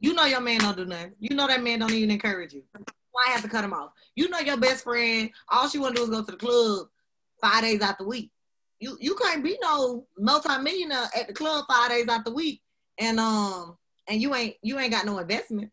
You 0.00 0.12
know 0.12 0.24
your 0.24 0.40
man 0.40 0.60
don't 0.60 0.76
do 0.76 0.84
nothing. 0.84 1.12
You 1.18 1.34
know 1.34 1.46
that 1.46 1.62
man 1.62 1.78
don't 1.78 1.92
even 1.92 2.10
encourage 2.10 2.52
you. 2.52 2.62
Why 3.16 3.32
have 3.32 3.42
to 3.42 3.48
cut 3.48 3.64
him 3.64 3.72
off? 3.72 3.92
You 4.14 4.28
know 4.28 4.40
your 4.40 4.58
best 4.58 4.84
friend, 4.84 5.30
all 5.48 5.68
she 5.68 5.78
wanna 5.78 5.94
do 5.94 6.02
is 6.02 6.10
go 6.10 6.22
to 6.22 6.30
the 6.30 6.36
club 6.36 6.88
five 7.40 7.62
days 7.62 7.80
out 7.80 7.98
the 7.98 8.04
week 8.04 8.30
You 8.78 8.98
you 9.00 9.14
can't 9.14 9.42
be 9.42 9.58
no 9.62 10.06
multi-millionaire 10.18 11.08
at 11.18 11.28
the 11.28 11.34
club 11.34 11.64
five 11.68 11.90
days 11.90 12.08
out 12.08 12.24
the 12.24 12.32
week 12.32 12.60
and 12.98 13.18
um 13.18 13.76
and 14.08 14.20
you 14.20 14.34
ain't 14.34 14.56
you 14.62 14.78
ain't 14.78 14.92
got 14.92 15.06
no 15.06 15.18
investments. 15.18 15.72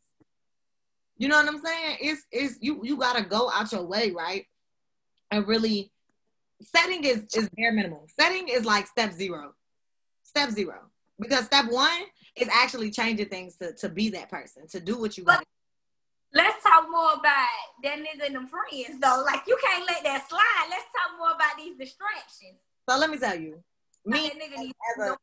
You 1.17 1.27
know 1.27 1.37
what 1.37 1.47
I'm 1.47 1.61
saying? 1.61 1.97
It's 2.01 2.23
it's 2.31 2.57
you 2.61 2.81
you 2.83 2.97
gotta 2.97 3.23
go 3.23 3.49
out 3.53 3.71
your 3.71 3.85
way, 3.85 4.11
right? 4.11 4.45
And 5.31 5.47
really 5.47 5.91
setting 6.61 7.03
is 7.03 7.25
is 7.35 7.49
bare 7.55 7.71
minimum. 7.73 8.05
Setting 8.19 8.47
is 8.47 8.65
like 8.65 8.87
step 8.87 9.11
zero. 9.13 9.53
Step 10.23 10.49
zero. 10.49 10.79
Because 11.19 11.45
step 11.45 11.65
one 11.69 12.01
is 12.35 12.49
actually 12.51 12.89
changing 12.89 13.29
things 13.29 13.55
to, 13.57 13.73
to 13.73 13.89
be 13.89 14.09
that 14.09 14.29
person, 14.29 14.67
to 14.69 14.79
do 14.79 14.97
what 14.99 15.17
you 15.17 15.25
want. 15.25 15.45
More 16.93 17.13
about 17.13 17.47
that 17.81 17.97
nigga 17.97 18.27
and 18.27 18.35
them 18.35 18.47
friends 18.47 18.99
though. 19.01 19.23
Like 19.25 19.41
you 19.47 19.57
can't 19.63 19.85
let 19.87 20.03
that 20.03 20.29
slide. 20.29 20.67
Let's 20.69 20.85
talk 20.93 21.17
more 21.17 21.31
about 21.31 21.57
these 21.57 21.75
distractions. 21.75 22.59
So 22.87 22.97
let 22.97 23.09
me 23.09 23.17
tell 23.17 23.39
you, 23.39 23.63
me 24.05 24.27
as 24.27 25.09
a, 25.09 25.17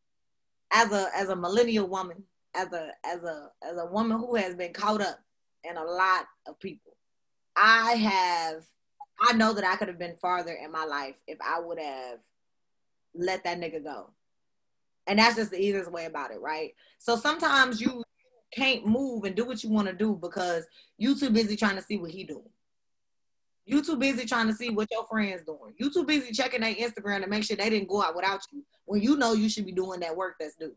as 0.73 0.93
a 0.93 1.09
as 1.15 1.29
a 1.29 1.37
millennial 1.37 1.87
woman, 1.87 2.25
as 2.55 2.73
a 2.73 2.91
as 3.05 3.23
a 3.23 3.51
as 3.63 3.77
a 3.79 3.87
woman 3.87 4.19
who 4.19 4.35
has 4.35 4.57
been 4.57 4.73
caught 4.73 5.01
up 5.01 5.21
in 5.63 5.77
a 5.77 5.85
lot 5.85 6.27
of 6.49 6.59
people, 6.59 6.97
I 7.55 7.93
have 7.93 8.65
I 9.23 9.35
know 9.35 9.53
that 9.53 9.65
I 9.65 9.77
could 9.77 9.89
have 9.89 9.99
been 9.99 10.17
farther 10.17 10.53
in 10.53 10.73
my 10.73 10.85
life 10.85 11.17
if 11.29 11.39
I 11.41 11.61
would 11.61 11.79
have 11.79 12.19
let 13.15 13.45
that 13.45 13.61
nigga 13.61 13.85
go. 13.85 14.11
And 15.07 15.19
that's 15.19 15.37
just 15.37 15.51
the 15.51 15.61
easiest 15.61 15.91
way 15.91 16.07
about 16.07 16.31
it, 16.31 16.41
right? 16.41 16.75
So 16.99 17.17
sometimes 17.17 17.81
you 17.81 18.03
can't 18.53 18.87
move 18.87 19.25
and 19.25 19.37
do 19.37 19.45
what 19.45 19.63
you 19.63 19.71
want 19.71 19.89
to 19.89 19.95
do 19.95 20.19
because 20.21 20.67
you 20.99 21.19
too 21.19 21.31
busy 21.31 21.57
trying 21.57 21.77
to 21.77 21.83
see 21.83 21.99
what 21.99 22.11
he 22.11 22.25
doing. 22.25 22.49
You 23.67 23.83
too 23.83 23.97
busy 23.97 24.27
trying 24.27 24.49
to 24.49 24.55
see 24.55 24.71
what 24.71 24.89
your 24.91 25.07
friends 25.07 25.45
doing. 25.45 25.75
You 25.79 25.93
too 25.93 26.05
busy 26.05 26.33
checking 26.33 26.63
their 26.63 26.75
Instagram 26.75 27.23
to 27.23 27.29
make 27.29 27.45
sure 27.45 27.57
they 27.57 27.71
didn't 27.71 27.89
go 27.89 28.03
out 28.03 28.17
without 28.17 28.41
you 28.53 28.65
when 28.85 29.03
you 29.03 29.17
know 29.17 29.33
you 29.33 29.49
should 29.49 29.67
be 29.67 29.73
doing 29.73 30.01
that 30.01 30.17
work 30.17 30.37
that's 30.41 30.57
due. 30.57 30.75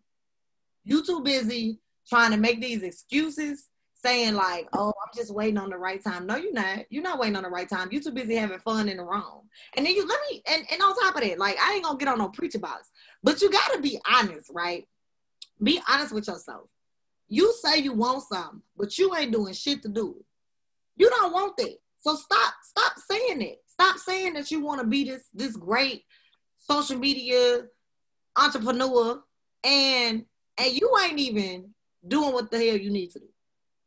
You 0.84 1.04
too 1.04 1.22
busy 1.22 1.80
trying 2.08 2.32
to 2.32 2.38
make 2.38 2.62
these 2.62 2.84
excuses 2.84 3.70
saying 4.04 4.36
like, 4.36 4.68
"Oh, 4.74 4.90
I'm 4.90 5.18
just 5.18 5.34
waiting 5.34 5.58
on 5.58 5.70
the 5.70 5.78
right 5.78 6.04
time." 6.04 6.28
No, 6.28 6.36
you're 6.36 6.54
not. 6.54 6.86
You're 6.90 7.04
not 7.04 7.20
waiting 7.20 7.36
on 7.36 7.44
the 7.44 7.50
right 7.50 7.68
time. 7.68 7.90
You're 7.92 8.02
too 8.02 8.12
busy 8.12 8.36
having 8.36 8.60
fun 8.60 8.90
in 8.90 8.98
the 8.98 9.04
wrong. 9.04 9.44
And 9.76 9.86
then 9.86 9.96
you 9.96 10.06
let 10.06 10.20
me 10.30 10.44
and, 10.46 10.64
and 10.72 10.82
on 10.82 10.96
top 10.96 11.16
of 11.16 11.22
that, 11.22 11.40
like 11.40 11.58
I 11.60 11.74
ain't 11.74 11.84
gonna 11.84 11.98
get 11.98 12.10
on 12.10 12.20
no 12.20 12.30
preacher 12.30 12.60
box, 12.60 12.92
but 13.24 13.42
you 13.42 13.50
gotta 13.50 13.82
be 13.82 14.00
honest, 14.08 14.52
right? 14.54 14.88
Be 15.62 15.80
honest 15.90 16.14
with 16.14 16.28
yourself. 16.28 16.70
You 17.34 17.52
say 17.64 17.80
you 17.80 17.94
want 17.94 18.22
something, 18.22 18.62
but 18.78 18.96
you 19.00 19.16
ain't 19.16 19.32
doing 19.32 19.56
shit 19.56 19.82
to 19.82 19.90
do 19.90 20.18
it. 20.20 20.26
You 20.98 21.10
don't 21.10 21.34
want 21.34 21.58
that. 21.58 21.78
So 21.98 22.14
stop, 22.14 22.54
stop 22.62 22.94
saying 23.10 23.42
it. 23.42 23.58
Stop 23.66 23.98
saying 23.98 24.34
that 24.34 24.52
you 24.52 24.62
want 24.62 24.82
to 24.82 24.86
be 24.86 25.04
this 25.04 25.24
this 25.34 25.58
great 25.58 26.06
social 26.60 27.00
media 27.00 27.66
entrepreneur 28.38 29.18
and 29.64 30.26
and 30.60 30.74
you 30.74 30.94
ain't 31.02 31.18
even 31.18 31.74
doing 32.08 32.34
what 32.34 32.52
the 32.52 32.58
hell 32.58 32.78
you 32.78 32.92
need 32.92 33.10
to 33.18 33.20
do. 33.20 33.30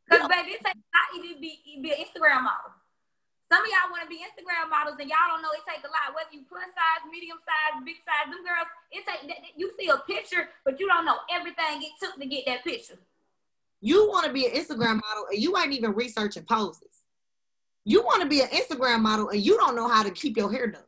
Because 0.09 0.27
baby, 0.27 0.51
it 0.51 0.65
takes 0.65 0.83
not 0.91 1.07
even 1.15 1.39
be 1.39 1.79
be 1.81 1.91
an 1.91 2.03
Instagram 2.03 2.43
model. 2.43 2.75
Some 3.47 3.63
of 3.63 3.69
y'all 3.71 3.95
want 3.95 4.03
to 4.03 4.11
be 4.11 4.19
Instagram 4.27 4.67
models, 4.67 4.99
and 4.99 5.07
y'all 5.07 5.31
don't 5.31 5.41
know 5.41 5.55
it 5.55 5.63
takes 5.63 5.87
a 5.87 5.87
lot. 5.87 6.11
Whether 6.11 6.35
you 6.35 6.43
plus 6.51 6.67
size, 6.75 7.07
medium 7.07 7.39
size, 7.47 7.79
big 7.87 8.03
size, 8.03 8.27
them 8.27 8.43
girls, 8.43 8.67
it 8.91 9.07
take 9.07 9.23
you 9.55 9.71
see 9.79 9.87
a 9.87 10.03
picture, 10.03 10.51
but 10.67 10.81
you 10.83 10.87
don't 10.91 11.07
know 11.07 11.23
everything 11.31 11.79
it 11.79 11.95
took 12.03 12.19
to 12.19 12.27
get 12.27 12.43
that 12.43 12.67
picture. 12.67 12.99
You 13.81 14.07
want 14.09 14.25
to 14.25 14.33
be 14.33 14.45
an 14.45 14.53
Instagram 14.53 14.95
model, 14.95 15.27
and 15.31 15.41
you 15.41 15.57
ain't 15.57 15.73
even 15.73 15.93
researching 15.93 16.43
poses. 16.43 16.81
You 17.85 18.01
want 18.03 18.21
to 18.21 18.27
be 18.27 18.41
an 18.41 18.47
Instagram 18.47 19.01
model, 19.01 19.29
and 19.29 19.39
you 19.39 19.57
don't 19.57 19.75
know 19.75 19.87
how 19.87 20.03
to 20.03 20.11
keep 20.11 20.35
your 20.35 20.51
hair 20.51 20.67
done. 20.67 20.81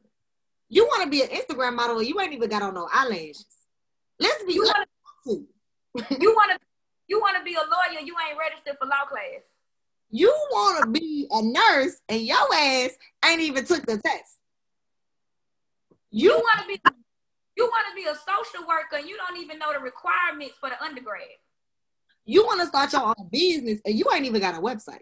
You 0.70 0.86
want 0.86 1.04
to 1.04 1.10
be 1.10 1.22
an 1.22 1.30
Instagram 1.30 1.76
model, 1.76 2.00
and 2.00 2.08
you 2.08 2.20
ain't 2.20 2.34
even 2.34 2.50
got 2.50 2.62
on 2.62 2.74
no 2.74 2.90
eyelashes. 2.94 3.46
Let's 4.20 4.44
be. 4.44 4.54
You 4.54 4.64
want 4.64 4.90
to. 5.28 5.46
you 6.20 6.34
want 6.34 6.52
to 6.52 6.60
you 7.10 7.20
want 7.20 7.38
to 7.38 7.44
be 7.44 7.56
a 7.56 7.58
lawyer, 7.58 8.06
you 8.06 8.16
ain't 8.30 8.38
registered 8.38 8.78
for 8.80 8.86
law 8.86 9.06
class. 9.10 9.42
You 10.12 10.30
want 10.52 10.84
to 10.84 10.90
be 10.92 11.28
a 11.32 11.42
nurse, 11.42 12.00
and 12.08 12.22
your 12.22 12.54
ass 12.54 12.92
ain't 13.26 13.42
even 13.42 13.66
took 13.66 13.86
the 13.86 13.98
test. 13.98 14.38
You, 16.12 16.32
you 16.32 16.38
want 16.38 16.62
to 16.62 16.68
be 16.68 16.80
you 17.58 17.66
want 17.66 17.88
to 17.90 17.96
be 17.96 18.08
a 18.08 18.16
social 18.16 18.68
worker, 18.68 18.98
and 18.98 19.08
you 19.08 19.18
don't 19.18 19.38
even 19.42 19.60
know 19.60 19.74
the 19.74 19.80
requirements 19.80 20.56
for 20.60 20.70
the 20.70 20.82
undergrad. 20.84 21.28
You 22.26 22.46
want 22.46 22.62
to 22.62 22.68
start 22.68 22.94
your 22.94 23.08
own 23.08 23.30
business, 23.32 23.80
and 23.86 23.98
you 23.98 24.06
ain't 24.14 24.26
even 24.26 24.42
got 24.42 24.58
a 24.58 24.62
website. 24.62 25.02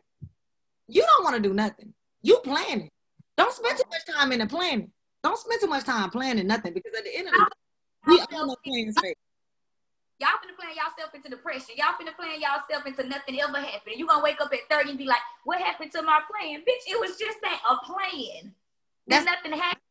You 0.87 1.01
don't 1.01 1.23
want 1.23 1.35
to 1.35 1.41
do 1.41 1.53
nothing. 1.53 1.93
You 2.21 2.39
planning. 2.43 2.89
Don't 3.37 3.53
spend 3.53 3.77
too 3.77 3.83
much 3.89 4.17
time 4.17 4.31
in 4.31 4.39
the 4.39 4.47
planning. 4.47 4.91
Don't 5.23 5.37
spend 5.37 5.61
too 5.61 5.67
much 5.67 5.83
time 5.83 6.09
planning 6.09 6.47
nothing 6.47 6.73
because 6.73 6.93
at 6.97 7.03
the 7.03 7.15
end 7.15 7.27
of 7.27 7.33
the 7.33 7.39
day, 7.39 7.45
we 8.05 8.19
all 8.31 8.47
know 8.47 8.55
planning 8.63 8.91
space. 8.91 9.15
Y'all 10.19 10.29
finna 10.41 10.57
plan 10.57 10.73
yourself 10.75 11.13
into 11.13 11.29
depression. 11.29 11.75
Y'all 11.77 11.93
finna 11.93 12.15
plan 12.15 12.41
yourself 12.41 12.87
into 12.87 13.07
nothing 13.07 13.39
ever 13.39 13.57
happening. 13.57 13.99
You 13.99 14.07
gonna 14.07 14.23
wake 14.23 14.41
up 14.41 14.51
at 14.51 14.67
30 14.69 14.89
and 14.89 14.97
be 14.97 15.05
like, 15.05 15.19
what 15.43 15.59
happened 15.59 15.91
to 15.91 16.01
my 16.01 16.21
plan? 16.31 16.61
Bitch, 16.61 16.91
it 16.91 16.99
was 16.99 17.17
just 17.17 17.37
that, 17.41 17.61
a 17.69 17.85
plan. 17.85 18.53
That's 19.05 19.25
nothing 19.25 19.51
happened. 19.51 19.81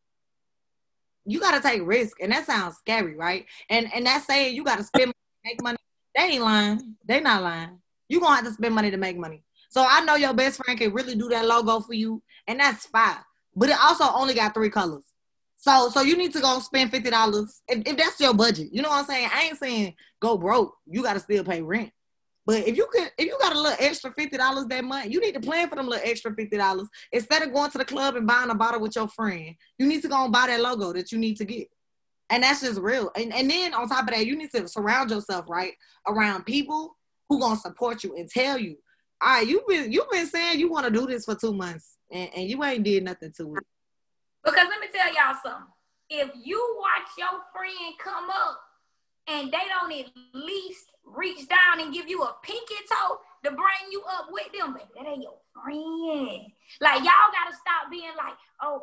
You 1.26 1.40
gotta 1.40 1.60
take 1.60 1.82
risk, 1.84 2.20
and 2.20 2.32
that 2.32 2.46
sounds 2.46 2.76
scary, 2.78 3.14
right? 3.14 3.46
And 3.70 3.92
and 3.94 4.06
that's 4.06 4.26
saying 4.26 4.56
you 4.56 4.64
gotta 4.64 4.84
spend 4.84 5.06
money, 5.06 5.14
make 5.44 5.62
money. 5.62 5.78
They 6.16 6.22
ain't 6.22 6.42
lying. 6.42 6.96
They 7.06 7.20
not 7.20 7.42
lying. 7.42 7.78
You 8.08 8.20
gonna 8.20 8.36
have 8.36 8.44
to 8.44 8.52
spend 8.52 8.74
money 8.74 8.90
to 8.90 8.96
make 8.96 9.18
money. 9.18 9.42
So 9.68 9.84
I 9.86 10.04
know 10.04 10.14
your 10.14 10.32
best 10.32 10.62
friend 10.64 10.78
can 10.78 10.92
really 10.92 11.14
do 11.14 11.28
that 11.28 11.44
logo 11.44 11.80
for 11.80 11.92
you, 11.92 12.22
and 12.46 12.58
that's 12.58 12.86
fine. 12.86 13.18
But 13.54 13.68
it 13.68 13.76
also 13.80 14.04
only 14.14 14.34
got 14.34 14.54
three 14.54 14.70
colors. 14.70 15.04
So 15.56 15.90
so 15.90 16.02
you 16.02 16.16
need 16.16 16.32
to 16.32 16.40
go 16.40 16.58
spend 16.60 16.90
fifty 16.90 17.10
dollars 17.10 17.60
if, 17.68 17.82
if 17.86 17.96
that's 17.96 18.20
your 18.20 18.34
budget. 18.34 18.68
You 18.72 18.82
know 18.82 18.88
what 18.88 19.00
I'm 19.00 19.06
saying? 19.06 19.28
I 19.32 19.42
ain't 19.42 19.58
saying 19.58 19.94
go 20.20 20.38
broke. 20.38 20.74
You 20.86 21.02
gotta 21.02 21.20
still 21.20 21.44
pay 21.44 21.60
rent. 21.60 21.90
But 22.46 22.68
if 22.68 22.76
you 22.76 22.86
could, 22.92 23.10
if 23.18 23.26
you 23.26 23.36
got 23.40 23.54
a 23.54 23.60
little 23.60 23.76
extra 23.80 24.12
fifty 24.12 24.36
dollars 24.36 24.66
that 24.66 24.84
month, 24.84 25.10
you 25.10 25.20
need 25.20 25.34
to 25.34 25.40
plan 25.40 25.68
for 25.68 25.74
them 25.74 25.88
little 25.88 26.08
extra 26.08 26.32
fifty 26.32 26.56
dollars 26.56 26.88
instead 27.10 27.42
of 27.42 27.52
going 27.52 27.70
to 27.72 27.78
the 27.78 27.84
club 27.84 28.14
and 28.14 28.26
buying 28.26 28.50
a 28.50 28.54
bottle 28.54 28.80
with 28.80 28.94
your 28.94 29.08
friend. 29.08 29.56
You 29.78 29.86
need 29.86 30.02
to 30.02 30.08
go 30.08 30.24
and 30.24 30.32
buy 30.32 30.46
that 30.46 30.60
logo 30.60 30.92
that 30.92 31.10
you 31.10 31.18
need 31.18 31.36
to 31.38 31.44
get, 31.44 31.68
and 32.30 32.42
that's 32.42 32.60
just 32.60 32.80
real. 32.80 33.10
And 33.16 33.32
and 33.32 33.50
then 33.50 33.74
on 33.74 33.88
top 33.88 34.08
of 34.08 34.14
that, 34.14 34.26
you 34.26 34.36
need 34.36 34.50
to 34.52 34.68
surround 34.68 35.10
yourself 35.10 35.48
right 35.48 35.72
around 36.06 36.44
people 36.44 36.96
who 37.28 37.40
gonna 37.40 37.56
support 37.56 38.04
you 38.04 38.16
and 38.16 38.28
tell 38.28 38.58
you, 38.58 38.76
all 39.20 39.28
right, 39.30 39.46
you've 39.46 39.66
been 39.66 39.92
you've 39.92 40.10
been 40.10 40.26
saying 40.26 40.58
you 40.58 40.70
want 40.70 40.86
to 40.86 40.92
do 40.92 41.06
this 41.06 41.24
for 41.24 41.34
two 41.34 41.52
months, 41.52 41.96
and, 42.10 42.30
and 42.36 42.48
you 42.48 42.62
ain't 42.64 42.84
did 42.84 43.04
nothing 43.04 43.32
to 43.36 43.56
it. 43.56 43.64
Because 44.44 44.66
let 44.68 44.80
me 44.80 44.86
tell 44.92 45.12
y'all 45.12 45.36
something. 45.42 45.72
If 46.08 46.30
you 46.44 46.76
watch 46.78 47.08
your 47.18 47.40
friend 47.52 47.94
come 48.02 48.30
up 48.30 48.60
and 49.26 49.48
they 49.48 49.66
don't 49.68 49.92
at 49.92 50.06
least 50.34 50.92
reach 51.04 51.48
down 51.48 51.80
and 51.80 51.92
give 51.92 52.08
you 52.08 52.22
a 52.22 52.36
pinky 52.42 52.74
toe 52.88 53.18
to 53.44 53.50
bring 53.50 53.90
you 53.90 54.02
up 54.08 54.28
with 54.30 54.46
them, 54.56 54.76
that 54.94 55.06
ain't 55.06 55.22
your 55.22 55.38
friend. 55.52 56.46
Like 56.80 56.98
y'all 56.98 57.32
gotta 57.32 57.56
stop 57.56 57.90
being 57.90 58.14
like, 58.16 58.34
oh, 58.62 58.82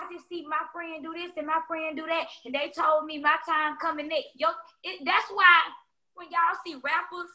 I 0.00 0.08
just 0.12 0.28
see 0.28 0.46
my 0.48 0.64
friend 0.72 1.04
do 1.04 1.12
this 1.12 1.32
and 1.36 1.46
my 1.46 1.60
friend 1.68 1.96
do 1.96 2.06
that, 2.08 2.26
and 2.44 2.54
they 2.54 2.72
told 2.72 3.04
me 3.04 3.20
my 3.20 3.36
time 3.44 3.76
coming 3.80 4.08
next. 4.08 4.32
Yo, 4.34 4.48
it, 4.82 5.04
that's 5.04 5.28
why 5.28 5.68
when 6.14 6.28
y'all 6.32 6.56
see 6.64 6.80
rappers 6.80 7.28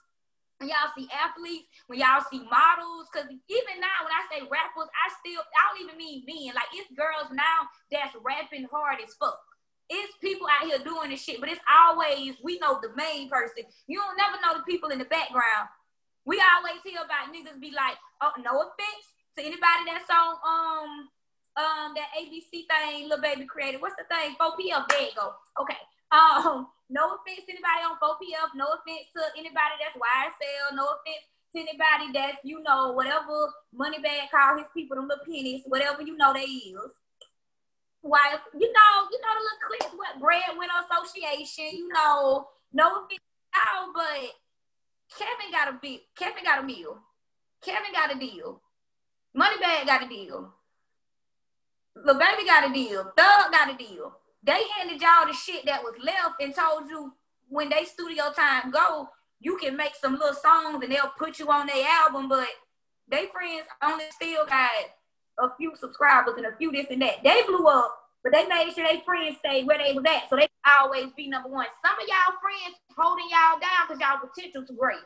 when 0.59 0.69
y'all 0.71 0.91
see 0.95 1.07
athletes, 1.11 1.67
when 1.87 1.99
y'all 1.99 2.23
see 2.31 2.39
models, 2.39 3.11
because 3.11 3.27
even 3.27 3.75
now 3.83 4.07
when 4.07 4.15
I 4.15 4.23
say 4.31 4.39
rappers, 4.47 4.87
I 4.87 5.05
still 5.19 5.43
I 5.43 5.61
don't 5.67 5.83
even 5.83 5.97
mean 5.99 6.23
men. 6.23 6.55
Like 6.55 6.71
it's 6.71 6.91
girls 6.95 7.27
now 7.31 7.67
that's 7.91 8.15
rapping 8.23 8.67
hard 8.71 9.03
as 9.03 9.13
fuck. 9.19 9.35
It's 9.91 10.15
people 10.17 10.47
out 10.47 10.65
here 10.65 10.79
doing 10.79 11.11
this 11.11 11.21
shit, 11.21 11.43
but 11.43 11.51
it's 11.51 11.61
always 11.67 12.39
we 12.41 12.57
know 12.59 12.79
the 12.79 12.95
main 12.95 13.27
person. 13.27 13.67
You 13.87 13.99
don't 13.99 14.17
never 14.17 14.39
know 14.39 14.57
the 14.57 14.65
people 14.65 14.89
in 14.89 14.99
the 14.99 15.11
background. 15.11 15.69
We 16.23 16.41
always 16.41 16.81
hear 16.81 17.03
about 17.03 17.29
niggas 17.29 17.61
be 17.61 17.69
like, 17.69 17.99
oh, 18.23 18.33
no 18.41 18.65
offense 18.65 19.05
to 19.37 19.43
anybody 19.43 19.85
that's 19.85 20.09
on 20.09 20.39
um 20.41 20.91
um 21.55 21.95
that 21.95 22.11
ABC 22.19 22.67
thing, 22.67 23.07
Lil 23.07 23.21
Baby 23.21 23.45
created. 23.45 23.81
What's 23.81 23.95
the 23.95 24.03
thing? 24.11 24.35
4PF. 24.39 24.87
There 24.89 25.01
you 25.01 25.15
go. 25.15 25.33
Okay. 25.59 25.79
Um, 26.11 26.67
no 26.89 27.15
offense 27.15 27.45
to 27.47 27.51
anybody 27.51 27.81
on 27.83 27.97
4PF, 27.97 28.53
no 28.55 28.67
offense 28.75 29.09
to 29.15 29.21
anybody 29.39 29.75
that's 29.79 29.97
YSL, 29.97 30.75
no 30.75 30.85
offense 30.99 31.23
to 31.55 31.59
anybody 31.59 32.11
that's, 32.13 32.43
you 32.43 32.61
know, 32.61 32.91
whatever 32.91 33.49
Moneybagg 33.73 34.29
call 34.29 34.57
his 34.57 34.67
people, 34.73 34.95
them 34.95 35.07
little 35.07 35.25
pennies, 35.25 35.63
whatever 35.65 36.01
you 36.03 36.15
know 36.17 36.33
they 36.33 36.45
is. 36.45 36.91
Why, 38.01 38.37
you 38.53 38.71
know, 38.71 38.91
you 39.09 39.19
know 39.23 39.33
the 39.33 39.43
little 39.43 39.65
clips, 39.65 39.95
what 39.97 40.19
breadwinner 40.19 40.85
association, 40.85 41.73
you 41.73 41.89
know, 41.89 42.47
no 42.71 43.01
offense 43.01 43.23
out, 43.55 43.89
but 43.95 44.29
Kevin 45.17 45.51
got 45.51 45.73
a 45.73 45.79
big, 45.81 46.01
Kevin 46.15 46.43
got 46.43 46.61
a 46.61 46.63
meal. 46.63 46.99
Kevin 47.63 47.93
got 47.93 48.15
a 48.15 48.19
deal. 48.19 48.61
Moneybagg 49.35 49.87
got 49.87 50.05
a 50.05 50.07
deal. 50.07 50.53
The 51.95 52.13
baby 52.13 52.45
got 52.45 52.69
a 52.69 52.73
deal. 52.73 53.03
Thug 53.17 53.51
got 53.51 53.73
a 53.73 53.77
deal. 53.77 54.17
They 54.43 54.61
handed 54.77 55.01
y'all 55.01 55.27
the 55.27 55.33
shit 55.33 55.65
that 55.65 55.83
was 55.83 55.95
left 56.03 56.41
and 56.41 56.53
told 56.55 56.89
you 56.89 57.13
when 57.49 57.69
they 57.69 57.85
studio 57.85 58.31
time 58.31 58.71
go, 58.71 59.09
you 59.39 59.57
can 59.57 59.77
make 59.77 59.95
some 59.95 60.13
little 60.13 60.33
songs 60.35 60.83
and 60.83 60.91
they'll 60.91 61.13
put 61.17 61.39
you 61.39 61.49
on 61.51 61.67
their 61.67 61.85
album, 61.87 62.29
but 62.29 62.47
they 63.07 63.27
friends 63.27 63.65
only 63.83 64.05
still 64.11 64.45
got 64.45 64.71
a 65.39 65.49
few 65.57 65.73
subscribers 65.75 66.35
and 66.37 66.45
a 66.45 66.55
few 66.57 66.71
this 66.71 66.87
and 66.89 67.01
that. 67.01 67.23
They 67.23 67.43
blew 67.47 67.67
up 67.67 67.95
But 68.23 68.33
they 68.33 68.47
made 68.47 68.73
sure 68.73 68.87
they 68.87 69.03
friends 69.05 69.37
stayed 69.37 69.67
where 69.67 69.77
they 69.77 69.93
was 69.93 70.03
at. 70.05 70.29
So 70.29 70.35
they 70.35 70.47
always 70.81 71.13
be 71.15 71.29
number 71.29 71.49
one. 71.49 71.67
Some 71.85 71.93
of 71.93 72.07
y'all 72.07 72.37
friends 72.41 72.75
holding 72.97 73.29
y'all 73.29 73.59
down 73.59 73.85
because 73.87 74.01
y'all 74.01 74.17
potential 74.27 74.65
too 74.65 74.75
great. 74.79 74.97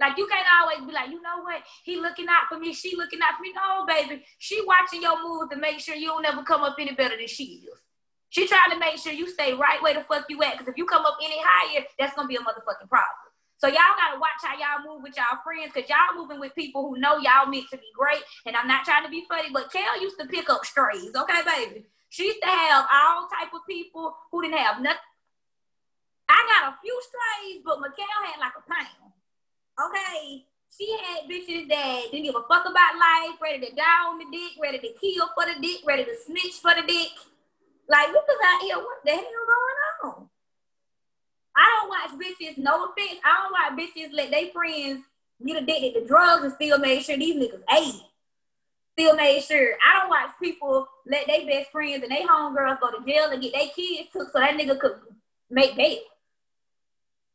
Like 0.00 0.16
you 0.16 0.26
can't 0.26 0.46
always 0.60 0.86
be 0.86 0.92
like, 0.92 1.10
you 1.10 1.20
know 1.20 1.42
what? 1.42 1.62
He 1.82 1.96
looking 1.96 2.26
out 2.28 2.48
for 2.48 2.58
me. 2.58 2.72
She 2.72 2.96
looking 2.96 3.20
out 3.22 3.36
for 3.36 3.42
me. 3.42 3.52
No, 3.52 3.84
baby. 3.86 4.24
She 4.38 4.62
watching 4.64 5.02
your 5.02 5.20
moves 5.22 5.50
to 5.50 5.56
make 5.56 5.80
sure 5.80 5.96
you 5.96 6.06
don't 6.08 6.24
ever 6.24 6.42
come 6.42 6.62
up 6.62 6.76
any 6.78 6.92
better 6.92 7.16
than 7.16 7.26
she 7.26 7.66
is. 7.66 7.78
She 8.30 8.46
trying 8.46 8.70
to 8.70 8.78
make 8.78 8.98
sure 8.98 9.12
you 9.12 9.28
stay 9.28 9.54
right 9.54 9.82
where 9.82 9.94
the 9.94 10.04
fuck 10.04 10.26
you 10.28 10.42
at. 10.42 10.52
Because 10.52 10.68
if 10.68 10.76
you 10.76 10.86
come 10.86 11.04
up 11.04 11.16
any 11.22 11.40
higher, 11.42 11.84
that's 11.98 12.14
gonna 12.14 12.28
be 12.28 12.36
a 12.36 12.40
motherfucking 12.40 12.88
problem. 12.88 13.28
So 13.58 13.66
y'all 13.66 13.98
gotta 13.98 14.20
watch 14.20 14.38
how 14.42 14.54
y'all 14.54 14.86
move 14.86 15.02
with 15.02 15.16
y'all 15.16 15.42
friends, 15.42 15.72
cause 15.74 15.82
y'all 15.88 16.14
moving 16.14 16.38
with 16.38 16.54
people 16.54 16.86
who 16.86 17.00
know 17.00 17.18
y'all 17.18 17.50
meant 17.50 17.66
to 17.70 17.76
be 17.76 17.90
great. 17.96 18.22
And 18.46 18.54
I'm 18.54 18.68
not 18.68 18.84
trying 18.84 19.02
to 19.02 19.10
be 19.10 19.24
funny, 19.28 19.48
but 19.52 19.72
Kel 19.72 20.00
used 20.00 20.18
to 20.20 20.26
pick 20.26 20.48
up 20.48 20.64
strays, 20.64 21.10
okay, 21.16 21.42
baby. 21.44 21.86
She 22.08 22.26
used 22.26 22.40
to 22.40 22.48
have 22.48 22.86
all 22.92 23.26
type 23.26 23.52
of 23.52 23.66
people 23.68 24.16
who 24.30 24.42
didn't 24.42 24.58
have 24.58 24.80
nothing. 24.80 25.00
I 26.28 26.38
got 26.46 26.72
a 26.72 26.76
few 26.80 27.00
strays, 27.02 27.62
but 27.64 27.80
Mikhail 27.80 28.06
had 28.24 28.38
like 28.38 28.52
a 28.56 28.70
pound. 28.70 29.12
Okay. 29.78 30.44
She 30.76 30.90
had 30.90 31.28
bitches 31.28 31.68
that 31.68 32.02
didn't 32.10 32.24
give 32.24 32.34
a 32.34 32.42
fuck 32.46 32.64
about 32.64 32.98
life, 32.98 33.40
ready 33.42 33.66
to 33.66 33.74
die 33.74 34.06
on 34.06 34.18
the 34.18 34.26
dick, 34.30 34.52
ready 34.60 34.78
to 34.78 34.88
kill 35.00 35.28
for 35.34 35.46
the 35.46 35.60
dick, 35.60 35.80
ready 35.86 36.04
to 36.04 36.14
snitch 36.24 36.60
for 36.60 36.74
the 36.74 36.86
dick. 36.86 37.10
Like, 37.88 38.08
look 38.08 38.24
at 38.28 38.74
out 38.74 38.82
what 38.82 38.98
the 39.04 39.12
hell 39.12 39.22
going 39.22 40.14
on? 40.14 40.28
I 41.56 41.80
don't 41.80 41.88
watch 41.88 42.20
bitches, 42.20 42.58
no 42.58 42.84
offense, 42.84 43.18
I 43.24 43.42
don't 43.42 43.76
watch 43.76 43.88
bitches 43.88 44.12
let 44.12 44.30
their 44.30 44.50
friends 44.52 45.04
get 45.44 45.62
addicted 45.62 45.94
to 45.94 46.06
drugs 46.06 46.44
and 46.44 46.52
still 46.52 46.78
make 46.78 47.02
sure 47.02 47.16
these 47.16 47.34
niggas 47.34 47.62
ate. 47.76 48.02
Still 48.92 49.16
made 49.16 49.42
sure. 49.42 49.74
I 49.84 49.98
don't 49.98 50.10
watch 50.10 50.30
people 50.40 50.86
let 51.06 51.26
their 51.26 51.46
best 51.46 51.70
friends 51.70 52.02
and 52.02 52.12
their 52.12 52.26
homegirls 52.26 52.80
go 52.80 52.90
to 52.90 53.04
jail 53.06 53.30
and 53.30 53.40
get 53.40 53.52
their 53.52 53.68
kids 53.74 54.10
took 54.12 54.30
so 54.32 54.38
that 54.38 54.56
nigga 54.56 54.78
could 54.78 54.96
make 55.50 55.76
bail. 55.76 55.98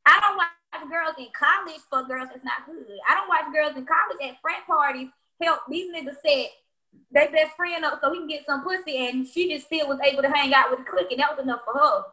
I 0.06 0.20
don't 0.20 0.38
watch 0.38 0.48
girls 0.90 1.16
in 1.18 1.30
college 1.38 1.82
for 1.90 2.04
girls 2.04 2.30
that's 2.32 2.46
not 2.46 2.66
good. 2.66 2.86
I 3.08 3.16
don't 3.16 3.30
watch 3.30 3.54
girls 3.54 3.78
in 3.78 3.86
college 3.86 4.20
at 4.22 4.42
frat 4.42 4.66
parties 4.66 5.10
help 5.42 5.62
these 5.70 5.92
niggas 5.94 6.18
set 6.26 6.50
their 7.12 7.32
best 7.32 7.56
friend 7.56 7.84
up 7.84 8.00
so 8.02 8.14
he 8.14 8.20
can 8.20 8.28
get 8.28 8.46
some 8.46 8.64
pussy 8.64 9.08
and 9.08 9.28
she 9.28 9.52
just 9.52 9.66
still 9.66 9.88
was 9.88 10.00
able 10.04 10.22
to 10.22 10.30
hang 10.30 10.54
out 10.54 10.70
with 10.70 10.80
the 10.80 10.86
clique 10.86 11.12
and 11.12 11.20
that 11.20 11.36
was 11.36 11.44
enough 11.44 11.62
for 11.66 11.74
her. 11.74 12.04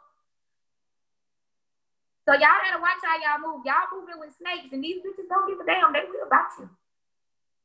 So 2.29 2.35
y'all 2.35 2.63
gotta 2.63 2.81
watch 2.81 3.01
how 3.03 3.17
y'all 3.17 3.41
move. 3.41 3.65
Y'all 3.65 3.91
moving 3.93 4.21
with 4.21 4.35
snakes, 4.37 4.73
and 4.73 4.85
these 4.85 4.99
bitches 4.99 5.29
don't 5.29 5.49
give 5.49 5.59
a 5.59 5.65
damn. 5.67 5.93
They 5.93 6.01
will 6.09 6.29
bite 6.31 6.61
you. 6.61 6.71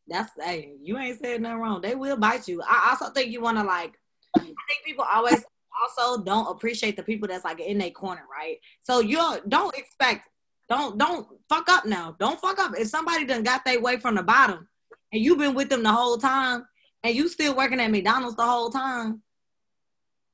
That's 0.08 0.32
hey, 0.42 0.74
you 0.82 0.98
ain't 0.98 1.20
said 1.20 1.42
nothing 1.42 1.60
wrong. 1.60 1.82
They 1.82 1.94
will 1.94 2.18
bite 2.18 2.48
you. 2.48 2.62
I 2.68 2.90
also 2.90 3.14
think 3.14 3.32
you 3.32 3.42
wanna 3.42 3.64
like. 3.64 4.00
I 4.36 4.40
think 4.40 4.84
people 4.84 5.06
always 5.08 5.44
also 5.84 6.24
don't 6.24 6.48
appreciate 6.48 6.96
the 6.96 7.04
people 7.04 7.28
that's 7.28 7.46
like 7.46 7.60
in 7.60 7.78
their 7.78 7.92
corner, 7.92 8.24
right? 8.32 8.58
So 8.82 9.02
you 9.02 9.20
don't 9.48 9.78
expect. 9.78 10.30
Don't 10.68 10.98
don't 10.98 11.28
fuck 11.48 11.70
up 11.70 11.86
now. 11.86 12.16
Don't 12.20 12.40
fuck 12.40 12.60
up. 12.60 12.74
If 12.78 12.88
somebody 12.88 13.26
done 13.26 13.44
got 13.44 13.64
their 13.66 13.82
way 13.82 13.98
from 13.98 14.16
the 14.16 14.24
bottom, 14.24 14.68
and 15.12 15.22
you've 15.24 15.38
been 15.38 15.54
with 15.54 15.70
them 15.70 15.84
the 15.84 15.92
whole 15.92 16.18
time, 16.18 16.66
and 17.04 17.16
you 17.16 17.28
still 17.28 17.56
working 17.56 17.80
at 17.80 17.92
McDonald's 17.92 18.36
the 18.36 18.46
whole 18.46 18.70
time, 18.70 19.22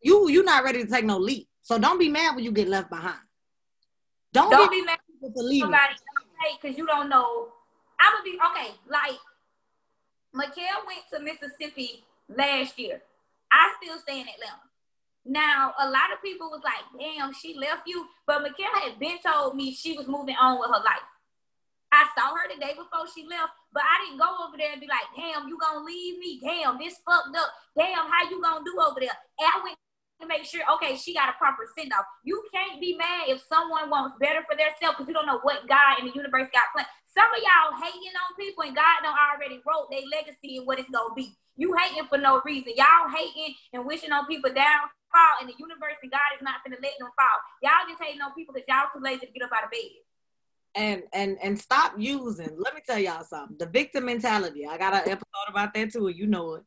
you 0.01 0.29
you 0.29 0.43
not 0.43 0.63
ready 0.63 0.83
to 0.83 0.89
take 0.89 1.05
no 1.05 1.17
leap. 1.17 1.47
So 1.61 1.77
don't 1.77 1.99
be 1.99 2.09
mad 2.09 2.35
when 2.35 2.43
you 2.43 2.51
get 2.51 2.67
left 2.67 2.89
behind. 2.89 3.19
Don't, 4.33 4.49
don't 4.49 4.71
be 4.71 4.83
mad 4.83 4.99
at 5.19 5.29
somebody 5.35 6.57
because 6.61 6.77
you 6.77 6.87
don't 6.87 7.09
know. 7.09 7.49
I'm 7.99 8.13
gonna 8.13 8.23
be 8.23 8.39
okay. 8.51 8.75
Like 8.89 9.19
Mikhail 10.33 10.85
went 10.87 11.01
to 11.13 11.19
Mississippi 11.19 12.05
last 12.29 12.79
year. 12.79 13.01
I 13.51 13.73
still 13.81 13.99
stay 13.99 14.21
in 14.21 14.27
Atlanta. 14.27 14.70
Now, 15.25 15.73
a 15.79 15.85
lot 15.85 16.11
of 16.13 16.21
people 16.23 16.49
was 16.49 16.61
like, 16.63 16.83
damn, 16.99 17.33
she 17.33 17.53
left 17.57 17.87
you. 17.87 18.07
But 18.25 18.41
Mikhail 18.41 18.73
had 18.73 18.99
been 18.99 19.19
told 19.19 19.55
me 19.55 19.73
she 19.73 19.93
was 19.93 20.07
moving 20.07 20.35
on 20.35 20.59
with 20.59 20.69
her 20.69 20.83
life. 20.83 21.05
I 21.91 22.07
saw 22.15 22.33
her 22.33 22.47
the 22.47 22.59
day 22.59 22.71
before 22.71 23.05
she 23.13 23.27
left, 23.27 23.51
but 23.73 23.83
I 23.83 24.05
didn't 24.05 24.19
go 24.19 24.31
over 24.47 24.55
there 24.57 24.71
and 24.71 24.79
be 24.79 24.87
like, 24.87 25.11
damn, 25.15 25.47
you 25.47 25.59
gonna 25.59 25.83
leave 25.83 26.17
me? 26.19 26.39
Damn, 26.41 26.79
this 26.79 26.95
fucked 27.05 27.35
up. 27.35 27.51
Damn, 27.77 28.07
how 28.07 28.29
you 28.29 28.41
gonna 28.41 28.63
do 28.63 28.79
over 28.79 28.99
there? 28.99 29.11
And 29.11 29.47
I 29.51 29.59
went 29.63 29.77
to 30.21 30.27
make 30.27 30.45
sure, 30.45 30.61
okay, 30.77 30.95
she 30.95 31.13
got 31.13 31.29
a 31.29 31.35
proper 31.35 31.65
send 31.77 31.91
off. 31.93 32.05
You 32.23 32.41
can't 32.53 32.79
be 32.79 32.95
mad 32.95 33.27
if 33.27 33.41
someone 33.49 33.89
wants 33.89 34.15
better 34.21 34.45
for 34.47 34.55
themselves 34.55 34.97
because 34.97 35.07
you 35.09 35.13
don't 35.13 35.25
know 35.25 35.41
what 35.43 35.67
God 35.67 35.99
in 35.99 36.07
the 36.07 36.15
universe 36.15 36.47
got 36.53 36.71
planned. 36.73 36.89
Some 37.11 37.27
of 37.27 37.41
y'all 37.43 37.75
hating 37.75 38.15
on 38.15 38.37
people 38.39 38.63
and 38.63 38.75
God 38.75 39.03
don't 39.03 39.17
already 39.17 39.59
wrote 39.67 39.91
their 39.91 40.05
legacy 40.07 40.57
and 40.57 40.65
what 40.65 40.79
it's 40.79 40.89
gonna 40.89 41.13
be. 41.13 41.35
You 41.57 41.75
hating 41.75 42.07
for 42.07 42.17
no 42.17 42.41
reason. 42.45 42.73
Y'all 42.77 43.11
hating 43.11 43.53
and 43.73 43.85
wishing 43.85 44.13
on 44.13 44.25
people 44.27 44.53
downfall 44.53 45.41
in 45.41 45.47
the 45.47 45.57
universe 45.59 45.99
and 46.01 46.11
God 46.11 46.31
is 46.37 46.41
not 46.41 46.63
gonna 46.63 46.79
let 46.81 46.95
them 46.97 47.11
fall. 47.17 47.39
Y'all 47.61 47.83
just 47.89 48.01
hating 48.01 48.21
on 48.21 48.31
people 48.33 48.53
because 48.53 48.69
y'all 48.69 48.87
too 48.93 49.03
lazy 49.03 49.27
to 49.27 49.31
get 49.33 49.43
up 49.43 49.51
out 49.51 49.65
of 49.65 49.71
bed. 49.71 49.91
And 50.73 51.03
and 51.11 51.37
and 51.43 51.59
stop 51.59 51.93
using. 51.97 52.55
Let 52.55 52.73
me 52.73 52.81
tell 52.85 52.97
y'all 52.97 53.25
something. 53.25 53.57
The 53.59 53.65
victim 53.65 54.05
mentality. 54.05 54.65
I 54.65 54.77
got 54.77 54.93
an 54.93 55.11
episode 55.11 55.49
about 55.49 55.73
that 55.73 55.91
too. 55.91 56.07
You 56.07 56.27
know 56.27 56.55
it 56.55 56.63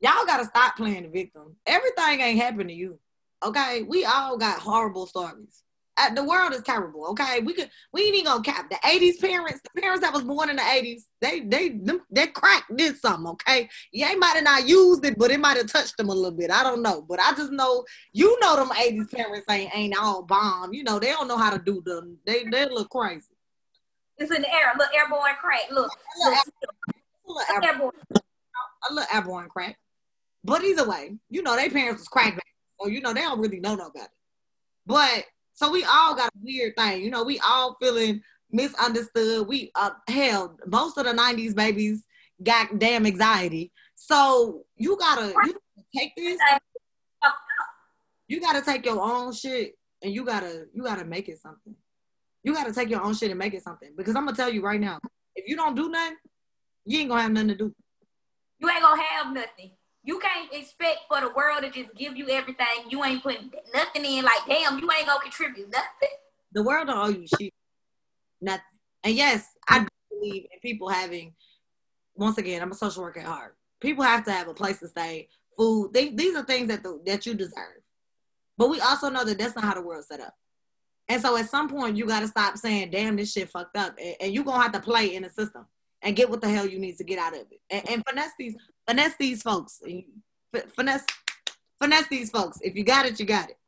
y'all 0.00 0.26
gotta 0.26 0.44
stop 0.44 0.76
playing 0.76 1.04
the 1.04 1.08
victim. 1.08 1.56
Everything 1.66 2.20
ain't 2.20 2.40
happened 2.40 2.68
to 2.68 2.74
you. 2.74 2.98
Okay, 3.44 3.82
we 3.82 4.04
all 4.04 4.36
got 4.36 4.58
horrible 4.58 5.06
stories. 5.06 5.62
Uh, 5.96 6.14
the 6.14 6.22
world 6.22 6.52
is 6.52 6.62
terrible. 6.62 7.06
Okay, 7.06 7.40
we 7.40 7.52
could 7.52 7.68
we 7.92 8.02
ain't 8.02 8.14
even 8.14 8.26
gonna 8.26 8.42
cap 8.42 8.70
the 8.70 8.76
'80s 8.76 9.20
parents. 9.20 9.60
The 9.62 9.80
parents 9.80 10.02
that 10.02 10.12
was 10.12 10.22
born 10.22 10.48
in 10.48 10.56
the 10.56 10.62
'80s, 10.62 11.02
they 11.20 11.40
they 11.40 11.70
them, 11.70 12.02
that 12.12 12.34
crack 12.34 12.64
did 12.76 12.96
something. 12.98 13.26
Okay, 13.32 13.68
yeah, 13.92 14.08
they 14.08 14.14
might 14.14 14.36
have 14.36 14.44
not 14.44 14.68
used 14.68 15.04
it, 15.04 15.18
but 15.18 15.32
it 15.32 15.40
might 15.40 15.56
have 15.56 15.66
touched 15.66 15.96
them 15.96 16.08
a 16.08 16.14
little 16.14 16.36
bit. 16.36 16.52
I 16.52 16.62
don't 16.62 16.82
know, 16.82 17.02
but 17.02 17.18
I 17.18 17.34
just 17.34 17.50
know 17.50 17.84
you 18.12 18.38
know 18.40 18.54
them 18.56 18.68
'80s 18.68 19.10
parents 19.10 19.46
ain't 19.50 19.74
ain't 19.74 19.98
all 19.98 20.22
bomb. 20.22 20.72
You 20.72 20.84
know 20.84 21.00
they 21.00 21.10
don't 21.10 21.26
know 21.26 21.38
how 21.38 21.50
to 21.50 21.58
do 21.58 21.82
them. 21.84 22.16
They 22.24 22.44
they 22.44 22.66
look 22.66 22.90
crazy. 22.90 23.26
It's 24.18 24.32
in 24.32 24.42
the 24.42 24.52
air. 24.52 24.72
Look, 24.78 24.88
airborne 24.94 25.34
crack. 25.40 25.62
Look, 25.70 25.90
look, 26.24 26.34
look, 27.26 27.64
airborne. 27.64 27.92
A 28.88 28.94
little 28.94 29.08
airborne 29.12 29.48
crack. 29.48 29.76
But 30.48 30.64
either 30.64 30.88
way, 30.88 31.16
you 31.30 31.42
know, 31.42 31.56
their 31.56 31.70
parents 31.70 32.00
was 32.00 32.08
crackback. 32.08 32.40
So, 32.80 32.88
you 32.88 33.00
know, 33.00 33.12
they 33.12 33.20
don't 33.22 33.40
really 33.40 33.60
know 33.60 33.74
no 33.74 33.90
better. 33.90 34.08
But 34.86 35.24
so 35.54 35.70
we 35.70 35.84
all 35.84 36.14
got 36.14 36.28
a 36.28 36.38
weird 36.42 36.76
thing. 36.76 37.02
You 37.02 37.10
know, 37.10 37.24
we 37.24 37.40
all 37.40 37.76
feeling 37.80 38.22
misunderstood. 38.50 39.46
We 39.46 39.70
uh 39.74 39.90
hell, 40.08 40.56
most 40.66 40.96
of 40.98 41.04
the 41.04 41.12
90s 41.12 41.54
babies 41.54 42.04
got 42.42 42.78
damn 42.78 43.06
anxiety. 43.06 43.72
So 43.94 44.62
you 44.76 44.96
gotta 44.96 45.34
you 45.44 45.52
gotta 45.52 45.86
take 45.96 46.16
this. 46.16 46.38
You 48.28 48.40
gotta 48.40 48.62
take 48.62 48.84
your 48.86 49.00
own 49.00 49.32
shit 49.32 49.74
and 50.02 50.14
you 50.14 50.24
gotta 50.24 50.66
you 50.72 50.82
gotta 50.82 51.04
make 51.04 51.28
it 51.28 51.40
something. 51.40 51.74
You 52.42 52.54
gotta 52.54 52.72
take 52.72 52.88
your 52.88 53.02
own 53.02 53.14
shit 53.14 53.30
and 53.30 53.38
make 53.38 53.54
it 53.54 53.64
something. 53.64 53.90
Because 53.96 54.14
I'm 54.14 54.24
gonna 54.24 54.36
tell 54.36 54.52
you 54.52 54.62
right 54.62 54.80
now, 54.80 54.98
if 55.34 55.48
you 55.48 55.56
don't 55.56 55.74
do 55.74 55.90
nothing, 55.90 56.16
you 56.84 57.00
ain't 57.00 57.08
gonna 57.08 57.22
have 57.22 57.32
nothing 57.32 57.48
to 57.48 57.54
do. 57.56 57.74
You 58.60 58.70
ain't 58.70 58.82
gonna 58.82 59.02
have 59.02 59.34
nothing. 59.34 59.72
You 60.08 60.18
can't 60.20 60.50
expect 60.54 61.00
for 61.06 61.20
the 61.20 61.28
world 61.36 61.60
to 61.60 61.70
just 61.70 61.94
give 61.94 62.16
you 62.16 62.30
everything. 62.30 62.66
You 62.88 63.04
ain't 63.04 63.22
putting 63.22 63.52
nothing 63.74 64.06
in. 64.06 64.24
Like, 64.24 64.40
damn, 64.48 64.78
you 64.78 64.90
ain't 64.90 65.06
gonna 65.06 65.20
contribute 65.20 65.70
nothing. 65.70 66.16
The 66.50 66.62
world 66.62 66.86
don't 66.86 66.96
owe 66.96 67.10
you 67.10 67.26
shit. 67.38 67.52
Nothing. 68.40 68.62
And 69.04 69.14
yes, 69.14 69.46
I 69.68 69.86
believe 70.10 70.46
in 70.50 70.60
people 70.62 70.88
having. 70.88 71.34
Once 72.14 72.38
again, 72.38 72.62
I'm 72.62 72.72
a 72.72 72.74
social 72.74 73.02
worker 73.02 73.20
at 73.20 73.26
heart. 73.26 73.54
People 73.80 74.02
have 74.02 74.24
to 74.24 74.32
have 74.32 74.48
a 74.48 74.54
place 74.54 74.78
to 74.78 74.88
stay, 74.88 75.28
food. 75.58 75.92
They, 75.92 76.08
these 76.08 76.34
are 76.34 76.42
things 76.42 76.68
that 76.68 76.82
the, 76.82 76.98
that 77.04 77.26
you 77.26 77.34
deserve. 77.34 77.82
But 78.56 78.70
we 78.70 78.80
also 78.80 79.10
know 79.10 79.24
that 79.24 79.36
that's 79.36 79.56
not 79.56 79.66
how 79.66 79.74
the 79.74 79.82
world's 79.82 80.08
set 80.08 80.20
up. 80.20 80.34
And 81.10 81.20
so 81.20 81.36
at 81.36 81.50
some 81.50 81.68
point, 81.68 81.98
you 81.98 82.06
got 82.06 82.20
to 82.20 82.28
stop 82.28 82.56
saying, 82.56 82.92
damn, 82.92 83.16
this 83.16 83.32
shit 83.32 83.50
fucked 83.50 83.76
up. 83.76 83.94
And, 84.02 84.16
and 84.22 84.32
you're 84.32 84.44
going 84.44 84.56
to 84.56 84.62
have 84.62 84.72
to 84.72 84.80
play 84.80 85.14
in 85.14 85.24
the 85.24 85.28
system 85.28 85.66
and 86.00 86.16
get 86.16 86.30
what 86.30 86.40
the 86.40 86.48
hell 86.48 86.66
you 86.66 86.78
need 86.78 86.96
to 86.96 87.04
get 87.04 87.18
out 87.18 87.34
of 87.34 87.40
it. 87.40 87.60
And, 87.68 87.90
and 87.90 88.02
finesse 88.08 88.32
these 88.38 88.56
finesse 88.88 89.14
these 89.18 89.42
folks. 89.42 89.82
Finesse 90.76 91.04
finesse 91.80 92.08
these 92.08 92.30
folks. 92.30 92.58
If 92.62 92.74
you 92.74 92.84
got 92.84 93.06
it, 93.06 93.20
you 93.20 93.26
got 93.26 93.50
it. 93.50 93.58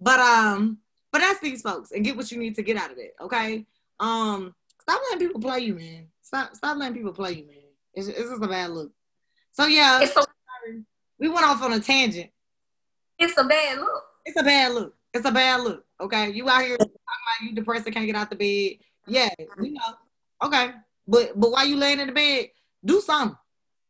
But 0.00 0.20
um, 0.20 0.78
finesse 1.12 1.40
these 1.40 1.62
folks 1.62 1.90
and 1.90 2.04
get 2.04 2.16
what 2.16 2.30
you 2.30 2.38
need 2.38 2.54
to 2.54 2.62
get 2.62 2.76
out 2.76 2.92
of 2.92 2.98
it. 2.98 3.14
Okay. 3.20 3.66
Um, 4.00 4.54
stop 4.80 5.00
letting 5.10 5.26
people 5.26 5.40
play 5.40 5.60
you, 5.60 5.74
man. 5.74 6.06
Stop 6.22 6.54
stop 6.54 6.78
letting 6.78 6.94
people 6.94 7.12
play 7.12 7.32
you, 7.32 7.46
man. 7.46 7.56
It's, 7.94 8.08
it's 8.08 8.30
just 8.30 8.42
a 8.42 8.48
bad 8.48 8.70
look. 8.70 8.92
So 9.52 9.66
yeah, 9.66 10.00
a, 10.00 10.24
we 11.18 11.28
went 11.28 11.46
off 11.46 11.62
on 11.62 11.72
a 11.72 11.80
tangent. 11.80 12.30
It's 13.18 13.36
a 13.36 13.44
bad 13.44 13.78
look. 13.78 14.04
It's 14.24 14.40
a 14.40 14.44
bad 14.44 14.72
look. 14.72 14.94
It's 15.12 15.24
a 15.24 15.32
bad 15.32 15.62
look. 15.62 15.84
Okay, 16.00 16.30
you 16.30 16.48
out 16.48 16.62
here 16.62 16.76
talking 16.76 16.92
about 16.94 17.48
you 17.48 17.54
depressed 17.54 17.86
and 17.86 17.94
can't 17.94 18.06
get 18.06 18.14
out 18.14 18.30
the 18.30 18.36
bed. 18.36 18.78
Yeah, 19.06 19.30
you 19.60 19.72
know. 19.72 20.46
Okay, 20.46 20.70
but 21.08 21.32
but 21.34 21.50
while 21.50 21.66
you 21.66 21.76
laying 21.76 21.98
in 21.98 22.06
the 22.06 22.12
bed, 22.12 22.50
do 22.84 23.00
something. 23.00 23.36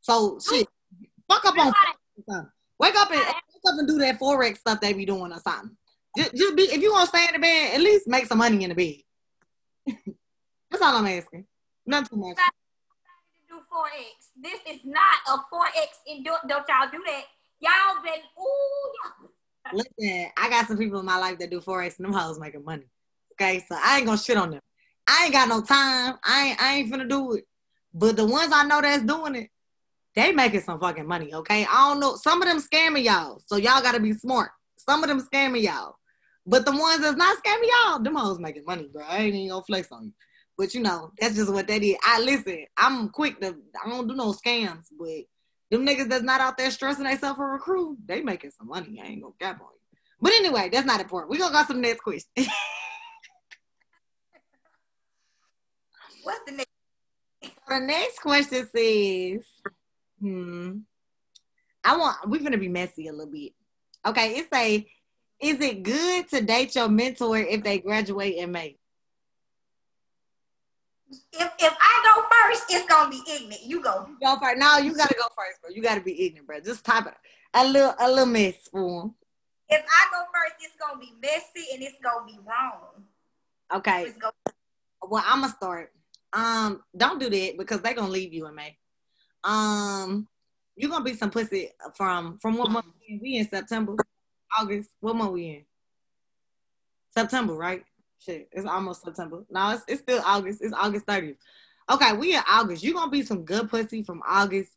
So 0.01 0.39
shit, 0.39 0.67
Fuck 1.29 1.45
up 1.45 1.59
on 1.59 1.73
wake 2.79 2.95
up 2.97 3.11
and 3.11 3.21
wake 3.21 3.73
up 3.73 3.79
and 3.79 3.89
do 3.89 3.99
that 3.99 4.19
forex 4.19 4.59
stuff 4.59 4.81
they 4.81 4.93
be 4.93 5.05
doing 5.05 5.33
or 5.33 5.41
something. 5.41 5.77
Just, 6.17 6.35
just 6.35 6.57
be 6.57 6.63
if 6.63 6.81
you 6.81 6.93
want 6.93 7.11
to 7.11 7.17
stay 7.17 7.27
in 7.27 7.35
the 7.35 7.39
bed, 7.39 7.75
at 7.75 7.81
least 7.81 8.09
make 8.09 8.27
some 8.27 8.39
money 8.39 8.65
in 8.65 8.71
the 8.71 8.75
bed. 8.75 9.95
That's 10.71 10.83
all 10.83 10.97
I'm 10.97 11.07
asking. 11.07 11.45
Not 11.87 12.09
too 12.09 12.17
much. 12.17 12.37
Do 13.49 13.61
forex. 13.73 14.31
This 14.41 14.61
is 14.69 14.81
not 14.85 15.03
a 15.27 15.39
forex. 15.55 16.25
Don't, 16.25 16.49
don't 16.49 16.65
y'all 16.69 16.91
do 16.91 17.03
that. 17.07 17.25
Y'all 17.61 18.03
been 18.03 18.21
ooh. 18.39 19.29
Listen, 19.73 20.31
I 20.37 20.49
got 20.49 20.67
some 20.67 20.79
people 20.79 21.01
in 21.01 21.07
my 21.07 21.19
life 21.19 21.39
that 21.39 21.51
do 21.51 21.61
forex, 21.61 21.99
and 21.99 22.07
them 22.07 22.13
hoes 22.13 22.39
making 22.39 22.65
money. 22.65 22.87
Okay, 23.33 23.65
so 23.69 23.77
I 23.83 23.99
ain't 23.99 24.07
gonna 24.07 24.19
shit 24.19 24.37
on 24.37 24.51
them. 24.51 24.61
I 25.07 25.25
ain't 25.25 25.33
got 25.33 25.49
no 25.49 25.61
time. 25.61 26.17
I 26.25 26.49
ain't 26.49 26.63
I 26.63 26.75
ain't 26.77 26.93
finna 26.93 27.09
do 27.09 27.35
it. 27.35 27.45
But 27.95 28.17
the 28.17 28.27
ones 28.27 28.53
I 28.53 28.65
know 28.65 28.81
that's 28.81 29.03
doing 29.03 29.35
it, 29.35 29.51
they 30.19 30.33
making 30.33 30.63
some 30.63 30.81
fucking 30.81 31.07
money. 31.07 31.33
Okay, 31.33 31.65
I 31.71 31.89
don't 31.89 32.01
know. 32.01 32.17
Some 32.17 32.43
of 32.43 32.49
them 32.49 32.61
scamming 32.61 33.05
y'all, 33.05 33.41
so 33.47 33.57
y'all 33.57 33.81
gotta 33.83 34.01
be 34.01 34.13
smart. 34.13 34.51
Some 34.77 35.05
of 35.05 35.09
them 35.09 35.21
scamming 35.21 35.63
y'all, 35.63 35.95
but 36.45 36.65
the 36.65 36.73
ones 36.73 37.03
that's 37.03 37.17
not 37.17 37.39
scamming 37.43 37.69
y'all, 37.85 38.03
them 38.03 38.17
hoes 38.17 38.41
making 38.41 38.65
money, 38.67 38.89
bro. 38.93 39.05
I 39.07 39.19
ain't 39.19 39.35
even 39.35 39.51
gonna 39.51 39.65
flex 39.65 39.93
on 39.93 40.07
you. 40.07 40.13
But 40.57 40.75
you 40.75 40.81
know, 40.81 41.13
that's 41.21 41.37
just 41.37 41.53
what 41.53 41.69
they 41.69 41.79
that 41.79 41.87
is. 41.87 41.97
I 42.05 42.21
listen. 42.21 42.65
I'm 42.77 43.11
quick 43.11 43.41
to. 43.41 43.55
I 43.85 43.89
don't 43.89 44.09
do 44.09 44.15
no 44.15 44.33
scams, 44.33 44.87
but 44.99 45.25
them 45.71 45.87
niggas 45.87 46.09
that's 46.09 46.25
not 46.25 46.41
out 46.41 46.57
there 46.59 46.71
stressing 46.73 47.05
themselves 47.05 47.37
for 47.37 47.53
recruit, 47.53 47.99
they 48.05 48.21
making 48.21 48.51
some 48.51 48.67
money. 48.69 49.01
I 49.01 49.07
ain't 49.07 49.23
gonna 49.23 49.35
cap 49.39 49.61
on 49.61 49.69
you. 49.73 49.99
But 50.21 50.33
anyway, 50.33 50.69
that's 50.73 50.87
not 50.87 51.01
important. 51.01 51.31
We 51.31 51.39
gonna 51.39 51.53
go 51.53 51.65
to 51.65 51.73
the 51.75 51.79
next 51.79 52.01
question. 52.01 52.29
What's 56.25 56.41
the 56.45 56.53
next? 56.53 56.71
the 57.69 57.79
next 57.81 58.19
question 58.21 58.69
says, 58.75 59.45
hmm, 60.21 60.79
I 61.85 61.97
want 61.97 62.29
we're 62.29 62.43
gonna 62.43 62.59
be 62.59 62.69
messy 62.69 63.09
a 63.09 63.13
little 63.13 63.33
bit. 63.33 63.53
Okay, 64.07 64.37
it 64.37 64.49
say, 64.53 64.91
is 65.41 65.61
it 65.61 65.83
good 65.83 66.29
to 66.29 66.41
date 66.41 66.75
your 66.75 66.89
mentor 66.89 67.39
if 67.39 67.63
they 67.63 67.79
graduate 67.79 68.37
in 68.37 68.53
May? 68.53 68.79
If 71.11 71.51
if 71.59 71.77
I 71.81 72.15
go 72.15 72.23
first, 72.31 72.65
it's 72.71 72.87
gonna 72.89 73.11
be 73.11 73.23
ignorant. 73.31 73.63
You 73.65 73.83
go. 73.83 74.07
You 74.09 74.17
go 74.21 74.39
first. 74.39 74.59
No, 74.59 74.79
you 74.79 74.95
gotta 74.95 75.15
go 75.15 75.25
first, 75.37 75.63
bro. 75.63 75.71
You 75.75 75.83
gotta 75.83 76.01
be 76.03 76.27
ignorant, 76.27 76.47
bro. 76.47 76.61
Just 76.61 76.85
type 76.85 77.07
it 77.07 77.15
a 77.55 77.67
little 77.67 77.95
a 77.99 78.09
little 78.09 78.27
mess 78.27 78.55
for 78.71 79.03
him. 79.03 79.15
If 79.71 79.85
I 79.85 80.07
go 80.11 80.25
first, 80.33 80.55
it's 80.61 80.75
gonna 80.81 81.01
be 81.01 81.13
messy 81.21 81.67
and 81.75 81.83
it's 81.83 81.99
gonna 82.03 82.27
be 82.27 82.39
wrong. 82.45 83.05
Okay. 83.75 84.13
Gonna- 84.19 84.33
well, 85.03 85.25
I'm 85.27 85.41
gonna 85.43 85.53
start. 85.53 85.93
Um, 86.33 86.83
don't 86.97 87.19
do 87.21 87.31
that 87.31 87.57
because 87.59 87.81
they're 87.81 87.95
gonna 87.95 88.11
leave 88.11 88.33
you 88.33 88.47
in 88.47 88.55
May. 88.55 88.77
Um, 89.45 90.29
you're 90.77 90.91
gonna 90.91 91.05
be 91.05 91.15
some 91.15 91.31
pussy 91.31 91.71
from 91.95 92.39
from 92.39 92.57
what 92.57 92.71
month 92.71 92.87
we 93.09 93.37
in 93.37 93.49
September, 93.49 93.97
August. 94.59 94.91
What 95.01 95.17
month 95.17 95.33
we 95.33 95.47
in? 95.47 95.65
September, 97.11 97.55
right? 97.55 97.85
Shit, 98.19 98.49
it's 98.53 98.67
almost 98.67 99.03
September. 99.03 99.45
No, 99.51 99.71
it's, 99.71 99.85
it's 99.89 100.03
still 100.03 100.23
August. 100.25 100.61
It's 100.63 100.75
August 100.75 101.07
30th. 101.07 101.37
Okay, 101.91 102.13
we 102.13 102.35
in 102.35 102.43
August. 102.49 102.83
You're 102.83 102.95
gonna 102.95 103.11
be 103.11 103.23
some 103.23 103.45
good 103.45 103.71
pussy 103.71 104.03
from 104.03 104.23
August 104.27 104.73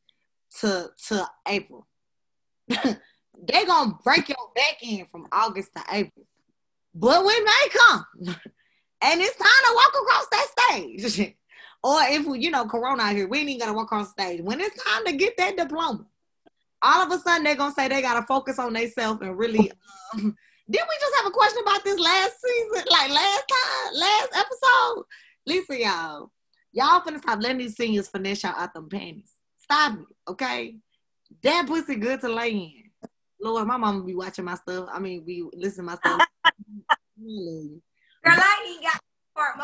to 0.59 0.89
to 1.07 1.27
April. 1.47 1.87
they 2.67 3.65
gonna 3.65 3.97
break 4.03 4.29
your 4.29 4.37
back 4.55 4.77
in 4.81 5.05
from 5.11 5.27
August 5.31 5.69
to 5.75 5.83
April. 5.91 6.25
But 6.93 7.23
when 7.23 7.43
May 7.43 7.69
come, 7.71 8.05
and 9.01 9.21
it's 9.21 9.35
time 9.35 9.47
to 9.65 9.75
walk 9.75 9.93
across 10.01 10.27
that 10.31 10.47
stage. 10.69 11.35
or 11.83 11.99
if 12.03 12.25
we, 12.25 12.39
you 12.39 12.51
know, 12.51 12.65
Corona 12.65 13.03
out 13.03 13.15
here, 13.15 13.27
we 13.27 13.39
ain't 13.39 13.49
even 13.49 13.59
gotta 13.59 13.73
walk 13.73 13.89
the 13.89 14.03
stage. 14.03 14.41
When 14.41 14.59
it's 14.61 14.83
time 14.83 15.05
to 15.05 15.13
get 15.13 15.37
that 15.37 15.57
diploma, 15.57 16.05
all 16.81 17.03
of 17.03 17.11
a 17.11 17.19
sudden 17.19 17.43
they're 17.43 17.55
gonna 17.55 17.73
say 17.73 17.87
they 17.87 18.01
gotta 18.01 18.25
focus 18.25 18.59
on 18.59 18.73
themselves 18.73 19.21
and 19.21 19.37
really 19.37 19.71
um, 20.13 20.35
did 20.69 20.81
we 20.87 20.97
just 20.99 21.15
have 21.17 21.25
a 21.25 21.31
question 21.31 21.61
about 21.63 21.83
this 21.83 21.99
last 21.99 22.33
season, 22.41 22.85
like 22.89 23.11
last 23.11 23.43
time, 23.49 23.93
last 23.93 24.29
episode? 24.33 25.03
Listen, 25.45 25.79
y'all. 25.79 26.31
Y'all 26.71 27.01
finna 27.01 27.19
stop 27.19 27.41
letting 27.41 27.57
these 27.57 27.75
seniors 27.75 28.07
finesse 28.07 28.43
y'all 28.43 28.53
out 28.55 28.73
them 28.73 28.87
panties. 28.87 29.33
Stop 29.57 29.99
it, 29.99 30.05
okay? 30.29 30.77
That 31.43 31.65
pussy 31.67 31.95
good 31.95 32.21
to 32.21 32.29
lay 32.29 32.51
in. 32.51 32.83
Lord, 33.41 33.67
my 33.67 33.75
mama 33.75 34.03
be 34.03 34.15
watching 34.15 34.45
my 34.45 34.55
stuff. 34.55 34.87
I 34.91 34.99
mean, 34.99 35.25
be 35.25 35.43
listening 35.53 35.87
to 35.87 35.91
my 35.91 35.95
stuff. 35.95 36.21
Girl, 38.23 38.37
I 38.37 38.65
ain't 38.69 38.83
got 38.83 39.01
part. 39.41 39.57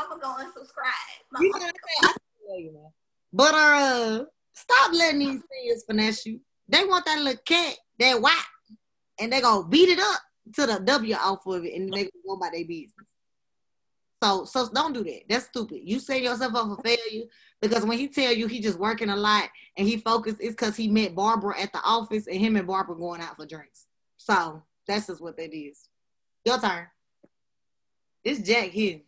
Mama. 1.31 1.45
You 1.45 1.51
know 1.51 1.59
what 1.59 1.75
I'm 2.03 2.13
saying? 2.49 2.91
But 3.33 3.53
uh, 3.53 4.25
stop 4.53 4.93
letting 4.93 5.19
these 5.19 5.41
seniors 5.51 5.83
finesse 5.85 6.25
you. 6.25 6.39
They 6.67 6.83
want 6.85 7.05
that 7.05 7.19
little 7.19 7.41
cat, 7.45 7.75
that 7.99 8.21
white, 8.21 8.43
and 9.19 9.31
they 9.31 9.41
gonna 9.41 9.67
beat 9.67 9.89
it 9.89 9.99
up 9.99 10.21
to 10.55 10.65
the 10.65 10.79
W 10.79 11.15
off 11.15 11.45
of 11.45 11.65
it 11.65 11.73
and 11.73 11.91
they 11.91 12.03
gonna 12.03 12.09
go 12.25 12.33
about 12.33 12.51
their 12.53 12.65
business. 12.65 12.93
So 14.23 14.45
so 14.45 14.69
don't 14.73 14.93
do 14.93 15.03
that. 15.03 15.21
That's 15.29 15.45
stupid. 15.45 15.81
You 15.83 15.99
set 15.99 16.21
yourself 16.21 16.55
up 16.55 16.67
for 16.67 16.83
failure 16.83 17.25
because 17.61 17.85
when 17.85 17.97
he 17.97 18.07
tell 18.07 18.33
you 18.33 18.47
he 18.47 18.59
just 18.59 18.79
working 18.79 19.09
a 19.09 19.15
lot 19.15 19.49
and 19.77 19.87
he 19.87 19.97
focused, 19.97 20.37
it's 20.39 20.55
because 20.55 20.75
he 20.75 20.87
met 20.87 21.15
Barbara 21.15 21.59
at 21.59 21.71
the 21.71 21.79
office 21.83 22.27
and 22.27 22.37
him 22.37 22.55
and 22.55 22.67
Barbara 22.67 22.95
going 22.95 23.21
out 23.21 23.35
for 23.35 23.45
drinks. 23.45 23.85
So 24.17 24.63
that's 24.87 25.07
just 25.07 25.21
what 25.21 25.37
that 25.37 25.55
is. 25.55 25.87
Your 26.45 26.59
turn. 26.59 26.87
It's 28.23 28.41
Jack 28.41 28.69
here. 28.69 29.01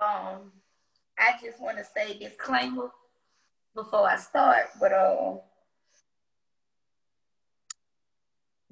Um, 0.00 0.52
I 1.18 1.32
just 1.42 1.60
want 1.60 1.78
to 1.78 1.84
say 1.84 2.18
disclaimer 2.18 2.90
before 3.74 4.08
I 4.08 4.16
start, 4.16 4.70
but 4.80 4.92
um, 4.92 5.40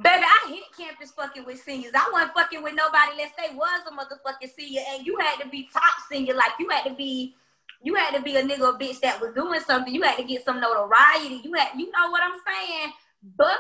Baby, 0.01 0.23
I 0.23 0.49
hit 0.53 0.63
campus 0.79 1.11
fucking 1.11 1.45
with 1.45 1.61
seniors. 1.61 1.93
I 1.93 2.09
wasn't 2.13 2.33
fucking 2.33 2.63
with 2.63 2.75
nobody 2.75 3.13
unless 3.13 3.33
they 3.37 3.53
was 3.53 3.81
a 3.89 3.91
motherfucking 3.91 4.55
senior. 4.55 4.83
And 4.91 5.05
you 5.05 5.19
had 5.19 5.43
to 5.43 5.49
be 5.49 5.69
top 5.73 5.83
senior. 6.09 6.35
Like 6.35 6.53
you 6.61 6.69
had 6.69 6.85
to 6.85 6.95
be 6.95 7.35
you 7.83 7.97
had 7.97 8.15
to 8.17 8.23
be 8.23 8.37
a 8.37 8.43
nigga 8.43 8.79
bitch 8.81 9.01
that 9.01 9.21
was 9.21 9.35
doing 9.35 9.61
something. 9.61 9.93
You 9.93 10.03
had 10.03 10.17
to 10.19 10.23
get 10.25 10.45
some 10.45 10.61
notoriety. 10.61 11.41
You 11.43 11.53
had 11.55 11.71
you 11.77 11.91
know 11.91 12.11
what 12.11 12.23
I'm 12.23 12.39
saying? 12.47 12.93
But 13.37 13.59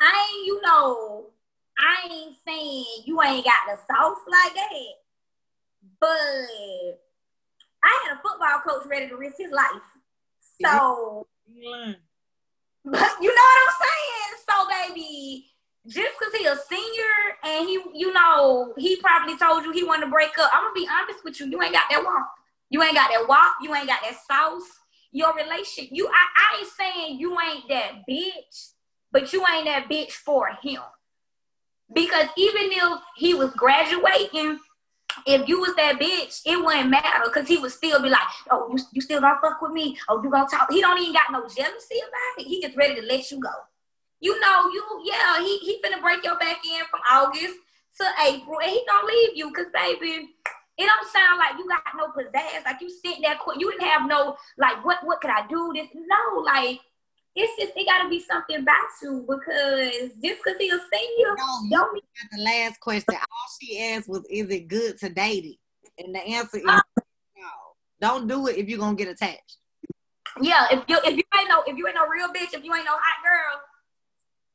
I 0.00 0.34
ain't, 0.34 0.46
you 0.46 0.60
know, 0.62 1.26
I 1.78 2.08
ain't 2.10 2.36
saying 2.44 3.04
you 3.04 3.22
ain't 3.22 3.44
got 3.44 3.54
the 3.68 3.76
sauce 3.76 4.18
like 4.28 4.54
that. 4.54 4.99
But 6.00 6.08
I 7.82 8.04
had 8.04 8.16
a 8.16 8.20
football 8.22 8.60
coach 8.66 8.86
ready 8.88 9.08
to 9.08 9.16
risk 9.16 9.36
his 9.38 9.52
life. 9.52 9.82
So 10.62 11.26
but 12.84 13.10
you 13.20 13.34
know 13.34 13.42
what 13.42 13.68
I'm 13.68 13.74
saying? 13.80 14.30
So, 14.48 14.94
baby, 14.94 15.46
just 15.86 16.12
because 16.18 16.34
he 16.34 16.46
a 16.46 16.56
senior 16.68 17.14
and 17.44 17.68
he, 17.68 17.82
you 17.94 18.12
know, 18.12 18.72
he 18.78 18.96
probably 18.96 19.36
told 19.36 19.64
you 19.64 19.72
he 19.72 19.84
wanted 19.84 20.06
to 20.06 20.10
break 20.10 20.38
up. 20.38 20.50
I'm 20.52 20.62
gonna 20.62 20.74
be 20.74 20.88
honest 20.90 21.24
with 21.24 21.40
you. 21.40 21.46
You 21.46 21.62
ain't 21.62 21.74
got 21.74 21.84
that 21.90 22.02
walk. 22.04 22.30
You 22.70 22.82
ain't 22.82 22.94
got 22.94 23.10
that 23.10 23.28
walk. 23.28 23.56
You 23.62 23.74
ain't 23.74 23.88
got 23.88 24.00
that 24.02 24.16
sauce. 24.30 24.68
Your 25.12 25.34
relation, 25.34 25.88
you, 25.90 26.06
I, 26.06 26.10
I 26.36 26.58
ain't 26.60 26.68
saying 26.68 27.18
you 27.18 27.36
ain't 27.40 27.68
that 27.68 28.02
bitch, 28.08 28.70
but 29.10 29.32
you 29.32 29.44
ain't 29.44 29.64
that 29.64 29.88
bitch 29.90 30.12
for 30.12 30.48
him. 30.62 30.82
Because 31.92 32.26
even 32.36 32.70
if 32.70 33.00
he 33.16 33.34
was 33.34 33.50
graduating 33.50 34.60
if 35.26 35.48
you 35.48 35.60
was 35.60 35.74
that 35.76 35.98
bitch, 35.98 36.42
it 36.44 36.56
wouldn't 36.56 36.90
matter 36.90 37.24
because 37.24 37.48
he 37.48 37.58
would 37.58 37.72
still 37.72 38.02
be 38.02 38.08
like, 38.08 38.22
oh, 38.50 38.68
you, 38.72 38.82
you 38.92 39.00
still 39.00 39.20
gonna 39.20 39.38
fuck 39.42 39.60
with 39.60 39.72
me? 39.72 39.96
Oh, 40.08 40.22
you 40.22 40.30
gonna 40.30 40.48
talk? 40.48 40.70
He 40.70 40.80
don't 40.80 41.00
even 41.00 41.12
got 41.12 41.32
no 41.32 41.42
jealousy 41.42 41.98
about 41.98 42.38
it. 42.38 42.46
He 42.46 42.60
just 42.62 42.76
ready 42.76 43.00
to 43.00 43.06
let 43.06 43.30
you 43.30 43.40
go. 43.40 43.50
You 44.20 44.38
know, 44.40 44.68
you 44.72 44.84
yeah, 45.04 45.40
he 45.40 45.58
he 45.58 45.80
finna 45.82 46.00
break 46.00 46.22
your 46.24 46.38
back 46.38 46.58
in 46.64 46.84
from 46.90 47.00
August 47.10 47.54
to 47.98 48.06
April, 48.26 48.60
and 48.62 48.70
he 48.70 48.84
gonna 48.86 49.06
leave 49.06 49.36
you 49.36 49.48
because 49.48 49.72
baby, 49.72 50.28
it 50.76 50.86
don't 50.86 51.10
sound 51.10 51.38
like 51.38 51.58
you 51.58 51.68
got 51.68 51.82
no 51.96 52.08
pizzazz. 52.08 52.64
Like 52.64 52.80
you 52.80 52.90
sit 52.90 53.16
there, 53.22 53.36
you 53.58 53.70
didn't 53.70 53.88
have 53.88 54.08
no 54.08 54.36
like, 54.58 54.84
what 54.84 54.98
what 55.04 55.20
could 55.20 55.30
I 55.30 55.46
do? 55.46 55.72
This 55.74 55.88
no, 55.94 56.40
like 56.42 56.80
it's 57.36 57.52
just 57.58 57.72
it 57.76 57.86
gotta 57.86 58.08
be 58.08 58.20
something 58.20 58.56
about 58.56 58.88
you 59.02 59.24
because 59.28 60.12
just 60.22 60.42
because 60.42 60.58
he's 60.58 60.72
a 60.72 60.80
senior, 60.92 61.34
no, 61.36 61.68
don't 61.70 61.94
mean 61.94 62.02
the 62.32 62.42
last 62.42 62.80
question. 62.80 63.14
All 63.14 63.48
she 63.60 63.80
asked 63.80 64.08
was, 64.08 64.24
"Is 64.28 64.48
it 64.50 64.68
good 64.68 64.98
to 64.98 65.08
date 65.08 65.44
it?" 65.44 66.04
And 66.04 66.14
the 66.14 66.20
answer 66.20 66.58
is 66.58 66.64
uh, 66.66 66.80
no. 67.36 67.42
Don't 68.00 68.26
do 68.26 68.48
it 68.48 68.56
if 68.56 68.68
you're 68.68 68.78
gonna 68.78 68.96
get 68.96 69.08
attached. 69.08 69.58
Yeah, 70.40 70.66
if 70.70 70.84
you 70.88 70.98
if 71.04 71.16
you 71.16 71.22
ain't 71.38 71.48
no 71.48 71.62
if 71.66 71.76
you 71.76 71.86
ain't 71.86 71.96
no 71.96 72.06
real 72.08 72.28
bitch, 72.28 72.54
if 72.54 72.64
you 72.64 72.74
ain't 72.74 72.84
no 72.84 72.92
hot 72.94 73.22
girl, 73.22 73.60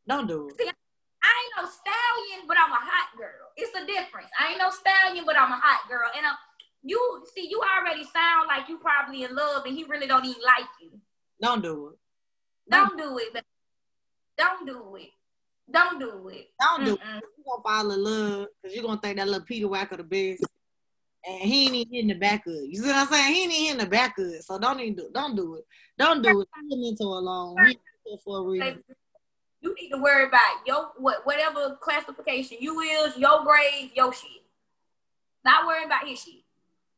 don't 0.08 0.28
do 0.28 0.50
it. 0.50 0.58
See, 0.58 0.68
I 0.68 0.72
ain't 0.72 1.66
no 1.66 1.72
stallion, 1.72 2.48
but 2.48 2.58
I'm 2.58 2.72
a 2.72 2.76
hot 2.76 3.18
girl. 3.18 3.50
It's 3.58 3.76
a 3.76 3.86
difference. 3.86 4.30
I 4.40 4.52
ain't 4.52 4.60
no 4.60 4.70
stallion, 4.70 5.26
but 5.26 5.40
I'm 5.40 5.52
a 5.52 5.60
hot 5.62 5.90
girl. 5.90 6.10
And 6.16 6.26
uh, 6.26 6.36
you 6.84 7.24
see, 7.34 7.48
you 7.50 7.62
already 7.78 8.04
sound 8.04 8.48
like 8.48 8.70
you 8.70 8.78
probably 8.80 9.24
in 9.24 9.36
love, 9.36 9.66
and 9.66 9.76
he 9.76 9.86
really 9.86 10.08
don't 10.08 10.26
even 10.26 10.42
like 10.44 10.70
you. 10.82 10.92
Don't 11.42 11.64
do 11.64 11.90
it. 11.94 12.00
Don't 12.70 12.98
do 12.98 13.18
it. 13.20 13.44
Don't 14.38 14.66
do 14.68 14.96
it. 14.96 15.10
Don't 15.72 16.00
do 16.00 16.28
it. 16.30 16.48
Don't 16.60 16.86
do 16.86 16.98
Mm-mm. 16.98 17.18
it. 17.18 17.24
You're 17.38 17.46
gonna 17.46 17.64
fall 17.64 17.92
in 17.92 18.04
love 18.04 18.48
because 18.62 18.76
you're 18.76 18.86
gonna 18.86 19.00
think 19.02 19.18
that 19.18 19.28
little 19.28 19.46
Peter 19.46 19.68
Wacker 19.68 19.98
the 19.98 20.04
best. 20.04 20.44
And 21.28 21.42
he 21.42 21.66
ain't 21.66 21.76
even 21.76 21.94
hitting 21.94 22.08
the 22.10 22.14
back 22.16 22.46
of 22.46 22.54
it. 22.54 22.70
You 22.70 22.82
see 22.82 22.88
what 22.88 22.96
I'm 22.98 23.08
saying? 23.08 23.34
He 23.34 23.44
ain't 23.44 23.52
even 23.52 23.66
hitting 23.66 23.84
the 23.84 23.90
back 23.90 24.18
of 24.20 24.28
it. 24.28 24.44
So 24.44 24.60
don't 24.60 24.80
even 24.80 24.96
do 24.96 25.10
don't 25.14 25.36
do 25.36 25.56
it. 25.56 25.66
Don't 25.98 26.22
do 26.22 26.42
it. 26.42 26.48
Leave 26.62 26.80
him 26.80 26.84
into 26.84 27.04
alone. 27.04 27.56
for 28.24 28.40
a 28.40 28.44
reason. 28.44 28.84
You 29.62 29.74
need 29.74 29.90
to 29.90 29.98
worry 29.98 30.28
about 30.28 30.68
your 30.68 30.92
what 30.98 31.26
whatever 31.26 31.78
classification 31.82 32.58
you 32.62 32.80
is, 32.82 33.18
your 33.18 33.44
grades, 33.44 33.92
your 33.96 34.14
shit. 34.14 34.44
Not 35.44 35.66
worrying 35.66 35.88
about 35.88 36.08
his 36.08 36.22
shit. 36.22 36.44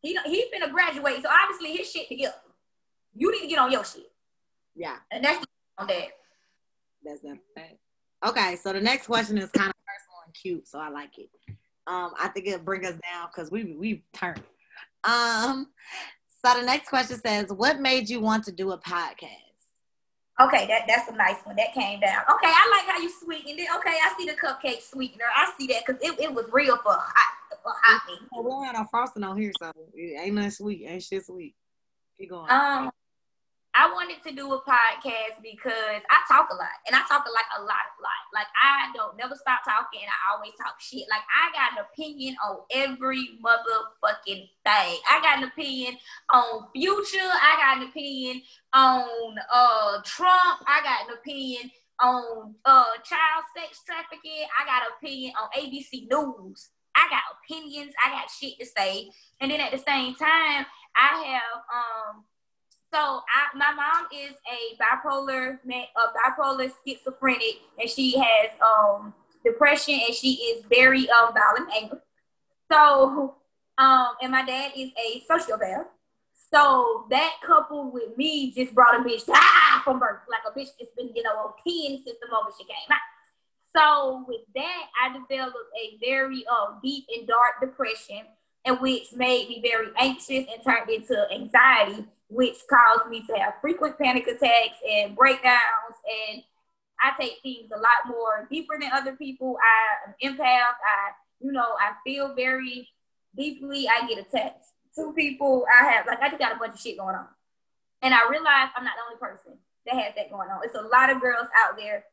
He 0.02 0.18
he 0.26 0.52
finna 0.54 0.72
graduate, 0.72 1.22
so 1.24 1.30
obviously 1.30 1.78
his 1.78 1.90
shit 1.90 2.10
together. 2.10 2.36
You 3.16 3.32
need 3.32 3.42
to 3.42 3.48
get 3.48 3.60
on 3.60 3.72
your 3.72 3.86
shit. 3.86 4.12
Yeah. 4.76 4.98
And 5.12 5.24
that's 5.24 5.44
on 5.78 5.88
that. 5.88 6.08
That's 7.04 7.24
not. 7.24 7.38
Okay, 8.26 8.56
so 8.56 8.74
the 8.74 8.82
next 8.82 9.08
question 9.08 9.38
is 9.38 9.52
kind 9.52 9.70
of 9.70 9.76
personal 9.86 10.20
and 10.26 10.34
cute, 10.34 10.68
so 10.68 10.80
I 10.80 10.90
like 10.90 11.18
it. 11.20 11.30
Um, 11.86 12.14
I 12.20 12.30
think 12.30 12.48
it'll 12.48 12.60
bring 12.60 12.86
us 12.86 12.94
down 12.94 13.30
because 13.34 13.52
we 13.52 13.76
we 13.76 14.04
turn. 14.14 14.38
Um, 15.04 15.68
so 16.44 16.60
the 16.60 16.66
next 16.66 16.90
question 16.90 17.20
says, 17.20 17.54
"What 17.54 17.80
made 17.80 18.10
you 18.10 18.20
want 18.20 18.44
to 18.46 18.52
do 18.52 18.72
a 18.72 18.78
podcast?" 18.78 19.44
Okay, 20.40 20.68
that, 20.68 20.84
that's 20.88 21.10
a 21.10 21.16
nice 21.16 21.38
one. 21.46 21.56
That 21.56 21.74
came 21.74 22.00
down. 22.00 22.22
Okay, 22.32 22.48
I 22.48 22.78
like 22.78 22.96
how 22.96 23.02
you 23.02 23.10
sweetened 23.24 23.60
it. 23.60 23.68
Okay, 23.78 23.90
I 23.90 24.14
see 24.18 24.26
the 24.26 24.34
cupcake 24.34 24.82
sweetener. 24.82 25.26
I 25.36 25.52
see 25.58 25.68
that 25.68 25.84
because 25.86 26.02
it, 26.02 26.20
it 26.20 26.34
was 26.34 26.46
real 26.52 26.78
for 26.78 26.94
hot 26.94 27.38
for 27.64 27.74
hot. 27.82 28.02
We 28.38 28.44
don't 28.44 28.66
have 28.66 28.76
no 28.76 28.86
frosting 28.90 29.24
on 29.24 29.38
here, 29.38 29.52
so 29.60 29.72
it 29.94 30.22
ain't 30.22 30.36
nothing 30.36 30.52
sweet. 30.52 30.86
Ain't 30.86 31.04
shit 31.04 31.26
sweet. 31.26 31.56
Keep 32.20 32.30
going. 32.32 32.52
Um, 32.52 32.92
I 33.78 33.94
wanted 33.94 34.24
to 34.26 34.34
do 34.34 34.52
a 34.54 34.62
podcast 34.66 35.38
because 35.44 36.02
I 36.10 36.18
talk 36.28 36.50
a 36.50 36.56
lot 36.56 36.82
and 36.88 36.96
I 36.96 37.06
talk 37.06 37.24
a 37.28 37.32
like 37.32 37.46
a 37.60 37.62
lot, 37.62 37.86
a 37.94 38.02
lot. 38.02 38.24
Like 38.34 38.48
I 38.58 38.90
don't 38.96 39.16
never 39.16 39.36
stop 39.36 39.62
talking 39.64 40.02
and 40.02 40.10
I 40.10 40.34
always 40.34 40.54
talk 40.58 40.82
shit. 40.82 41.06
Like 41.12 41.22
I 41.30 41.54
got 41.54 41.78
an 41.78 41.86
opinion 41.86 42.36
on 42.44 42.66
every 42.74 43.38
motherfucking 43.38 44.50
thing. 44.66 44.98
I 45.06 45.22
got 45.22 45.38
an 45.38 45.44
opinion 45.44 45.94
on 46.34 46.66
future. 46.74 47.22
I 47.22 47.54
got 47.62 47.78
an 47.84 47.90
opinion 47.90 48.42
on 48.74 49.36
uh 49.54 50.02
Trump. 50.04 50.66
I 50.66 50.82
got 50.82 51.08
an 51.08 51.18
opinion 51.22 51.70
on 52.02 52.56
uh 52.66 52.98
child 53.06 53.46
sex 53.56 53.84
trafficking. 53.86 54.50
I 54.58 54.66
got 54.66 54.90
an 54.90 54.98
opinion 54.98 55.34
on 55.38 55.50
ABC 55.54 56.10
News. 56.10 56.70
I 56.96 57.08
got 57.12 57.22
opinions. 57.46 57.94
I 58.04 58.10
got 58.10 58.32
shit 58.32 58.58
to 58.60 58.66
say. 58.66 59.12
And 59.40 59.52
then 59.52 59.62
at 59.62 59.70
the 59.72 59.78
same 59.78 60.16
time, 60.16 60.66
I 60.98 61.24
have 61.30 61.62
um 61.70 62.24
so 62.94 63.00
I, 63.00 63.56
my 63.56 63.74
mom 63.74 64.08
is 64.14 64.34
a 64.48 64.78
bipolar, 64.82 65.60
a 65.70 66.32
bipolar 66.42 66.72
schizophrenic, 66.86 67.60
and 67.80 67.90
she 67.90 68.18
has 68.18 68.52
um 68.62 69.14
depression, 69.44 70.00
and 70.08 70.16
she 70.16 70.34
is 70.36 70.64
very 70.70 71.10
um 71.10 71.34
violent, 71.34 71.70
angry. 71.76 72.00
So 72.72 73.36
um, 73.78 74.08
and 74.22 74.32
my 74.32 74.46
dad 74.46 74.72
is 74.76 74.90
a 74.98 75.24
sociopath. 75.30 75.86
So 76.54 77.06
that 77.10 77.34
couple 77.46 77.92
with 77.92 78.18
me 78.18 78.54
just 78.54 78.74
brought 78.74 78.96
a 78.96 79.04
bitch 79.04 79.24
ah, 79.30 79.82
from 79.84 80.00
birth, 80.00 80.22
like 80.30 80.42
a 80.48 80.58
bitch 80.58 80.70
that's 80.80 80.92
been 80.96 81.12
you 81.14 81.24
know 81.24 81.32
on 81.32 81.54
ten 81.64 82.02
since 82.06 82.18
the 82.22 82.30
moment 82.32 82.56
she 82.58 82.64
came 82.64 82.90
out. 82.90 83.00
So 83.76 84.26
with 84.30 84.42
that, 84.56 84.84
I 85.04 85.12
developed 85.12 85.58
a 85.78 85.98
very 86.00 86.46
um 86.48 86.80
deep 86.82 87.06
and 87.14 87.28
dark 87.28 87.60
depression, 87.60 88.22
and 88.64 88.80
which 88.80 89.12
made 89.14 89.50
me 89.50 89.62
very 89.62 89.88
anxious 89.98 90.46
and 90.52 90.64
turned 90.64 90.90
into 90.90 91.28
anxiety 91.34 92.08
which 92.30 92.58
caused 92.70 93.10
me 93.10 93.24
to 93.28 93.34
have 93.38 93.56
frequent 93.62 93.98
panic 93.98 94.28
attacks 94.28 94.78
and 94.88 95.16
breakdowns. 95.16 95.96
And 96.32 96.44
I 97.02 97.12
take 97.20 97.40
things 97.42 97.72
a 97.74 97.78
lot 97.78 98.08
more 98.08 98.48
deeper 98.50 98.78
than 98.80 98.92
other 98.92 99.16
people. 99.16 99.58
I 99.62 100.10
am 100.10 100.34
empath. 100.34 100.40
I, 100.46 101.12
you 101.40 101.52
know, 101.52 101.76
I 101.80 101.94
feel 102.04 102.34
very 102.36 102.90
deeply. 103.36 103.88
I 103.88 104.08
get 104.08 104.20
attached 104.20 104.72
to 104.96 105.14
people. 105.14 105.66
I 105.80 105.86
have 105.92 106.08
like 106.08 106.20
I 106.22 106.30
just 106.30 106.40
got 106.40 106.56
a 106.56 106.60
bunch 106.60 106.74
of 106.74 106.80
shit 106.80 106.98
going 106.98 107.16
on. 107.16 107.28
And 108.02 108.14
I 108.14 108.30
realize 108.30 108.70
I'm 108.76 108.84
not 108.84 108.94
the 108.98 109.06
only 109.06 109.20
person 109.20 109.54
that 109.86 109.96
has 109.96 110.14
that 110.16 110.30
going 110.30 110.50
on. 110.50 110.62
It's 110.64 110.76
a 110.76 110.82
lot 110.82 111.10
of 111.10 111.22
girls 111.22 111.48
out 111.56 111.78
there, 111.78 112.04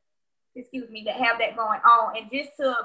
excuse 0.54 0.88
me, 0.90 1.02
that 1.06 1.16
have 1.16 1.38
that 1.38 1.56
going 1.56 1.80
on. 1.80 2.16
And 2.16 2.30
just 2.30 2.56
to 2.60 2.76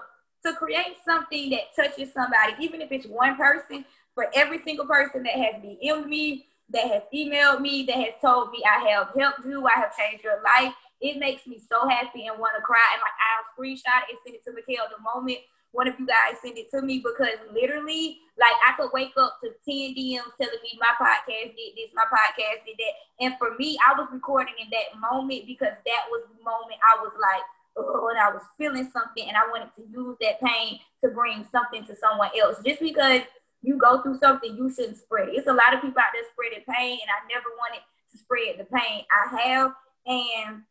to 0.46 0.54
create 0.54 0.96
something 1.06 1.50
that 1.50 1.76
touches 1.76 2.14
somebody, 2.14 2.54
even 2.60 2.82
if 2.82 2.92
it's 2.92 3.06
one 3.06 3.36
person, 3.36 3.84
for 4.16 4.28
every 4.34 4.62
single 4.64 4.86
person 4.86 5.24
that 5.24 5.34
has 5.34 5.62
DM'd 5.62 6.08
me 6.08 6.46
that 6.72 6.88
has 6.88 7.04
emailed 7.14 7.62
me, 7.62 7.84
that 7.86 7.98
has 7.98 8.14
told 8.22 8.52
me 8.52 8.64
I 8.64 8.90
have 8.90 9.10
helped 9.18 9.46
you, 9.46 9.66
I 9.68 9.80
have 9.80 9.96
changed 9.96 10.24
your 10.24 10.42
life. 10.44 10.74
It 11.02 11.18
makes 11.18 11.48
me 11.48 11.60
so 11.60 11.88
happy 11.88 12.28
and 12.28 12.38
want 12.40 12.54
to 12.58 12.62
cry. 12.62 12.84
And 12.94 13.02
like 13.02 13.18
I'll 13.18 13.48
screenshot 13.56 14.10
and 14.10 14.20
send 14.24 14.36
it 14.36 14.44
to 14.46 14.54
Mikhail 14.54 14.86
the 14.92 15.02
moment 15.02 15.40
one 15.72 15.88
of 15.88 16.00
you 16.00 16.08
guys 16.08 16.42
send 16.42 16.58
it 16.58 16.70
to 16.72 16.82
me 16.82 16.98
because 16.98 17.38
literally, 17.54 18.20
like 18.40 18.58
I 18.66 18.74
could 18.78 18.90
wake 18.94 19.14
up 19.18 19.38
to 19.44 19.50
10 19.50 19.94
DMs 19.94 20.34
telling 20.42 20.64
me 20.64 20.80
my 20.80 20.94
podcast 20.98 21.54
did 21.54 21.78
this, 21.78 21.94
my 21.94 22.06
podcast 22.10 22.66
did 22.66 22.78
that. 22.78 22.94
And 23.20 23.34
for 23.38 23.56
me, 23.60 23.78
I 23.86 23.94
was 23.94 24.10
recording 24.12 24.56
in 24.60 24.70
that 24.72 24.98
moment 25.00 25.46
because 25.46 25.78
that 25.86 26.04
was 26.10 26.26
the 26.26 26.44
moment 26.44 26.82
I 26.82 27.02
was 27.02 27.14
like, 27.22 27.44
oh, 27.78 28.10
and 28.10 28.20
I 28.20 28.32
was 28.34 28.42
feeling 28.58 28.90
something 28.92 29.28
and 29.28 29.38
I 29.38 29.46
wanted 29.50 29.70
to 29.76 29.84
use 29.92 30.18
that 30.22 30.42
pain 30.42 30.80
to 31.04 31.12
bring 31.12 31.46
something 31.52 31.86
to 31.86 31.96
someone 31.96 32.30
else. 32.40 32.58
Just 32.66 32.82
because 32.82 33.22
you 33.62 33.78
go 33.78 34.02
through 34.02 34.20
something, 34.20 34.56
you 34.56 34.72
shouldn't 34.72 34.98
spread 34.98 35.30
it. 35.30 35.36
It's 35.36 35.48
a 35.48 35.54
lot 35.54 35.74
of 35.74 35.82
people 35.82 36.00
out 36.00 36.14
there 36.14 36.24
spreading 36.32 36.64
pain, 36.68 37.00
and 37.02 37.12
I 37.12 37.28
never 37.28 37.50
wanted 37.58 37.82
to 38.12 38.18
spread 38.18 38.58
the 38.58 38.66
pain 38.66 39.04
I 39.12 39.42
have. 39.42 39.72
And 40.06 40.64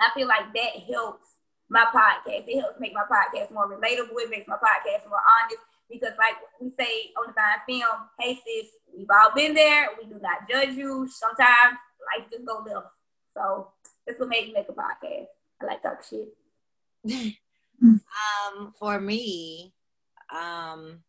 I 0.00 0.10
feel 0.14 0.26
like 0.26 0.52
that 0.52 0.82
helps 0.90 1.26
my 1.68 1.86
podcast. 1.94 2.44
It 2.48 2.60
helps 2.60 2.80
make 2.80 2.92
my 2.92 3.04
podcast 3.06 3.52
more 3.52 3.68
relatable. 3.68 4.18
It 4.18 4.30
makes 4.30 4.48
my 4.48 4.56
podcast 4.56 5.08
more 5.08 5.22
honest 5.22 5.62
because, 5.88 6.12
like 6.18 6.34
we 6.60 6.70
say 6.70 7.12
on 7.16 7.26
the 7.26 7.32
Divine 7.32 7.62
Femme, 7.66 8.08
hey 8.18 8.34
sis, 8.34 8.70
we've 8.96 9.06
all 9.10 9.34
been 9.34 9.54
there. 9.54 9.88
We 10.00 10.08
do 10.08 10.18
not 10.20 10.48
judge 10.50 10.74
you. 10.74 11.08
Sometimes 11.08 11.78
life 12.18 12.30
just 12.30 12.44
go 12.44 12.64
left. 12.66 12.88
So 13.36 13.68
that's 14.06 14.18
what 14.18 14.28
made 14.28 14.48
me 14.48 14.54
make 14.54 14.68
a 14.68 14.72
podcast. 14.72 15.26
I 15.62 15.66
like 15.66 15.82
talk 15.82 16.02
shit. 16.02 16.34
um, 17.82 18.72
for 18.78 19.00
me, 19.00 19.72
um, 20.34 21.02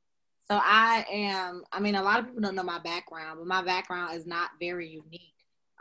so 0.50 0.60
I 0.62 1.06
am, 1.12 1.64
I 1.72 1.80
mean, 1.80 1.96
a 1.96 2.04
lot 2.04 2.20
of 2.20 2.26
people 2.26 2.42
don't 2.42 2.56
know 2.56 2.64
my 2.64 2.80
background, 2.80 3.40
but 3.40 3.48
my 3.48 3.64
background 3.64 4.16
is 4.16 4.28
not 4.28 4.52
very 4.60 4.88
unique. 4.88 5.34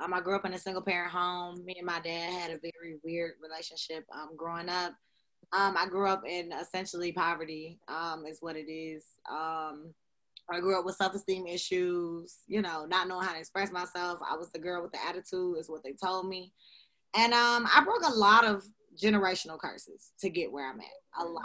Um, 0.03 0.15
I 0.15 0.21
grew 0.21 0.35
up 0.35 0.47
in 0.47 0.55
a 0.55 0.59
single 0.59 0.83
parent 0.83 1.13
home. 1.13 1.65
Me 1.65 1.77
and 1.77 1.87
my 1.87 2.01
dad 2.01 2.33
had 2.33 2.51
a 2.51 2.59
very 2.59 2.97
weird 3.05 3.33
relationship 3.43 4.05
um, 4.13 4.31
growing 4.37 4.69
up. 4.69 4.93
Um, 5.53 5.77
I 5.77 5.87
grew 5.87 6.09
up 6.09 6.23
in 6.27 6.51
essentially 6.53 7.13
poverty, 7.13 7.79
um, 7.89 8.25
is 8.27 8.39
what 8.41 8.57
it 8.57 8.71
is. 8.71 9.05
Um, 9.31 9.95
I 10.51 10.61
grew 10.61 10.79
up 10.79 10.85
with 10.85 10.97
self 10.97 11.15
esteem 11.15 11.47
issues, 11.47 12.39
you 12.47 12.61
know, 12.61 12.87
not 12.87 13.07
knowing 13.07 13.27
how 13.27 13.35
to 13.35 13.39
express 13.39 13.71
myself. 13.71 14.19
I 14.29 14.37
was 14.37 14.51
the 14.51 14.59
girl 14.59 14.83
with 14.83 14.93
the 14.93 15.07
attitude, 15.07 15.59
is 15.59 15.69
what 15.69 15.83
they 15.85 15.93
told 15.93 16.29
me. 16.29 16.53
And 17.15 17.33
um, 17.33 17.69
I 17.73 17.83
broke 17.85 18.03
a 18.05 18.15
lot 18.15 18.45
of 18.45 18.65
generational 19.01 19.59
curses 19.59 20.13
to 20.21 20.29
get 20.29 20.51
where 20.51 20.69
I'm 20.69 20.81
at. 20.81 21.21
A 21.21 21.25
lot. 21.25 21.45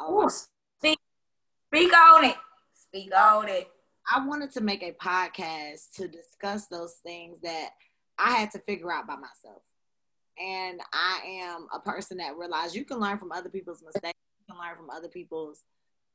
A 0.00 0.04
lot. 0.04 0.32
Speak 1.74 1.92
on 1.92 2.24
it. 2.24 2.36
Speak 2.72 3.16
on 3.16 3.48
it. 3.48 3.68
I 4.08 4.24
wanted 4.24 4.52
to 4.52 4.60
make 4.60 4.84
a 4.84 4.92
podcast 4.92 5.90
to 5.96 6.06
discuss 6.06 6.68
those 6.68 6.98
things 7.04 7.40
that 7.42 7.70
I 8.16 8.30
had 8.30 8.52
to 8.52 8.60
figure 8.60 8.92
out 8.92 9.08
by 9.08 9.16
myself. 9.16 9.60
And 10.38 10.80
I 10.92 11.20
am 11.42 11.66
a 11.74 11.80
person 11.80 12.18
that 12.18 12.36
realized 12.36 12.76
you 12.76 12.84
can 12.84 13.00
learn 13.00 13.18
from 13.18 13.32
other 13.32 13.48
people's 13.48 13.82
mistakes, 13.82 14.16
you 14.38 14.54
can 14.54 14.64
learn 14.64 14.76
from 14.76 14.88
other 14.88 15.08
people's 15.08 15.64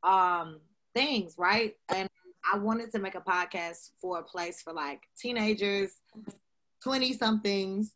um 0.01 0.61
things, 0.95 1.35
right? 1.37 1.75
And 1.89 2.07
I 2.49 2.57
wanted 2.57 2.93
to 2.93 2.99
make 2.99 3.15
a 3.15 3.21
podcast 3.21 3.89
for 3.99 4.19
a 4.19 4.23
place 4.23 4.61
for 4.61 4.71
like 4.71 5.01
teenagers, 5.19 5.91
20 6.83 7.11
somethings, 7.17 7.95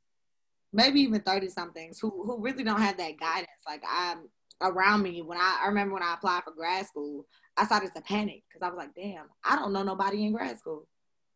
maybe 0.73 0.99
even 0.99 1.21
30 1.21 1.47
somethings 1.47 1.97
who, 1.97 2.09
who 2.09 2.41
really 2.41 2.65
don't 2.65 2.81
have 2.81 2.97
that 2.97 3.17
guidance. 3.17 3.47
Like 3.65 3.83
I'm 3.89 4.27
around 4.63 5.03
me 5.03 5.21
when 5.21 5.37
I, 5.37 5.61
I 5.63 5.67
remember 5.67 5.93
when 5.93 6.03
I 6.03 6.13
applied 6.13 6.43
for 6.43 6.53
grad 6.53 6.87
school, 6.87 7.25
I 7.57 7.65
started 7.65 7.91
to 7.95 8.01
panic 8.01 8.43
because 8.47 8.65
I 8.65 8.69
was 8.69 8.77
like, 8.77 8.95
damn, 8.95 9.25
I 9.43 9.55
don't 9.55 9.73
know 9.73 9.83
nobody 9.83 10.25
in 10.25 10.33
grad 10.33 10.57
school. 10.57 10.87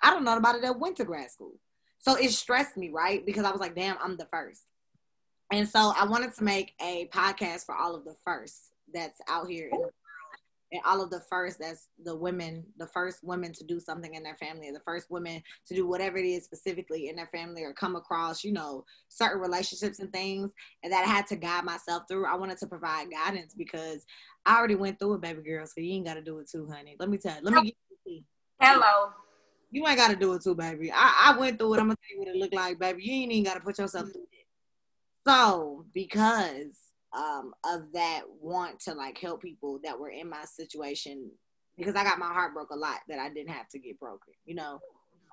I 0.02 0.12
don't 0.12 0.24
know 0.24 0.36
nobody 0.36 0.62
that 0.62 0.80
went 0.80 0.98
to 0.98 1.06
grad 1.06 1.30
school. 1.32 1.54
So 2.00 2.16
it 2.16 2.32
stressed 2.32 2.78
me, 2.78 2.90
right? 2.90 3.26
Because 3.26 3.46
I 3.46 3.52
was 3.52 3.60
like, 3.60 3.76
damn, 3.76 3.98
I'm 4.02 4.18
the 4.18 4.28
first. 4.32 4.64
And 5.52 5.68
so 5.68 5.94
I 5.98 6.06
wanted 6.06 6.34
to 6.36 6.44
make 6.44 6.74
a 6.82 7.08
podcast 7.14 7.66
for 7.66 7.76
all 7.76 7.96
of 7.96 8.04
the 8.04 8.16
firsts 8.24 8.72
that's 8.94 9.20
out 9.28 9.48
here 9.50 9.70
in 9.72 9.82
the 9.82 9.90
and 10.72 10.82
all 10.86 11.02
of 11.02 11.10
the 11.10 11.22
first 11.30 11.60
that's 11.60 11.88
the 12.04 12.16
women 12.16 12.64
the 12.78 12.88
first 12.88 13.24
women 13.24 13.54
to 13.54 13.64
do 13.64 13.80
something 13.80 14.16
in 14.16 14.24
their 14.24 14.36
family 14.36 14.70
or 14.70 14.74
the 14.74 14.82
first 14.82 15.10
women 15.10 15.42
to 15.66 15.76
do 15.76 15.88
whatever 15.88 16.18
it 16.18 16.26
is 16.26 16.44
specifically 16.44 17.10
in 17.10 17.16
their 17.16 17.28
family 17.28 17.64
or 17.64 17.74
come 17.74 17.96
across 17.96 18.44
you 18.44 18.52
know 18.52 18.84
certain 19.10 19.42
relationships 19.42 20.00
and 20.00 20.12
things 20.12 20.52
and 20.84 20.92
that 20.92 21.06
i 21.06 21.10
had 21.10 21.28
to 21.28 21.36
guide 21.36 21.64
myself 21.64 22.04
through. 22.08 22.26
I 22.26 22.36
wanted 22.36 22.58
to 22.60 22.68
provide 22.68 23.12
guidance 23.12 23.54
because 23.54 24.06
i 24.46 24.58
already 24.58 24.76
went 24.76 25.00
through 25.00 25.16
it 25.16 25.22
baby 25.22 25.42
girl 25.42 25.66
so 25.66 25.74
you 25.78 25.94
ain't 25.94 26.06
got 26.06 26.16
to 26.16 26.22
do 26.22 26.40
it 26.40 26.50
too 26.50 26.68
honey. 26.70 26.96
Let 27.00 27.10
me 27.10 27.18
tell 27.18 27.36
you 27.36 27.42
let 27.44 27.64
me 27.64 27.76
you 28.06 28.24
hello. 28.60 29.12
You 29.70 29.86
ain't 29.86 29.98
got 29.98 30.10
to 30.10 30.16
do 30.16 30.34
it 30.34 30.44
too 30.44 30.56
baby. 30.56 30.92
I, 30.94 31.34
I 31.34 31.38
went 31.38 31.60
through 31.60 31.76
it 31.76 31.80
i'm 31.80 31.88
gonna 31.88 31.96
tell 31.96 32.18
you 32.18 32.20
what 32.20 32.36
it 32.36 32.36
looked 32.36 32.54
like 32.54 32.80
baby. 32.80 33.04
You 33.04 33.24
ain't 33.24 33.32
even 33.32 33.44
got 33.44 33.56
to 33.56 33.62
put 33.62 33.78
yourself 33.78 34.12
through 34.12 34.24
it. 34.24 34.48
So 35.26 35.86
because 35.94 36.87
um, 37.14 37.54
of 37.66 37.92
that 37.94 38.22
want 38.42 38.80
to 38.82 38.94
like 38.94 39.18
help 39.18 39.42
people 39.42 39.80
that 39.84 39.98
were 40.00 40.10
in 40.10 40.30
my 40.30 40.44
situation 40.44 41.30
because 41.78 41.96
I 41.96 42.04
got 42.04 42.20
my 42.20 42.34
heart 42.34 42.54
broke 42.54 42.72
a 42.72 42.76
lot 42.76 42.98
that 43.08 43.20
I 43.20 43.30
didn't 43.30 43.52
have 43.52 43.70
to 43.70 43.80
get 43.80 44.00
broken. 44.00 44.34
You 44.46 44.56
know, 44.56 44.80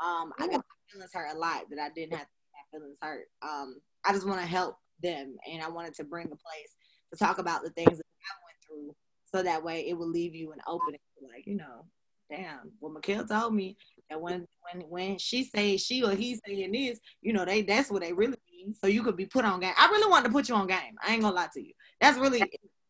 um, 0.04 0.32
I 0.38 0.46
got 0.46 0.56
my 0.56 0.62
feelings 0.92 1.10
hurt 1.12 1.34
a 1.34 1.38
lot 1.38 1.62
that 1.70 1.78
I 1.80 1.88
didn't 1.94 2.16
have 2.16 2.26
to 2.26 2.34
have 2.52 2.80
feelings 2.80 2.98
hurt. 3.00 3.26
Um, 3.42 3.76
I 4.04 4.12
just 4.12 4.26
want 4.26 4.40
to 4.40 4.46
help 4.46 4.76
them, 5.02 5.36
and 5.50 5.62
I 5.62 5.68
wanted 5.68 5.94
to 5.94 6.04
bring 6.04 6.26
a 6.26 6.28
place 6.28 6.74
to 7.12 7.18
talk 7.18 7.38
about 7.38 7.62
the 7.62 7.70
things 7.70 7.96
that 7.96 8.04
I 8.04 8.34
went 8.44 8.58
through, 8.66 8.94
so 9.32 9.42
that 9.42 9.64
way 9.64 9.88
it 9.88 9.96
will 9.96 10.08
leave 10.08 10.34
you 10.34 10.52
an 10.52 10.60
opening, 10.66 11.00
like 11.22 11.46
you 11.46 11.56
know, 11.56 11.86
damn. 12.30 12.72
Well, 12.80 12.92
Mikhail 12.92 13.26
told 13.26 13.54
me 13.54 13.76
that 14.10 14.20
when 14.20 14.46
when 14.72 14.82
when 14.88 15.18
she 15.18 15.44
say 15.44 15.76
she 15.76 16.02
or 16.02 16.12
he 16.12 16.38
saying 16.46 16.72
this, 16.72 17.00
you 17.22 17.32
know, 17.32 17.44
they 17.44 17.62
that's 17.62 17.90
what 17.90 18.02
they 18.02 18.12
really 18.12 18.36
game 18.64 18.74
so 18.74 18.86
you 18.86 19.02
could 19.02 19.16
be 19.16 19.26
put 19.26 19.44
on 19.44 19.60
game. 19.60 19.74
I 19.76 19.86
really 19.88 20.10
wanted 20.10 20.28
to 20.28 20.32
put 20.32 20.48
you 20.48 20.54
on 20.54 20.66
game. 20.66 20.96
I 21.06 21.12
ain't 21.12 21.22
gonna 21.22 21.34
lie 21.34 21.48
to 21.54 21.60
you. 21.60 21.72
That's 22.00 22.18
really 22.18 22.42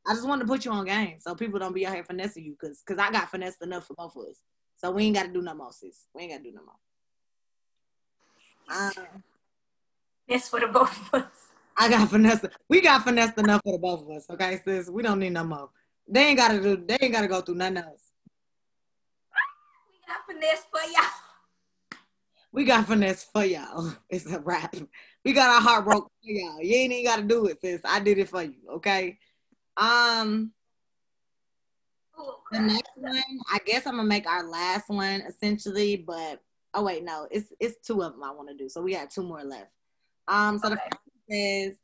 I 0.07 0.13
just 0.13 0.27
wanted 0.27 0.43
to 0.43 0.49
put 0.49 0.65
you 0.65 0.71
on 0.71 0.85
game 0.85 1.17
so 1.19 1.35
people 1.35 1.59
don't 1.59 1.75
be 1.75 1.87
out 1.87 1.95
here 1.95 2.05
finessing 2.05 2.45
you 2.45 2.57
because 2.61 2.83
because 2.87 3.03
I 3.03 3.11
got 3.11 3.31
finessed 3.31 3.63
enough 3.63 3.87
for 3.87 3.95
both 3.95 4.17
of 4.17 4.23
us. 4.25 4.41
So 4.77 4.91
we 4.91 5.05
ain't 5.05 5.17
got 5.17 5.25
to 5.25 5.33
do 5.33 5.41
no 5.41 5.55
more, 5.55 5.73
sis. 5.73 6.07
We 6.15 6.23
ain't 6.23 6.33
got 6.33 6.39
to 6.39 6.43
do 6.45 6.53
no 6.53 6.63
more. 6.63 6.75
Um, 8.69 9.23
That's 10.29 10.49
for 10.49 10.61
the 10.61 10.67
both 10.67 10.91
of 11.13 11.23
us. 11.23 11.49
I 11.77 11.89
got 11.89 12.09
finessed. 12.11 12.47
We 12.69 12.81
got 12.81 13.03
finessed 13.05 13.39
enough 13.39 13.63
for 13.65 13.73
the 13.73 13.79
both 13.79 14.03
of 14.03 14.11
us. 14.11 14.27
Okay, 14.29 14.61
sis. 14.65 14.91
We 14.91 15.03
don't 15.03 15.21
need 15.21 15.33
no 15.33 15.45
more. 15.45 15.71
They 16.07 16.27
ain't 16.27 16.39
gotta 16.39 16.61
do. 16.61 16.77
They 16.77 16.99
ain't 17.01 17.13
gotta 17.13 17.29
go 17.29 17.41
through 17.41 17.55
nothing 17.57 17.79
else. 17.79 18.13
We 19.89 19.97
got 20.07 20.27
finesse 20.27 20.65
for 20.71 20.91
y'all. 20.93 21.11
We 22.53 22.65
got 22.65 22.87
finesse 22.87 23.25
for 23.25 23.45
y'all. 23.45 23.95
It's 24.11 24.27
a 24.27 24.39
wrap. 24.39 24.75
We 25.25 25.33
got 25.33 25.51
our 25.51 25.61
heart 25.61 25.85
broke 25.85 26.05
for 26.05 26.31
y'all. 26.31 26.63
You 26.63 26.77
ain't 26.77 26.93
even 26.93 27.05
gotta 27.05 27.23
do 27.23 27.47
it, 27.47 27.61
sis. 27.61 27.81
I 27.85 28.01
did 28.01 28.19
it 28.19 28.29
for 28.29 28.43
you. 28.43 28.55
Okay. 28.75 29.19
Um. 29.77 30.53
The 32.53 32.61
next 32.61 32.91
one, 32.95 33.23
I 33.53 33.59
guess 33.67 33.87
I'm 33.87 33.97
gonna 33.97 34.05
make 34.05 34.27
our 34.27 34.45
last 34.45 34.89
one 34.89 35.23
essentially, 35.23 35.97
but 35.97 36.41
oh 36.75 36.85
wait, 36.85 37.03
no, 37.03 37.27
it's 37.31 37.53
it's 37.59 37.85
two 37.85 38.03
of 38.03 38.13
them 38.13 38.23
I 38.23 38.31
want 38.31 38.49
to 38.49 38.55
do. 38.55 38.69
So 38.69 38.83
we 38.83 38.93
got 38.93 39.11
two 39.11 39.23
more 39.23 39.43
left. 39.43 39.71
Um, 40.29 40.59
so 40.59 40.69
okay. 40.69 40.75
the 40.75 40.81
first 40.81 41.03
says, 41.31 41.79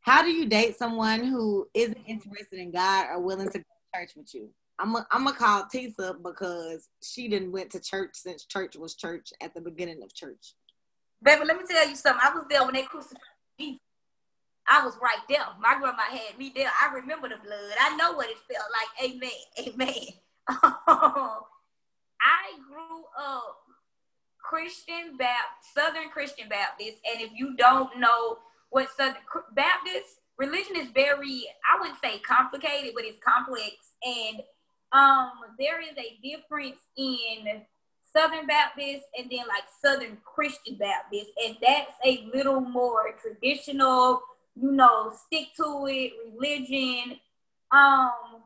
How 0.00 0.22
do 0.22 0.30
you 0.30 0.46
date 0.46 0.78
someone 0.78 1.24
who 1.24 1.68
isn't 1.74 1.98
interested 2.06 2.58
in 2.58 2.70
God 2.70 3.08
or 3.10 3.20
willing 3.20 3.50
to 3.50 3.58
go 3.58 3.64
to 3.64 4.00
church 4.00 4.12
with 4.16 4.34
you? 4.34 4.48
I'm 4.78 4.94
a, 4.94 5.06
I'm 5.10 5.24
gonna 5.24 5.36
call 5.36 5.64
Tisa 5.64 6.22
because 6.22 6.88
she 7.02 7.28
didn't 7.28 7.52
went 7.52 7.70
to 7.72 7.80
church 7.80 8.12
since 8.14 8.44
church 8.44 8.76
was 8.76 8.94
church 8.94 9.30
at 9.42 9.54
the 9.54 9.60
beginning 9.60 10.02
of 10.02 10.14
church. 10.14 10.54
Baby, 11.26 11.44
let 11.44 11.56
me 11.56 11.64
tell 11.68 11.88
you 11.88 11.96
something. 11.96 12.22
I 12.24 12.32
was 12.32 12.44
there 12.48 12.64
when 12.64 12.74
they 12.74 12.84
crucified 12.84 13.18
Jesus. 13.58 13.80
I 14.68 14.84
was 14.84 14.96
right 15.02 15.18
there. 15.28 15.44
My 15.60 15.76
grandma 15.76 16.02
had 16.02 16.38
me 16.38 16.52
there. 16.54 16.70
I 16.80 16.94
remember 16.94 17.28
the 17.28 17.34
blood. 17.42 17.58
I 17.80 17.96
know 17.96 18.12
what 18.12 18.30
it 18.30 18.36
felt 18.48 18.70
like. 18.70 19.10
Amen. 19.10 19.30
Amen. 19.66 20.06
I 20.48 22.52
grew 22.68 23.02
up 23.18 23.56
Christian 24.38 25.16
Baptist, 25.18 25.74
Southern 25.74 26.10
Christian 26.10 26.48
Baptist, 26.48 26.98
and 27.04 27.20
if 27.20 27.32
you 27.34 27.56
don't 27.56 27.98
know 27.98 28.38
what 28.70 28.88
Southern 28.96 29.16
Baptist 29.52 30.20
religion 30.38 30.76
is, 30.76 30.90
very 30.94 31.48
I 31.68 31.80
wouldn't 31.80 32.00
say 32.00 32.20
complicated, 32.20 32.92
but 32.94 33.04
it's 33.04 33.18
complex, 33.18 33.94
and 34.04 34.42
um, 34.92 35.32
there 35.58 35.80
is 35.80 35.98
a 35.98 36.18
difference 36.22 36.78
in 36.96 37.62
Southern 38.16 38.46
Baptist 38.46 39.04
and 39.18 39.30
then 39.30 39.46
like 39.46 39.64
Southern 39.84 40.16
Christian 40.24 40.76
Baptist, 40.76 41.30
and 41.44 41.56
that's 41.60 41.92
a 42.04 42.28
little 42.32 42.60
more 42.60 43.14
traditional, 43.20 44.22
you 44.54 44.72
know, 44.72 45.12
stick 45.26 45.48
to 45.56 45.86
it 45.88 46.12
religion. 46.32 47.18
Um, 47.70 48.42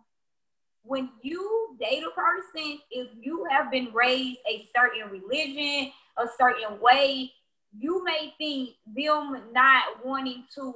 when 0.83 1.11
you 1.23 1.77
date 1.79 2.03
a 2.03 2.11
person, 2.11 2.81
if 2.91 3.09
you 3.21 3.47
have 3.51 3.71
been 3.71 3.93
raised 3.93 4.41
a 4.49 4.67
certain 4.77 5.11
religion, 5.11 5.93
a 6.17 6.27
certain 6.37 6.81
way, 6.81 7.31
you 7.79 8.03
may 8.03 8.35
think 8.39 8.71
them 8.87 9.41
not 9.53 10.05
wanting 10.05 10.45
to, 10.57 10.75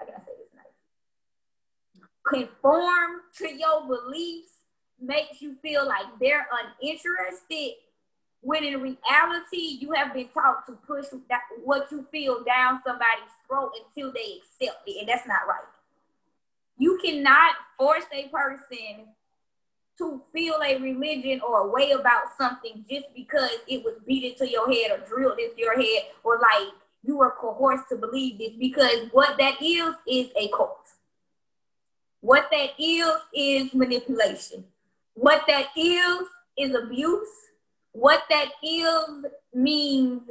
I 0.00 0.04
say 0.04 0.32
this 0.36 0.48
nice? 0.56 2.08
Conform 2.26 3.20
to 3.38 3.52
your 3.52 3.86
beliefs 3.86 4.61
makes 5.02 5.42
you 5.42 5.56
feel 5.62 5.86
like 5.86 6.06
they're 6.20 6.46
uninterested 6.80 7.74
when 8.40 8.64
in 8.64 8.80
reality 8.80 9.78
you 9.80 9.92
have 9.92 10.12
been 10.12 10.28
taught 10.28 10.66
to 10.66 10.72
push 10.86 11.06
that, 11.28 11.42
what 11.64 11.88
you 11.90 12.06
feel 12.10 12.42
down 12.44 12.80
somebody's 12.84 13.32
throat 13.46 13.72
until 13.84 14.12
they 14.12 14.38
accept 14.38 14.82
it 14.86 15.00
and 15.00 15.08
that's 15.08 15.26
not 15.26 15.40
right 15.48 15.68
you 16.78 16.98
cannot 17.04 17.54
force 17.78 18.04
a 18.12 18.28
person 18.28 19.06
to 19.98 20.22
feel 20.32 20.56
a 20.64 20.78
religion 20.78 21.40
or 21.46 21.60
a 21.60 21.70
way 21.70 21.92
about 21.92 22.24
something 22.38 22.84
just 22.90 23.06
because 23.14 23.58
it 23.68 23.84
was 23.84 23.94
beat 24.06 24.24
into 24.24 24.50
your 24.50 24.70
head 24.72 24.90
or 24.90 25.06
drilled 25.06 25.38
into 25.38 25.58
your 25.58 25.80
head 25.80 26.04
or 26.24 26.40
like 26.40 26.72
you 27.04 27.18
were 27.18 27.34
coerced 27.38 27.88
to 27.88 27.96
believe 27.96 28.38
this 28.38 28.52
because 28.58 29.08
what 29.12 29.36
that 29.38 29.60
is 29.60 29.94
is 30.08 30.30
a 30.36 30.48
cult. 30.48 30.78
What 32.20 32.48
that 32.52 32.70
is 32.78 33.12
is 33.34 33.74
manipulation. 33.74 34.64
What 35.14 35.42
that 35.48 35.66
is 35.76 36.26
is 36.58 36.74
abuse. 36.74 37.28
What 37.92 38.22
that 38.30 38.48
is 38.62 39.26
means 39.54 40.22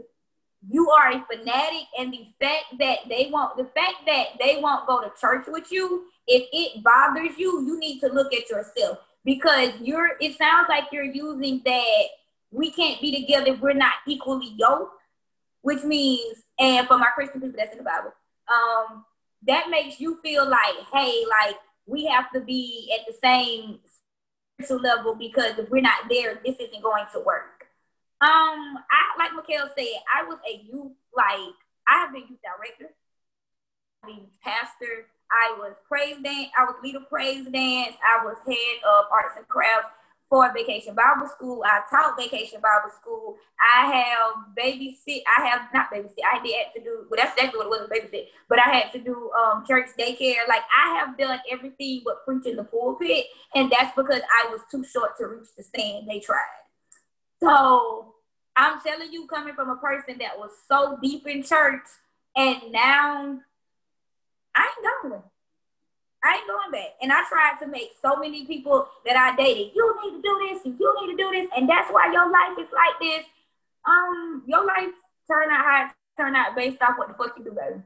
you 0.69 0.89
are 0.89 1.11
a 1.11 1.25
fanatic 1.25 1.87
and 1.97 2.13
the 2.13 2.27
fact 2.39 2.65
that 2.79 2.99
they 3.09 3.29
won't 3.31 3.57
the 3.57 3.65
fact 3.75 4.05
that 4.05 4.27
they 4.39 4.59
won't 4.61 4.87
go 4.87 5.01
to 5.01 5.11
church 5.19 5.45
with 5.47 5.71
you 5.71 6.05
if 6.27 6.47
it 6.51 6.83
bothers 6.83 7.37
you 7.37 7.65
you 7.65 7.79
need 7.79 7.99
to 7.99 8.07
look 8.07 8.33
at 8.33 8.49
yourself 8.49 8.99
because 9.25 9.71
you're 9.81 10.17
it 10.19 10.37
sounds 10.37 10.67
like 10.69 10.85
you're 10.91 11.03
using 11.03 11.61
that 11.65 12.03
we 12.51 12.69
can't 12.71 13.01
be 13.01 13.21
together 13.21 13.53
if 13.53 13.59
we're 13.59 13.73
not 13.73 13.93
equally 14.07 14.53
yoked 14.55 15.01
which 15.61 15.83
means 15.83 16.43
and 16.59 16.87
for 16.87 16.97
my 16.97 17.07
christian 17.15 17.41
people 17.41 17.55
that's 17.57 17.71
in 17.71 17.79
the 17.79 17.83
bible 17.83 18.13
um 18.53 19.03
that 19.47 19.69
makes 19.71 19.99
you 19.99 20.19
feel 20.21 20.47
like 20.47 20.75
hey 20.93 21.23
like 21.41 21.55
we 21.87 22.05
have 22.05 22.31
to 22.31 22.39
be 22.39 22.95
at 22.99 23.05
the 23.07 23.17
same 23.23 23.79
level 24.69 25.15
because 25.15 25.57
if 25.57 25.69
we're 25.69 25.81
not 25.81 26.09
there 26.09 26.39
this 26.45 26.55
isn't 26.59 26.83
going 26.83 27.05
to 27.13 27.19
work 27.21 27.61
um, 28.21 28.77
I 28.77 29.17
like 29.17 29.33
Mikhail 29.33 29.65
said, 29.75 29.97
I 30.05 30.23
was 30.29 30.37
a 30.45 30.61
youth 30.61 30.93
like 31.17 31.57
I 31.89 32.05
have 32.05 32.13
been 32.13 32.21
youth 32.29 32.37
director, 32.45 32.93
the 34.05 34.29
pastor. 34.43 35.09
I 35.31 35.55
was 35.57 35.73
praise 35.87 36.17
dance. 36.21 36.49
I 36.53 36.65
was 36.65 36.75
leader 36.83 37.01
praise 37.09 37.47
dance. 37.47 37.95
I 38.05 38.23
was 38.23 38.37
head 38.45 38.77
of 38.85 39.05
arts 39.11 39.33
and 39.37 39.47
crafts 39.47 39.89
for 40.31 40.49
Vacation 40.53 40.95
Bible 40.95 41.27
School. 41.27 41.61
I 41.65 41.81
taught 41.89 42.17
Vacation 42.17 42.61
Bible 42.61 42.95
School. 42.95 43.35
I 43.59 43.85
have 43.85 44.55
babysit. 44.57 45.23
I 45.37 45.45
have 45.45 45.67
not 45.73 45.91
babysit. 45.91 46.23
I 46.25 46.41
did 46.41 46.55
have 46.55 46.73
to 46.73 46.81
do. 46.81 47.05
Well, 47.09 47.19
that's 47.21 47.33
exactly 47.33 47.57
what 47.57 47.65
it 47.65 47.69
was 47.69 47.89
babysit. 47.89 48.27
But 48.47 48.59
I 48.59 48.69
had 48.71 48.93
to 48.93 48.99
do 48.99 49.29
um, 49.33 49.65
church 49.67 49.89
daycare. 49.99 50.47
Like 50.47 50.61
I 50.73 50.95
have 50.95 51.17
done 51.17 51.39
everything 51.51 52.03
but 52.05 52.23
preaching 52.23 52.55
the 52.55 52.63
pulpit, 52.63 53.25
and 53.53 53.69
that's 53.69 53.93
because 53.93 54.21
I 54.21 54.49
was 54.49 54.61
too 54.71 54.85
short 54.85 55.17
to 55.17 55.27
reach 55.27 55.49
the 55.57 55.63
stand. 55.63 56.07
They 56.09 56.21
tried. 56.21 56.39
So 57.43 58.15
I'm 58.55 58.79
telling 58.79 59.11
you, 59.11 59.27
coming 59.27 59.53
from 59.53 59.69
a 59.69 59.75
person 59.75 60.17
that 60.19 60.39
was 60.39 60.51
so 60.65 60.97
deep 61.03 61.27
in 61.27 61.43
church, 61.43 61.83
and 62.37 62.71
now 62.71 63.37
I 64.55 64.61
ain't 64.63 65.11
going. 65.11 65.23
I 66.23 66.37
ain't 66.37 66.47
going 66.47 66.71
back. 66.71 66.95
And 67.01 67.11
I 67.11 67.23
tried 67.27 67.57
to 67.61 67.67
make 67.67 67.91
so 68.01 68.17
many 68.17 68.45
people 68.45 68.87
that 69.05 69.17
I 69.17 69.35
dated, 69.35 69.71
you 69.75 69.95
need 70.03 70.17
to 70.17 70.21
do 70.21 70.49
this 70.49 70.65
and 70.65 70.79
you 70.79 70.95
need 71.01 71.17
to 71.17 71.17
do 71.17 71.31
this, 71.31 71.49
and 71.55 71.67
that's 71.67 71.91
why 71.91 72.11
your 72.11 72.29
life 72.29 72.57
is 72.59 72.71
like 72.73 72.99
this. 73.01 73.25
Um, 73.85 74.43
your 74.45 74.65
life 74.65 74.93
turn 75.27 75.49
out 75.49 75.65
how 75.65 75.85
it 75.85 75.91
turn 76.17 76.35
out 76.35 76.55
based 76.55 76.81
off 76.81 76.97
what 76.97 77.07
the 77.07 77.15
fuck 77.15 77.35
you 77.37 77.43
do, 77.43 77.51
baby 77.51 77.81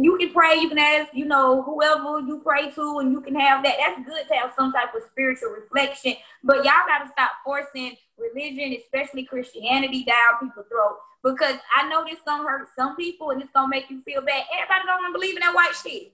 you 0.00 0.16
can 0.16 0.32
pray, 0.32 0.58
you 0.58 0.68
can 0.68 0.78
ask, 0.78 1.12
you 1.12 1.26
know, 1.26 1.62
whoever 1.62 2.20
you 2.20 2.40
pray 2.42 2.70
to, 2.70 2.98
and 3.00 3.12
you 3.12 3.20
can 3.20 3.34
have 3.34 3.62
that. 3.64 3.76
That's 3.78 4.08
good 4.08 4.26
to 4.28 4.34
have 4.34 4.52
some 4.56 4.72
type 4.72 4.94
of 4.94 5.02
spiritual 5.10 5.50
reflection. 5.50 6.14
But 6.42 6.56
y'all 6.56 6.86
got 6.86 7.04
to 7.04 7.10
stop 7.10 7.32
forcing 7.44 7.96
religion, 8.18 8.76
especially 8.82 9.24
Christianity, 9.24 10.04
down 10.04 10.40
people's 10.40 10.66
throat. 10.68 10.98
Because 11.22 11.56
I 11.76 11.88
know 11.88 12.04
this 12.04 12.18
gonna 12.26 12.42
hurt 12.42 12.68
some 12.76 12.96
people 12.96 13.30
and 13.30 13.40
it's 13.40 13.50
gonna 13.52 13.68
make 13.68 13.88
you 13.90 14.02
feel 14.02 14.22
bad. 14.22 14.42
Everybody 14.52 14.86
don't 14.86 15.02
want 15.02 15.14
to 15.14 15.18
believe 15.18 15.36
in 15.36 15.40
that 15.40 15.54
white 15.54 15.72
shit. 15.80 16.12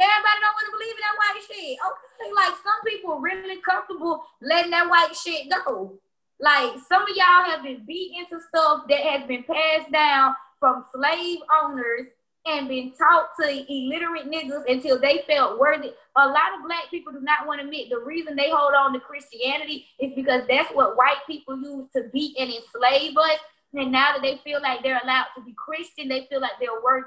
Everybody 0.00 0.40
don't 0.40 0.56
want 0.56 0.66
to 0.66 0.76
believe 0.80 0.96
in 0.96 1.04
that 1.04 1.20
white 1.20 1.42
shit. 1.44 1.76
Okay, 1.76 2.32
like 2.32 2.56
some 2.64 2.80
people 2.88 3.20
really 3.20 3.60
comfortable 3.60 4.24
letting 4.40 4.70
that 4.72 4.88
white 4.88 5.14
shit 5.14 5.52
go. 5.52 6.00
Like 6.40 6.72
some 6.88 7.02
of 7.02 7.12
y'all 7.12 7.44
have 7.52 7.62
been 7.62 7.84
beat 7.86 8.16
into 8.16 8.42
stuff 8.48 8.84
that 8.88 9.00
has 9.00 9.28
been 9.28 9.44
passed 9.44 9.92
down 9.92 10.34
from 10.58 10.84
slave 10.94 11.40
owners 11.62 12.06
and 12.46 12.68
been 12.68 12.92
taught 12.96 13.28
to 13.38 13.46
illiterate 13.46 14.30
niggas 14.30 14.64
until 14.66 14.98
they 14.98 15.22
felt 15.28 15.58
worthy. 15.58 15.92
A 16.16 16.26
lot 16.26 16.56
of 16.56 16.64
black 16.66 16.90
people 16.90 17.12
do 17.12 17.20
not 17.20 17.46
want 17.46 17.60
to 17.60 17.66
admit 17.66 17.90
the 17.90 17.98
reason 17.98 18.36
they 18.36 18.50
hold 18.50 18.72
on 18.74 18.94
to 18.94 19.00
Christianity 19.00 19.86
is 19.98 20.12
because 20.16 20.42
that's 20.48 20.72
what 20.72 20.96
white 20.96 21.20
people 21.26 21.60
use 21.60 21.88
to 21.94 22.04
beat 22.12 22.36
and 22.38 22.50
enslave 22.50 23.16
us. 23.16 23.38
And 23.74 23.92
now 23.92 24.14
that 24.14 24.22
they 24.22 24.40
feel 24.42 24.62
like 24.62 24.82
they're 24.82 25.00
allowed 25.02 25.26
to 25.36 25.44
be 25.44 25.54
Christian, 25.54 26.08
they 26.08 26.26
feel 26.30 26.40
like 26.40 26.52
they're 26.58 26.82
worth, 26.82 27.04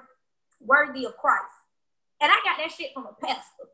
worthy 0.62 1.06
of 1.06 1.18
Christ. 1.18 1.63
And 2.24 2.32
I 2.32 2.36
got 2.46 2.58
that 2.58 2.72
shit 2.72 2.94
from 2.94 3.06
a 3.06 3.14
pastor. 3.22 3.68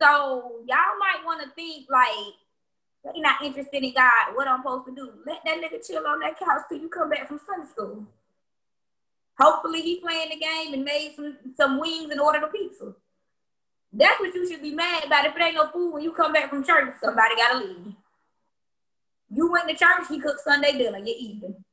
So 0.00 0.62
y'all 0.64 0.98
might 1.00 1.24
want 1.26 1.42
to 1.42 1.50
think 1.50 1.86
like 1.90 2.34
they 3.04 3.20
not 3.20 3.42
interested 3.42 3.82
in 3.82 3.92
God. 3.92 4.36
What 4.36 4.46
I'm 4.46 4.60
supposed 4.60 4.86
to 4.86 4.94
do? 4.94 5.10
Let 5.26 5.40
that 5.44 5.58
nigga 5.58 5.84
chill 5.84 6.06
on 6.06 6.20
that 6.20 6.38
couch 6.38 6.62
till 6.68 6.78
you 6.78 6.88
come 6.88 7.10
back 7.10 7.26
from 7.26 7.40
Sunday 7.44 7.68
school. 7.68 8.06
Hopefully 9.40 9.82
he 9.82 10.00
playing 10.00 10.28
the 10.30 10.36
game 10.36 10.74
and 10.74 10.84
made 10.84 11.14
some, 11.16 11.36
some 11.56 11.80
wings 11.80 12.10
and 12.12 12.20
ordered 12.20 12.44
a 12.44 12.46
pizza. 12.46 12.94
That's 13.92 14.20
what 14.20 14.32
you 14.32 14.48
should 14.48 14.62
be 14.62 14.72
mad 14.72 15.06
about. 15.06 15.24
If 15.24 15.34
it 15.34 15.42
ain't 15.42 15.56
no 15.56 15.66
food 15.72 15.94
when 15.94 16.04
you 16.04 16.12
come 16.12 16.32
back 16.32 16.50
from 16.50 16.64
church, 16.64 16.94
somebody 17.02 17.34
gotta 17.34 17.64
leave. 17.64 17.94
You 19.34 19.50
went 19.50 19.68
to 19.68 19.74
church, 19.74 20.06
he 20.08 20.20
cooked 20.20 20.44
Sunday 20.44 20.78
dinner, 20.78 20.98
you're 20.98 21.16
eating. 21.18 21.64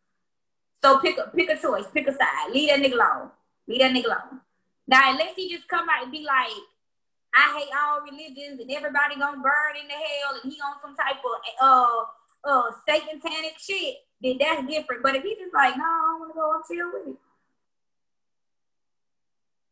So 0.84 0.98
pick 1.00 1.20
a 1.20 1.30
pick 1.36 1.50
a 1.50 1.58
choice, 1.58 1.86
pick 1.94 2.08
a 2.08 2.14
side. 2.14 2.52
Leave 2.52 2.70
that 2.70 2.80
nigga 2.80 2.94
alone. 2.94 3.30
Leave 3.68 3.80
that 3.80 3.92
nigga 3.92 4.06
alone. 4.06 4.42
Now 4.88 5.12
unless 5.12 5.36
he 5.36 5.50
just 5.50 5.68
come 5.68 5.88
out 5.90 6.04
and 6.04 6.12
be 6.12 6.24
like, 6.24 6.52
I 7.36 7.60
hate 7.60 7.70
all 7.78 8.02
religions 8.02 8.60
and 8.60 8.72
everybody 8.72 9.16
gonna 9.20 9.42
burn 9.42 9.76
in 9.82 9.88
the 9.88 9.94
hell 9.94 10.40
and 10.42 10.52
he 10.52 10.60
on 10.62 10.76
some 10.82 10.96
type 10.96 11.18
of 11.24 11.42
uh 11.62 12.04
uh 12.50 12.72
satanic 12.88 13.58
shit, 13.60 13.96
then 14.22 14.38
that's 14.40 14.68
different. 14.68 15.04
But 15.04 15.16
if 15.16 15.24
he 15.24 15.36
just 15.36 15.54
like, 15.54 15.76
no, 15.78 15.84
I 15.84 16.18
wanna 16.20 16.34
go, 16.34 16.54
I'm 16.56 16.62
chill 16.70 16.92
with 16.94 17.16
it. 17.16 17.20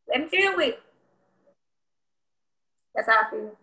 Let 0.07 0.21
him 0.21 0.29
chill 0.29 0.57
with 0.57 0.67
it. 0.69 0.79
That's 2.93 3.09
how 3.09 3.23
I 3.23 3.31
feel. 3.31 3.55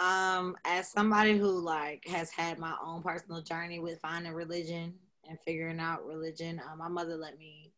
Um, 0.00 0.56
as 0.64 0.88
somebody 0.88 1.36
who 1.36 1.48
like 1.60 2.06
has 2.06 2.30
had 2.30 2.58
my 2.58 2.74
own 2.84 3.02
personal 3.02 3.42
journey 3.42 3.80
with 3.80 4.00
finding 4.00 4.32
religion 4.32 4.94
and 5.28 5.38
figuring 5.44 5.80
out 5.80 6.06
religion, 6.06 6.60
um, 6.70 6.78
my 6.78 6.88
mother 6.88 7.16
let 7.16 7.38
me 7.38 7.72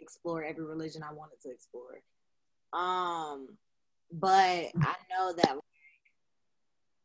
explore 0.00 0.44
every 0.44 0.64
religion 0.64 1.02
I 1.02 1.12
wanted 1.12 1.40
to 1.42 1.50
explore. 1.50 2.00
Um, 2.72 3.56
but 4.12 4.30
I 4.30 4.94
know 5.10 5.32
that 5.36 5.54
like, 5.54 5.64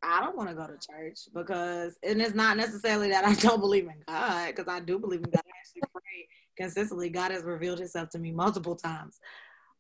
I 0.04 0.20
don't 0.22 0.38
want 0.38 0.50
to 0.50 0.56
go 0.56 0.68
to 0.68 0.74
church 0.74 1.20
because, 1.34 1.98
and 2.04 2.22
it's 2.22 2.36
not 2.36 2.58
necessarily 2.58 3.10
that 3.10 3.26
I 3.26 3.34
don't 3.36 3.60
believe 3.60 3.86
in 3.86 4.04
God, 4.08 4.48
because 4.48 4.68
I 4.68 4.80
do 4.80 5.00
believe 5.00 5.24
in 5.24 5.30
God. 5.32 5.42
I 5.46 5.52
actually 5.60 5.82
pray 5.92 6.28
consistently. 6.58 7.10
God 7.10 7.32
has 7.32 7.44
revealed 7.44 7.80
Himself 7.80 8.10
to 8.10 8.20
me 8.20 8.32
multiple 8.32 8.76
times, 8.76 9.20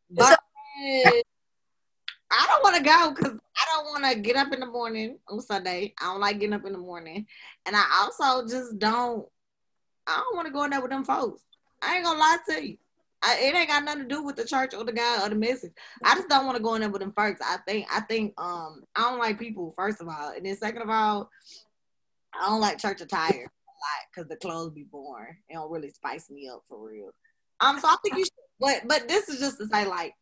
but 0.10 0.38
I 2.32 2.48
don't 2.48 2.64
want 2.64 2.78
to 2.78 2.84
go 2.84 3.14
because 3.14 3.34
I 3.34 3.66
don't 3.76 3.86
want 3.86 4.06
to 4.14 4.20
get 4.20 4.36
up 4.36 4.52
in 4.52 4.60
the 4.60 4.66
morning 4.66 5.20
on 5.30 5.40
Sunday. 5.42 5.94
I 6.02 6.06
don't 6.06 6.20
like 6.20 6.40
getting 6.40 6.54
up 6.54 6.66
in 6.66 6.74
the 6.74 6.80
morning, 6.80 7.28
and 7.66 7.76
I 7.76 7.84
also 8.02 8.48
just 8.48 8.80
don't. 8.80 9.28
I 10.08 10.18
don't 10.18 10.36
want 10.36 10.48
to 10.48 10.54
go 10.54 10.64
in 10.64 10.72
there 10.72 10.82
with 10.82 10.92
them 10.92 11.04
folks. 11.04 11.42
I 11.82 11.96
ain't 11.96 12.06
gonna 12.06 12.20
lie 12.20 12.38
to 12.50 12.68
you. 12.68 12.78
I, 13.26 13.40
it 13.42 13.56
ain't 13.56 13.70
got 13.70 13.84
nothing 13.84 14.04
to 14.04 14.08
do 14.08 14.24
with 14.24 14.36
the 14.36 14.46
church 14.46 14.74
or 14.76 14.84
the 14.84 14.94
guy 14.94 15.26
or 15.26 15.30
the 15.30 15.36
message. 15.36 15.72
I 16.04 16.16
just 16.16 16.30
don't 16.30 16.46
want 16.46 16.58
to 16.58 16.64
go 16.64 16.76
in 16.76 16.82
there 16.82 16.90
with 16.90 17.02
them 17.02 17.14
folks. 17.14 17.42
I 17.44 17.58
think 17.68 17.88
I 17.92 18.02
think 18.02 18.34
um 18.40 18.84
I 18.96 19.02
don't 19.02 19.20
like 19.20 19.40
people 19.40 19.74
first 19.76 20.02
of 20.02 20.08
all, 20.08 20.32
and 20.36 20.46
then 20.46 20.56
second 20.56 20.84
of 20.84 20.90
all, 20.90 21.30
I 22.34 22.48
don't 22.48 22.62
like 22.62 22.80
church 22.80 23.02
attire 23.02 23.30
a 23.30 23.32
lot 23.34 24.06
because 24.14 24.30
the 24.30 24.36
clothes 24.36 24.74
be 24.74 24.84
boring. 24.84 25.38
It 25.50 25.56
don't 25.56 25.72
really 25.72 25.90
spice 25.90 26.30
me 26.30 26.48
up 26.48 26.64
for 26.70 26.88
real. 26.88 27.10
Um, 27.60 27.80
so 27.80 27.88
I 27.88 27.96
think 28.04 28.18
you 28.18 28.26
should. 28.26 28.32
But 28.60 28.82
but 28.88 29.08
this 29.08 29.28
is 29.28 29.40
just 29.40 29.58
to 29.58 29.68
say 29.68 29.86
like 29.86 30.14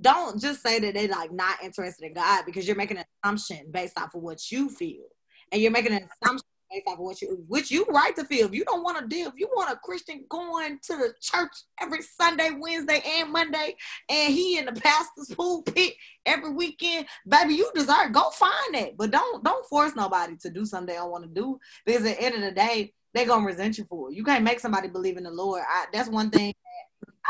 don't 0.00 0.40
just 0.40 0.62
say 0.62 0.78
that 0.78 0.94
they're 0.94 1.08
like 1.08 1.32
not 1.32 1.62
interested 1.62 2.06
in 2.06 2.14
God 2.14 2.44
because 2.46 2.66
you're 2.66 2.76
making 2.76 2.98
an 2.98 3.04
assumption 3.22 3.66
based 3.70 3.98
off 3.98 4.14
of 4.14 4.22
what 4.22 4.50
you 4.50 4.70
feel. 4.70 5.04
And 5.50 5.60
you're 5.60 5.72
making 5.72 5.92
an 5.92 6.08
assumption 6.22 6.46
based 6.70 6.86
off 6.86 6.94
of 6.94 7.00
what 7.00 7.20
you 7.22 7.44
which 7.48 7.70
you 7.70 7.84
right 7.86 8.14
to 8.16 8.24
feel. 8.24 8.46
If 8.46 8.54
you 8.54 8.64
don't 8.64 8.82
want 8.82 8.98
to 8.98 9.06
deal, 9.06 9.28
if 9.28 9.34
you 9.36 9.48
want 9.54 9.72
a 9.72 9.76
Christian 9.76 10.24
going 10.28 10.78
to 10.82 10.96
the 10.96 11.14
church 11.20 11.52
every 11.80 12.02
Sunday, 12.02 12.50
Wednesday, 12.58 13.02
and 13.04 13.32
Monday, 13.32 13.76
and 14.08 14.32
he 14.32 14.58
in 14.58 14.66
the 14.66 14.72
pastor's 14.72 15.34
pulpit 15.34 15.94
every 16.26 16.52
weekend, 16.52 17.06
baby, 17.26 17.54
you 17.54 17.70
deserve 17.74 18.12
go 18.12 18.30
find 18.30 18.74
that. 18.74 18.96
But 18.96 19.10
don't 19.10 19.44
don't 19.44 19.66
force 19.66 19.94
nobody 19.96 20.36
to 20.36 20.50
do 20.50 20.64
something 20.64 20.94
they 20.94 21.00
don't 21.00 21.10
want 21.10 21.24
to 21.24 21.30
do 21.30 21.58
because 21.84 22.04
at 22.04 22.18
the 22.18 22.22
end 22.22 22.34
of 22.34 22.40
the 22.42 22.52
day, 22.52 22.92
they're 23.14 23.26
gonna 23.26 23.46
resent 23.46 23.78
you 23.78 23.84
for 23.84 24.10
it. 24.10 24.14
You 24.14 24.24
can't 24.24 24.44
make 24.44 24.60
somebody 24.60 24.88
believe 24.88 25.16
in 25.16 25.24
the 25.24 25.30
Lord. 25.30 25.62
I, 25.68 25.86
that's 25.92 26.08
one 26.08 26.30
thing 26.30 26.52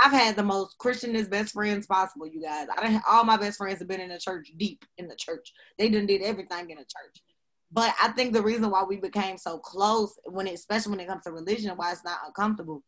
I've 0.02 0.12
had 0.12 0.36
the 0.36 0.44
most 0.44 0.78
Christianist 0.78 1.30
best 1.30 1.52
friends 1.52 1.86
possible, 1.86 2.26
you 2.26 2.40
guys. 2.40 2.68
I 2.76 2.82
done, 2.82 3.02
all 3.08 3.24
my 3.24 3.36
best 3.36 3.58
friends 3.58 3.80
have 3.80 3.88
been 3.88 4.00
in 4.00 4.10
the 4.10 4.18
church, 4.18 4.52
deep 4.56 4.84
in 4.96 5.08
the 5.08 5.16
church. 5.16 5.52
They 5.76 5.88
done 5.88 6.06
did 6.06 6.22
everything 6.22 6.70
in 6.70 6.76
the 6.76 6.84
church. 6.84 7.22
But 7.70 7.94
I 8.02 8.08
think 8.08 8.32
the 8.32 8.42
reason 8.42 8.70
why 8.70 8.82
we 8.82 8.96
became 8.96 9.36
so 9.36 9.58
close, 9.58 10.18
when 10.24 10.46
it, 10.46 10.54
especially 10.54 10.90
when 10.90 11.00
it 11.00 11.08
comes 11.08 11.24
to 11.24 11.32
religion, 11.32 11.76
why 11.76 11.92
it's 11.92 12.04
not 12.04 12.20
uncomfortable, 12.26 12.82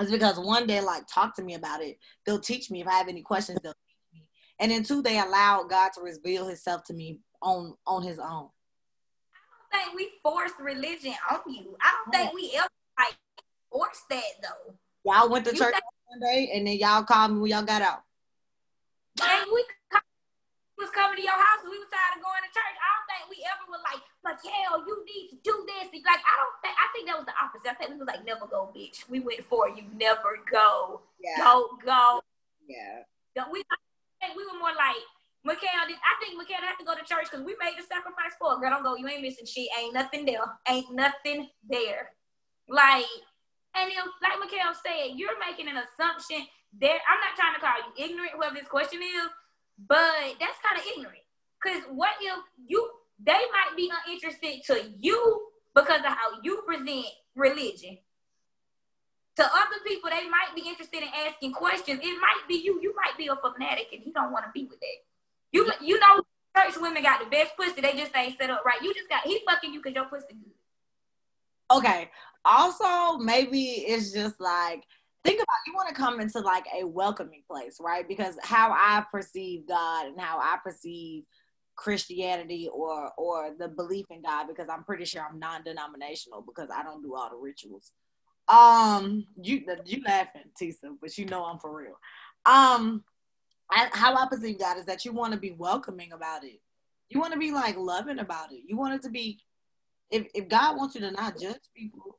is 0.00 0.10
because 0.10 0.38
one, 0.38 0.66
they 0.66 0.80
like 0.80 1.04
talk 1.06 1.36
to 1.36 1.42
me 1.42 1.54
about 1.54 1.82
it. 1.82 1.98
They'll 2.24 2.40
teach 2.40 2.70
me 2.70 2.80
if 2.80 2.88
I 2.88 2.94
have 2.94 3.08
any 3.08 3.22
questions. 3.22 3.58
They'll 3.62 3.74
teach 3.74 4.20
me, 4.20 4.26
and 4.58 4.70
then 4.70 4.84
two, 4.84 5.02
they 5.02 5.18
allow 5.18 5.64
God 5.64 5.90
to 5.94 6.00
reveal 6.00 6.46
Himself 6.46 6.84
to 6.84 6.94
me 6.94 7.18
on 7.42 7.74
on 7.86 8.02
His 8.02 8.18
own. 8.18 8.48
I 9.72 9.82
don't 9.82 9.84
think 9.84 9.96
we 9.96 10.10
force 10.22 10.52
religion 10.58 11.14
on 11.30 11.40
you. 11.46 11.76
I 11.82 11.92
don't 12.04 12.14
think 12.14 12.32
we 12.32 12.52
ever 12.56 12.68
like 12.98 13.16
force 13.70 14.02
that 14.08 14.22
though. 14.42 14.74
Y'all 15.04 15.28
went 15.28 15.44
to 15.44 15.52
you 15.52 15.58
church 15.58 15.74
one 16.06 16.20
day 16.20 16.50
and 16.54 16.66
then 16.66 16.76
y'all 16.76 17.04
called 17.04 17.32
me 17.32 17.40
when 17.40 17.50
y'all 17.50 17.62
got 17.62 17.82
out. 17.82 18.00
And 19.22 19.50
we 19.52 19.64
coming 20.96 21.20
to 21.20 21.24
your 21.28 21.36
house 21.36 21.60
and 21.60 21.68
we 21.68 21.76
was 21.76 21.92
tired 21.92 22.16
of 22.16 22.24
going 22.24 22.40
to 22.40 22.52
church. 22.56 22.76
I 22.80 22.88
don't 22.96 23.06
think 23.06 23.22
we 23.28 23.44
ever 23.44 23.64
were 23.68 23.84
like, 24.26 24.42
Mikhail, 24.42 24.82
you 24.82 24.94
need 25.06 25.30
to 25.30 25.36
do 25.46 25.54
this. 25.64 25.88
Like, 26.02 26.20
I 26.20 26.34
don't 26.42 26.56
think, 26.60 26.74
I 26.74 26.86
think 26.92 27.06
that 27.06 27.16
was 27.16 27.26
the 27.26 27.36
opposite. 27.38 27.70
I 27.70 27.74
think 27.78 27.94
we 27.94 28.02
was 28.02 28.10
like, 28.10 28.26
never 28.26 28.46
go, 28.50 28.74
bitch. 28.74 29.08
We 29.08 29.20
went 29.20 29.46
for 29.46 29.70
you, 29.70 29.86
never 29.94 30.42
go. 30.50 31.00
Yeah. 31.22 31.38
Don't 31.38 31.78
go. 31.82 32.20
Yeah. 32.66 33.06
We, 33.52 33.62
we 34.34 34.42
were 34.42 34.58
more 34.58 34.74
like, 34.74 35.00
Mikhail, 35.46 35.86
I 35.86 36.14
think 36.18 36.34
Mikhail 36.34 36.58
had 36.58 36.74
to 36.74 36.84
go 36.84 36.98
to 36.98 37.06
church 37.06 37.30
because 37.30 37.46
we 37.46 37.54
made 37.62 37.78
the 37.78 37.86
sacrifice 37.86 38.34
for 38.34 38.50
her. 38.50 38.58
Girl, 38.58 38.70
don't 38.70 38.82
go. 38.82 38.96
You 38.98 39.06
ain't 39.06 39.22
missing 39.22 39.46
shit. 39.46 39.70
Ain't 39.78 39.94
nothing 39.94 40.26
there. 40.26 40.42
Ain't 40.66 40.90
nothing 40.90 41.46
there. 41.62 42.10
Like, 42.68 43.06
and 43.78 43.86
if, 43.86 44.10
like 44.18 44.42
Mikhail 44.42 44.74
said, 44.74 45.14
you're 45.14 45.38
making 45.38 45.70
an 45.70 45.78
assumption 45.78 46.42
there. 46.74 46.98
I'm 46.98 47.22
not 47.22 47.38
trying 47.38 47.54
to 47.54 47.62
call 47.62 47.78
you 47.78 47.94
ignorant, 47.94 48.34
whoever 48.34 48.58
this 48.58 48.66
question 48.66 48.98
is, 48.98 49.30
but 49.78 50.34
that's 50.42 50.58
kind 50.66 50.80
of 50.80 50.84
ignorant. 50.96 51.22
Because 51.62 51.86
what 51.94 52.18
if 52.20 52.42
you, 52.66 52.90
they 53.22 53.32
might 53.32 53.76
be 53.76 53.90
uninterested 54.06 54.64
to 54.66 54.90
you 54.98 55.48
because 55.74 56.00
of 56.00 56.06
how 56.06 56.40
you 56.42 56.62
present 56.66 57.06
religion. 57.34 57.98
To 59.36 59.44
other 59.44 59.80
people, 59.86 60.08
they 60.08 60.28
might 60.28 60.54
be 60.54 60.66
interested 60.66 61.02
in 61.02 61.08
asking 61.26 61.52
questions. 61.52 62.00
It 62.02 62.20
might 62.20 62.48
be 62.48 62.54
you. 62.54 62.80
You 62.82 62.94
might 62.96 63.18
be 63.18 63.26
a 63.26 63.36
fanatic, 63.36 63.88
and 63.92 64.02
you 64.04 64.12
don't 64.12 64.32
want 64.32 64.46
to 64.46 64.50
be 64.54 64.64
with 64.64 64.80
that. 64.80 64.98
You, 65.52 65.70
you 65.82 66.00
know, 66.00 66.22
church 66.56 66.74
women 66.80 67.02
got 67.02 67.20
the 67.20 67.26
best 67.26 67.56
pussy. 67.56 67.80
They 67.82 67.92
just 67.92 68.16
ain't 68.16 68.38
set 68.38 68.48
up 68.48 68.64
right. 68.64 68.80
You 68.80 68.94
just 68.94 69.10
got 69.10 69.24
he 69.24 69.40
fucking 69.46 69.74
you 69.74 69.82
because 69.82 69.94
your 69.94 70.06
pussy 70.06 70.28
good. 70.32 71.76
Okay, 71.76 72.10
also 72.46 73.18
maybe 73.18 73.64
it's 73.86 74.12
just 74.12 74.40
like 74.40 74.84
think 75.24 75.38
about 75.38 75.56
you 75.66 75.74
want 75.74 75.88
to 75.88 75.94
come 75.94 76.20
into 76.20 76.38
like 76.40 76.64
a 76.80 76.86
welcoming 76.86 77.42
place 77.50 77.78
right 77.80 78.06
because 78.06 78.38
how 78.42 78.70
i 78.70 79.04
perceive 79.10 79.66
god 79.66 80.06
and 80.06 80.20
how 80.20 80.38
i 80.38 80.56
perceive 80.62 81.24
christianity 81.76 82.68
or 82.72 83.12
or 83.18 83.54
the 83.58 83.68
belief 83.68 84.06
in 84.10 84.22
god 84.22 84.46
because 84.46 84.68
i'm 84.70 84.84
pretty 84.84 85.04
sure 85.04 85.22
i'm 85.22 85.38
non-denominational 85.38 86.42
because 86.42 86.68
i 86.74 86.82
don't 86.82 87.02
do 87.02 87.14
all 87.14 87.30
the 87.30 87.36
rituals. 87.36 87.92
Um 88.48 89.26
you 89.42 89.62
you 89.84 90.02
laughing 90.06 90.50
tisa 90.60 90.96
but 91.00 91.16
you 91.18 91.26
know 91.26 91.44
i'm 91.44 91.58
for 91.58 91.76
real. 91.76 91.98
Um 92.44 93.04
I, 93.70 93.88
how 93.92 94.14
i 94.14 94.26
perceive 94.28 94.58
god 94.58 94.78
is 94.78 94.86
that 94.86 95.04
you 95.04 95.12
want 95.12 95.32
to 95.32 95.38
be 95.38 95.52
welcoming 95.52 96.12
about 96.12 96.44
it. 96.44 96.60
You 97.08 97.20
want 97.20 97.32
to 97.32 97.38
be 97.38 97.52
like 97.52 97.76
loving 97.76 98.20
about 98.20 98.52
it. 98.52 98.62
You 98.66 98.76
want 98.76 98.94
it 98.94 99.02
to 99.02 99.10
be 99.10 99.40
if, 100.10 100.26
if 100.34 100.48
god 100.48 100.76
wants 100.76 100.94
you 100.94 101.00
to 101.02 101.10
not 101.10 101.38
judge 101.38 101.60
people 101.74 102.18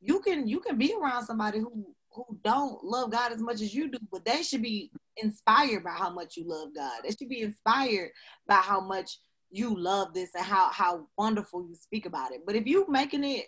you 0.00 0.20
can 0.20 0.46
you 0.46 0.60
can 0.60 0.78
be 0.78 0.94
around 0.94 1.24
somebody 1.24 1.58
who 1.58 1.94
who 2.26 2.38
don't 2.42 2.82
love 2.82 3.10
God 3.10 3.32
as 3.32 3.40
much 3.40 3.60
as 3.60 3.74
you 3.74 3.90
do, 3.90 3.98
but 4.10 4.24
they 4.24 4.42
should 4.42 4.62
be 4.62 4.90
inspired 5.16 5.84
by 5.84 5.90
how 5.90 6.10
much 6.10 6.36
you 6.36 6.44
love 6.46 6.74
God. 6.74 7.02
They 7.04 7.10
should 7.10 7.28
be 7.28 7.42
inspired 7.42 8.10
by 8.46 8.56
how 8.56 8.80
much 8.80 9.18
you 9.50 9.74
love 9.78 10.12
this 10.14 10.30
and 10.34 10.44
how 10.44 10.68
how 10.70 11.06
wonderful 11.16 11.66
you 11.68 11.74
speak 11.74 12.06
about 12.06 12.32
it. 12.32 12.42
But 12.44 12.56
if 12.56 12.66
you 12.66 12.86
making 12.88 13.24
it 13.24 13.46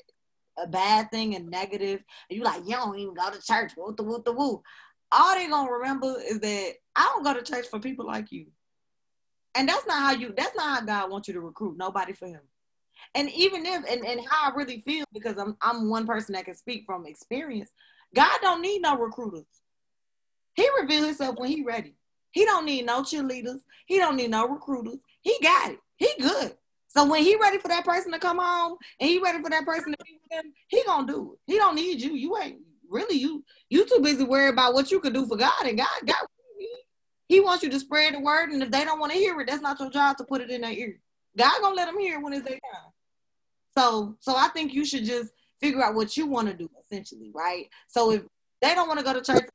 a 0.59 0.66
bad 0.66 1.11
thing 1.11 1.35
and 1.35 1.51
negative, 1.51 2.03
and 2.29 2.39
you 2.39 2.45
like 2.45 2.62
you 2.64 2.73
don't 2.73 2.99
even 2.99 3.14
go 3.14 3.31
to 3.31 3.43
church, 3.43 3.73
woo 3.77 3.95
the 3.97 4.03
woo 4.03 4.23
the 4.25 4.33
woo, 4.33 4.62
all 5.12 5.35
they 5.35 5.49
gonna 5.49 5.71
remember 5.71 6.14
is 6.29 6.39
that 6.41 6.73
I 6.97 7.03
don't 7.03 7.25
go 7.25 7.35
to 7.35 7.43
church 7.43 7.66
for 7.68 7.81
people 7.81 8.07
like 8.07 8.31
you. 8.31 8.47
And 9.55 9.68
that's 9.68 9.87
not 9.87 10.01
how 10.01 10.12
you 10.12 10.33
that's 10.37 10.55
not 10.55 10.81
how 10.81 10.87
God 10.87 11.11
wants 11.11 11.29
you 11.29 11.35
to 11.35 11.41
recruit 11.41 11.77
nobody 11.77 12.12
for 12.12 12.27
him. 12.27 12.43
And 13.14 13.29
even 13.31 13.66
if 13.66 13.85
and, 13.91 14.07
and 14.07 14.21
how 14.29 14.51
I 14.51 14.55
really 14.55 14.81
feel, 14.83 15.05
because 15.12 15.37
I'm 15.39 15.57
I'm 15.61 15.91
one 15.91 16.07
person 16.07 16.35
that 16.35 16.45
can 16.45 16.55
speak 16.55 16.85
from 16.87 17.07
experience, 17.07 17.71
God 18.14 18.38
don't 18.42 18.62
need 18.62 18.82
no 18.82 18.96
recruiters. 18.98 19.46
He 20.54 20.68
reveal 20.80 21.04
himself 21.04 21.36
when 21.38 21.50
he 21.50 21.62
ready. 21.62 21.94
He 22.32 22.44
don't 22.44 22.66
need 22.66 22.86
no 22.86 23.02
cheerleaders. 23.02 23.61
He 23.86 23.98
don't 23.98 24.16
need 24.16 24.30
no 24.30 24.46
recruiters. 24.46 24.98
He 25.22 25.36
got 25.42 25.72
it. 25.72 25.78
He 25.96 26.11
good. 26.20 26.54
So 26.88 27.08
when 27.08 27.22
he 27.22 27.36
ready 27.36 27.58
for 27.58 27.68
that 27.68 27.84
person 27.84 28.11
to 28.12 28.18
come 28.18 28.38
home 28.38 28.76
and 28.98 29.08
he 29.08 29.20
ready 29.20 29.40
for 29.42 29.50
that 29.50 29.64
person 29.64 29.92
to 29.92 29.98
be 30.04 30.18
with 30.22 30.44
him, 30.44 30.52
he 30.68 30.82
gonna 30.84 31.06
do 31.06 31.34
it. 31.34 31.52
He 31.52 31.58
don't 31.58 31.76
need 31.76 32.00
you. 32.00 32.14
You 32.14 32.36
ain't 32.36 32.58
really 32.88 33.16
you. 33.16 33.44
You 33.68 33.86
too 33.86 34.00
busy 34.02 34.24
worried 34.24 34.54
about 34.54 34.74
what 34.74 34.90
you 34.90 34.98
could 34.98 35.14
do 35.14 35.26
for 35.26 35.36
God, 35.36 35.64
and 35.64 35.78
God 35.78 35.86
got. 36.04 36.26
He 37.28 37.38
wants 37.38 37.62
you 37.62 37.70
to 37.70 37.78
spread 37.78 38.14
the 38.14 38.20
word, 38.20 38.50
and 38.50 38.61
if 38.61 38.72
they 38.72 38.84
don't 38.84 38.98
want 38.98 39.12
to 39.12 39.18
hear 39.18 39.40
it, 39.40 39.46
that's 39.46 39.62
not 39.62 39.78
your 39.78 39.88
job 39.88 40.16
to 40.16 40.24
put 40.24 40.40
it 40.40 40.50
in 40.50 40.62
their 40.62 40.72
ear. 40.72 40.98
God 41.38 41.61
gonna 41.61 41.76
let 41.76 41.86
them 41.86 41.98
hear 41.98 42.18
it 42.18 42.22
when 42.22 42.32
it's 42.32 42.42
their 42.42 42.58
time. 42.58 42.90
So, 43.78 44.16
so 44.18 44.34
I 44.34 44.48
think 44.48 44.74
you 44.74 44.84
should 44.84 45.04
just 45.04 45.32
figure 45.61 45.82
out 45.82 45.94
what 45.94 46.16
you 46.16 46.26
want 46.26 46.48
to 46.48 46.54
do, 46.54 46.70
essentially, 46.84 47.30
right? 47.34 47.68
So 47.88 48.11
if 48.12 48.22
they 48.61 48.74
don't 48.74 48.88
want 48.88 48.98
to 48.98 49.04
go 49.04 49.12
to 49.12 49.22
church 49.22 49.48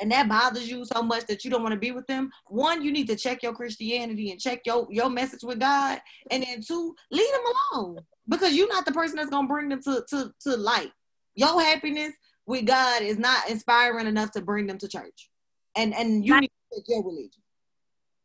and 0.00 0.10
that 0.12 0.28
bothers 0.28 0.68
you 0.68 0.84
so 0.84 1.02
much 1.02 1.26
that 1.26 1.44
you 1.44 1.50
don't 1.50 1.62
want 1.62 1.74
to 1.74 1.80
be 1.80 1.92
with 1.92 2.06
them, 2.06 2.30
one, 2.46 2.82
you 2.82 2.92
need 2.92 3.06
to 3.08 3.16
check 3.16 3.42
your 3.42 3.52
Christianity 3.52 4.30
and 4.30 4.40
check 4.40 4.60
your 4.64 4.86
your 4.90 5.10
message 5.10 5.42
with 5.42 5.60
God, 5.60 6.00
and 6.30 6.42
then 6.42 6.62
two, 6.62 6.94
leave 7.10 7.32
them 7.32 7.54
alone 7.72 7.98
because 8.28 8.54
you're 8.54 8.68
not 8.68 8.86
the 8.86 8.92
person 8.92 9.16
that's 9.16 9.30
gonna 9.30 9.48
bring 9.48 9.68
them 9.68 9.82
to 9.82 10.04
to 10.10 10.32
to 10.40 10.56
light. 10.56 10.92
Your 11.34 11.60
happiness 11.60 12.12
with 12.46 12.66
God 12.66 13.02
is 13.02 13.18
not 13.18 13.48
inspiring 13.48 14.06
enough 14.06 14.32
to 14.32 14.40
bring 14.40 14.66
them 14.66 14.78
to 14.78 14.88
church. 14.88 15.30
And 15.76 15.94
and 15.94 16.26
you 16.26 16.32
like, 16.32 16.42
need 16.42 16.50
to 16.72 16.82
your 16.88 17.04
religion. 17.04 17.42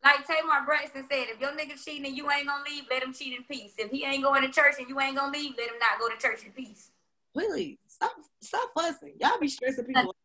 Like 0.04 0.26
Tamar 0.28 0.66
Braxton 0.66 1.06
said, 1.10 1.28
if 1.30 1.42
your 1.42 1.52
nigga 1.52 1.84
cheating 1.84 2.06
and 2.06 2.16
you 2.16 2.30
ain't 2.30 2.48
gonna 2.48 2.64
leave, 2.70 2.84
let 2.90 3.04
him 3.04 3.14
cheat 3.14 3.36
in 3.36 3.44
peace. 3.44 3.74
If 3.78 3.92
he 3.92 4.06
ain't 4.06 4.24
going 4.24 4.44
to 4.44 4.50
church 4.50 4.76
and 4.78 4.88
you 4.88 5.00
ain't 5.00 5.16
gonna 5.16 5.32
leave, 5.32 5.54
let 5.58 5.68
him 5.68 5.80
not 5.80 6.00
go 6.00 6.10
to 6.10 6.18
church 6.18 6.46
in 6.46 6.52
peace. 6.52 6.92
Really? 7.36 7.80
Stop 7.88 8.12
stop 8.42 8.70
fussing. 8.74 9.14
Y'all 9.20 9.40
be 9.40 9.48
stressing 9.48 9.86
people. 9.86 10.16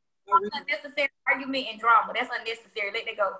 That's 0.42 0.56
unnecessary 0.56 1.10
argument 1.26 1.66
and 1.70 1.80
drama. 1.80 2.12
That's 2.14 2.30
unnecessary. 2.32 2.92
Let 2.94 3.08
it 3.08 3.16
go. 3.16 3.32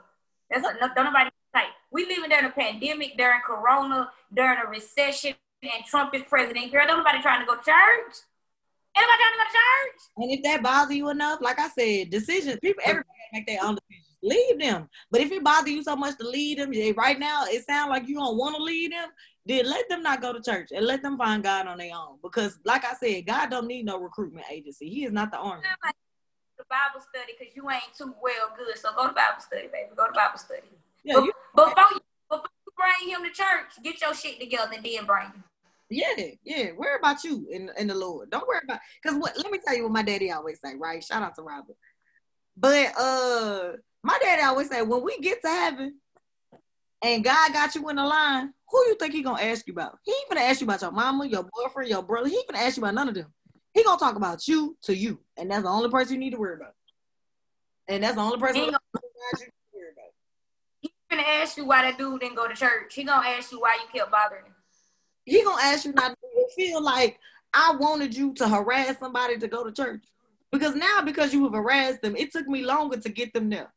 That's 0.51 0.67
a, 0.67 0.95
don't 0.95 1.05
nobody 1.05 1.31
like 1.55 1.69
we 1.93 2.07
living 2.07 2.31
during 2.31 2.47
a 2.47 2.51
pandemic, 2.51 3.17
during 3.17 3.41
Corona, 3.47 4.11
during 4.35 4.59
a 4.65 4.69
recession, 4.69 5.35
and 5.63 5.85
Trump 5.87 6.15
is 6.15 6.23
president. 6.29 6.73
Girl, 6.73 6.87
don't 6.87 6.99
nobody 6.99 7.23
trying 7.23 7.41
to 7.41 7.47
go 7.47 7.55
to 7.55 7.63
church. 7.63 8.17
Anybody 8.97 9.19
trying 9.19 9.33
to 9.33 9.39
go 9.39 9.45
to 9.45 9.53
church? 9.53 10.01
And 10.17 10.31
if 10.33 10.43
that 10.43 10.63
bothers 10.63 10.97
you 10.97 11.09
enough, 11.11 11.41
like 11.41 11.61
I 11.61 11.69
said, 11.69 12.11
decisions, 12.11 12.59
people, 12.61 12.83
everybody 12.85 13.09
make 13.33 13.47
their 13.47 13.63
own 13.63 13.77
decisions. 13.77 14.17
Leave 14.23 14.59
them. 14.59 14.89
But 15.11 15.23
if 15.23 15.33
it 15.33 15.45
bothers 15.45 15.71
you 15.71 15.83
so 15.83 15.97
much 15.97 16.19
to 16.19 16.29
leave 16.29 16.59
them, 16.59 16.73
right 16.97 17.19
now 17.19 17.45
it 17.47 17.65
sounds 17.65 17.91
like 17.91 18.09
you 18.09 18.17
don't 18.17 18.37
want 18.37 18.57
to 18.57 18.63
leave 18.63 18.91
them, 18.91 19.09
then 19.51 19.69
let 19.69 19.89
them 19.89 20.03
not 20.03 20.23
go 20.23 20.33
to 20.33 20.41
church 20.41 20.69
and 20.71 20.87
let 20.87 21.03
them 21.03 21.19
find 21.19 21.43
God 21.43 21.67
on 21.67 21.79
their 21.79 21.95
own. 21.95 22.19
Because 22.23 22.59
like 22.65 22.85
I 22.85 22.95
said, 22.95 23.27
God 23.27 23.51
don't 23.51 23.67
need 23.67 23.85
no 23.85 23.99
recruitment 23.99 24.47
agency. 24.51 24.89
He 24.89 25.05
is 25.05 25.13
not 25.13 25.33
the 25.33 25.39
army. 25.39 25.65
The 26.57 26.65
Bible 26.69 27.05
study 27.09 27.33
because 27.39 27.57
you 27.57 27.69
ain't 27.71 27.95
too 27.97 28.15
well 28.23 28.53
good. 28.57 28.79
So 28.79 28.91
go 28.95 29.09
to 29.09 29.15
Bible 29.15 29.41
study, 29.41 29.69
baby. 29.73 29.91
Go 29.97 30.07
to 30.07 30.13
Bible 30.13 30.39
study. 30.39 30.69
Yeah, 31.03 31.15
but, 31.15 31.25
you, 31.25 31.33
before, 31.57 31.87
you, 31.91 32.01
before 32.31 32.49
you 32.67 32.73
bring 32.77 33.11
him 33.11 33.23
to 33.25 33.31
church, 33.31 33.83
get 33.83 34.01
your 34.01 34.15
shit 34.15 34.39
together 34.39 34.73
and 34.75 34.85
then 34.85 35.07
bring 35.07 35.27
him. 35.27 35.45
Yeah, 35.89 36.15
yeah. 36.45 36.73
Worry 36.77 36.99
about 36.99 37.25
you 37.25 37.49
in, 37.51 37.71
in 37.77 37.89
the 37.89 37.95
Lord. 37.95 38.31
Don't 38.31 38.47
worry 38.47 38.61
about 38.63 38.79
because 39.03 39.19
what 39.19 39.37
let 39.37 39.51
me 39.51 39.59
tell 39.67 39.75
you 39.75 39.85
what 39.85 39.93
my 39.93 40.03
daddy 40.03 40.31
always 40.31 40.61
say, 40.63 40.77
right? 40.77 41.03
Shout 41.03 41.23
out 41.23 41.35
to 41.37 41.43
Robert. 41.43 41.77
But 42.57 42.93
uh 42.97 43.73
my 44.05 44.17
daddy 44.23 44.43
always 44.43 44.69
say, 44.69 44.83
when 44.83 45.03
we 45.03 45.19
get 45.19 45.43
to 45.43 45.49
heaven 45.49 45.97
and 47.03 47.25
God 47.25 47.53
got 47.53 47.75
you 47.75 47.89
in 47.89 47.97
the 47.97 48.05
line, 48.05 48.53
who 48.71 48.79
you 48.87 48.97
think 48.97 49.13
he 49.13 49.23
gonna 49.23 49.43
ask 49.43 49.67
you 49.67 49.73
about? 49.73 49.99
He 50.05 50.13
ain't 50.13 50.29
gonna 50.29 50.47
ask 50.47 50.61
you 50.61 50.67
about 50.67 50.83
your 50.83 50.93
mama, 50.93 51.27
your 51.27 51.47
boyfriend, 51.55 51.91
your 51.91 52.03
brother. 52.03 52.29
He 52.29 52.37
ain't 52.37 52.49
gonna 52.49 52.65
ask 52.65 52.77
you 52.77 52.83
about 52.83 52.95
none 52.95 53.09
of 53.09 53.15
them. 53.15 53.27
He 53.75 53.85
gonna 53.85 53.99
talk 53.99 54.17
about 54.17 54.47
you 54.49 54.77
to 54.83 54.97
you, 54.97 55.21
and 55.37 55.51
that's 55.51 55.63
the 55.63 55.69
only 55.69 55.91
person 55.91 56.15
you 56.15 56.21
need 56.21 56.31
to 56.31 56.39
worry 56.39 56.57
about. 56.57 56.75
And 57.89 58.03
that's 58.03 58.15
the 58.15 58.23
only 58.23 58.39
person. 58.39 58.57
He 58.57 58.67
gonna, 58.67 58.79
He's 60.81 60.91
gonna 61.11 61.23
ask 61.23 61.57
you 61.57 61.67
why 61.67 61.83
that 61.83 61.99
dude 61.99 62.21
didn't 62.21 62.37
go 62.37 62.49
to 62.49 62.55
church. 62.55 62.95
He 62.95 63.05
gonna 63.05 63.29
ask 63.29 63.53
you 63.53 63.61
why 63.61 63.75
you 63.75 63.99
kept 63.99 64.11
bothering 64.11 64.45
him 64.45 64.55
he 65.31 65.45
gonna 65.45 65.63
ask 65.63 65.85
you 65.85 65.93
not 65.93 66.11
to 66.11 66.49
feel 66.57 66.83
like 66.83 67.19
I 67.55 67.77
wanted 67.77 68.17
you 68.17 68.35
to 68.35 68.49
harass 68.49 68.99
somebody 68.99 69.39
to 69.39 69.49
go 69.49 69.65
to 69.65 69.73
church. 69.73 70.03
Because 70.51 70.75
now, 70.75 71.03
because 71.05 71.33
you 71.33 71.45
have 71.45 71.53
harassed 71.53 72.03
them, 72.03 72.17
it 72.17 72.33
took 72.33 72.49
me 72.49 72.65
longer 72.65 72.97
to 72.97 73.09
get 73.09 73.33
them 73.33 73.49
there. 73.49 73.73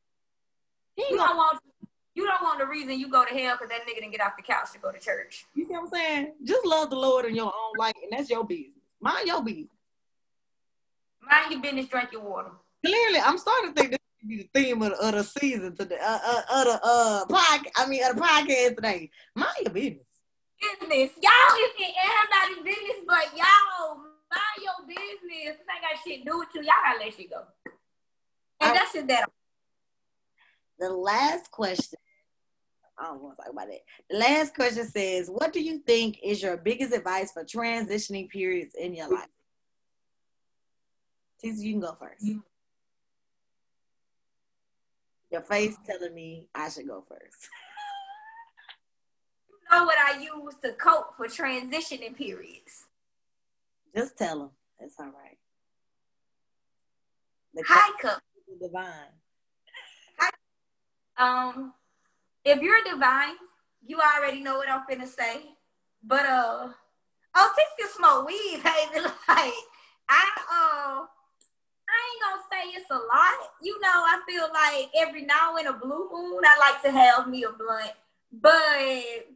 He 0.96 1.06
you 1.10 1.18
don't 1.18 1.38
want 1.38 1.60
you 2.16 2.26
don't 2.26 2.42
want 2.44 2.60
the 2.60 2.66
reason 2.66 3.00
you 3.00 3.10
go 3.10 3.26
to 3.26 3.34
hell 3.34 3.56
because 3.56 3.70
that 3.70 3.82
nigga 3.88 4.02
didn't 4.02 4.12
get 4.12 4.22
off 4.22 4.38
the 4.38 4.44
couch 4.44 4.72
to 4.74 4.80
go 4.80 4.92
to 4.92 5.00
church. 5.00 5.46
You 5.56 5.66
see 5.66 5.74
what 5.74 5.84
I'm 5.84 5.90
saying? 5.90 6.34
Just 6.44 6.66
love 6.66 6.90
the 6.90 6.96
Lord 6.96 7.26
in 7.26 7.36
your 7.36 7.48
own 7.48 7.78
life, 7.78 7.96
and 8.02 8.12
that's 8.12 8.30
your 8.30 8.44
business. 8.44 8.72
Mind 9.02 9.28
your 9.28 9.44
business. 9.44 9.68
Mind 11.22 11.52
your 11.52 11.62
business. 11.62 11.88
Drink 11.88 12.12
your 12.12 12.22
water. 12.22 12.52
Clearly, 12.86 13.20
I'm 13.20 13.38
starting 13.38 13.74
to 13.74 13.80
think 13.80 13.92
this 13.92 14.00
should 14.20 14.30
be 14.30 14.38
the 14.38 14.50
theme 14.54 14.82
of 14.82 14.92
the, 14.92 14.98
of 14.98 15.14
the 15.14 15.24
season 15.24 15.76
today. 15.76 15.98
Uh, 16.02 16.20
uh, 16.26 16.42
of 16.52 16.66
the 16.66 16.80
uh, 16.84 17.26
podcast. 17.26 17.72
I 17.78 17.88
mean, 17.88 18.04
of 18.04 18.16
the 18.16 18.22
podcast 18.22 18.76
today. 18.76 19.10
Mind 19.36 19.56
your 19.64 19.74
business 19.74 20.06
business. 20.64 21.12
Y'all 21.22 21.58
is 21.60 21.74
in 21.80 21.92
everybody's 22.00 22.76
business, 22.76 23.04
but 23.08 23.26
y'all 23.36 23.98
mind 23.98 24.60
your 24.62 24.88
business. 24.88 25.58
This 25.58 25.68
ain't 25.68 25.82
got 25.82 26.04
shit 26.04 26.24
to 26.24 26.32
do 26.32 26.40
with 26.40 26.50
you. 26.56 26.62
Y'all 26.62 26.84
gotta 26.84 27.00
let 27.00 27.14
shit 27.14 27.30
go. 27.30 27.44
And 28.62 28.72
I, 28.72 28.74
that's 28.74 28.94
just 28.94 29.08
that. 29.08 29.30
The 30.80 30.90
last 30.90 31.52
question. 31.52 32.00
I 32.98 33.06
don't 33.06 33.22
want 33.22 33.38
to 33.38 33.44
talk 33.44 33.52
about 33.52 33.70
it. 33.70 33.82
The 34.10 34.18
last 34.18 34.54
question 34.56 34.86
says, 34.86 35.30
"What 35.30 35.54
do 35.54 35.62
you 35.62 35.80
think 35.80 36.20
is 36.24 36.42
your 36.42 36.58
biggest 36.58 36.94
advice 36.94 37.32
for 37.32 37.44
transitioning 37.44 38.30
periods 38.30 38.76
in 38.76 38.94
your 38.94 39.10
life?" 39.10 39.28
Tisa, 41.44 41.62
you 41.62 41.74
can 41.74 41.82
go 41.82 41.98
first. 42.00 42.26
Mm-hmm. 42.26 42.40
Your 45.32 45.42
face 45.42 45.76
telling 45.86 46.14
me 46.14 46.48
I 46.54 46.70
should 46.70 46.88
go 46.88 47.04
first. 47.08 47.50
you 49.50 49.78
know 49.78 49.84
what 49.86 49.98
I 49.98 50.22
use 50.22 50.56
to 50.62 50.74
cope 50.74 51.18
for 51.18 51.26
transitioning 51.26 52.16
periods. 52.16 52.86
Just 53.96 54.18
tell 54.18 54.40
them. 54.40 54.50
That's 54.80 54.96
all 55.00 55.08
right. 55.08 55.38
The 57.56 57.64
Hi, 57.68 57.92
cup. 58.02 58.22
Divine. 58.62 59.14
Hi. 60.20 60.30
Um, 61.18 61.74
if 62.46 62.62
you're 62.62 62.84
divine, 62.84 63.36
you 63.86 64.00
already 64.00 64.42
know 64.42 64.58
what 64.58 64.70
I'm 64.70 64.84
finna 64.90 65.08
say. 65.08 65.42
But 66.04 66.26
uh, 66.26 66.70
oh, 67.36 67.54
this 67.56 67.70
can 67.80 67.90
smoke 67.96 68.28
weed, 68.28 68.62
baby. 68.64 69.04
Like 69.04 69.54
I 70.10 70.30
uh. 70.52 71.06
I 71.94 72.00
ain't 72.10 72.24
gonna 72.26 72.44
say 72.50 72.80
it's 72.80 72.90
a 72.90 72.96
lot. 72.96 73.54
You 73.62 73.80
know, 73.80 74.02
I 74.02 74.20
feel 74.26 74.48
like 74.50 74.90
every 74.98 75.26
now 75.26 75.58
in 75.58 75.68
a 75.68 75.74
blue 75.74 76.10
moon, 76.12 76.42
I 76.44 76.58
like 76.58 76.82
to 76.82 76.92
have 76.92 77.28
me 77.28 77.44
a 77.44 77.52
blunt. 77.52 77.92
But 78.32 79.30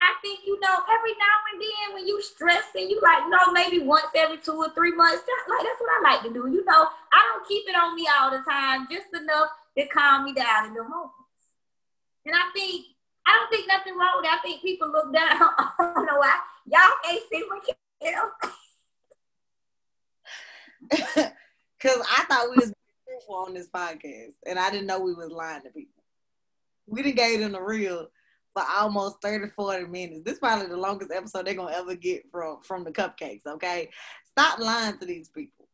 I 0.00 0.14
think 0.22 0.40
you 0.46 0.58
know 0.60 0.76
every 0.88 1.12
now 1.18 1.36
and 1.52 1.60
then 1.60 1.94
when 1.94 2.06
you 2.06 2.22
stress 2.22 2.64
and 2.74 2.88
you 2.88 3.00
like 3.02 3.24
no 3.28 3.52
maybe 3.52 3.84
once 3.84 4.06
every 4.14 4.38
two 4.38 4.54
or 4.54 4.70
three 4.70 4.92
months 4.92 5.22
like 5.48 5.62
that's 5.62 5.80
what 5.80 5.90
I 5.98 6.12
like 6.14 6.22
to 6.22 6.32
do. 6.32 6.46
You 6.48 6.64
know 6.64 6.88
I 7.12 7.20
don't 7.32 7.48
keep 7.48 7.68
it 7.68 7.76
on 7.76 7.96
me 7.96 8.08
all 8.08 8.30
the 8.30 8.42
time, 8.48 8.86
just 8.90 9.12
enough 9.12 9.48
to 9.76 9.86
calm 9.88 10.24
me 10.24 10.32
down 10.32 10.68
in 10.68 10.74
the 10.74 10.84
moments. 10.84 11.17
And 12.28 12.36
I 12.36 12.50
think 12.54 12.86
I 13.26 13.34
don't 13.34 13.50
think 13.50 13.66
nothing 13.66 13.96
wrong 13.96 14.12
with 14.16 14.24
that. 14.24 14.40
I 14.40 14.46
think 14.46 14.62
people 14.62 14.92
look 14.92 15.12
down. 15.12 15.26
I 15.30 15.70
don't 15.78 16.06
know 16.06 16.18
why 16.18 16.38
y'all 16.66 16.80
can't 17.02 17.22
see 17.32 17.44
my 17.48 17.58
kid. 17.64 17.72
Cause 21.80 22.06
I 22.10 22.24
thought 22.24 22.50
we 22.50 22.56
was 22.56 22.72
truthful 23.06 23.34
on 23.34 23.54
this 23.54 23.68
podcast, 23.68 24.34
and 24.46 24.58
I 24.58 24.70
didn't 24.70 24.86
know 24.86 25.00
we 25.00 25.14
was 25.14 25.30
lying 25.30 25.62
to 25.62 25.70
people. 25.70 26.02
We 26.86 27.02
didn't 27.02 27.16
gave 27.16 27.40
them 27.40 27.52
the 27.52 27.62
real 27.62 28.08
for 28.54 28.62
almost 28.76 29.22
30, 29.22 29.50
40 29.56 29.86
minutes. 29.86 30.22
This 30.24 30.34
is 30.34 30.40
probably 30.40 30.66
the 30.66 30.76
longest 30.76 31.12
episode 31.12 31.46
they're 31.46 31.54
gonna 31.54 31.74
ever 31.74 31.94
get 31.94 32.24
from 32.30 32.62
from 32.62 32.84
the 32.84 32.92
cupcakes, 32.92 33.46
okay? 33.46 33.88
Stop 34.26 34.58
lying 34.58 34.98
to 34.98 35.06
these 35.06 35.30
people 35.30 35.66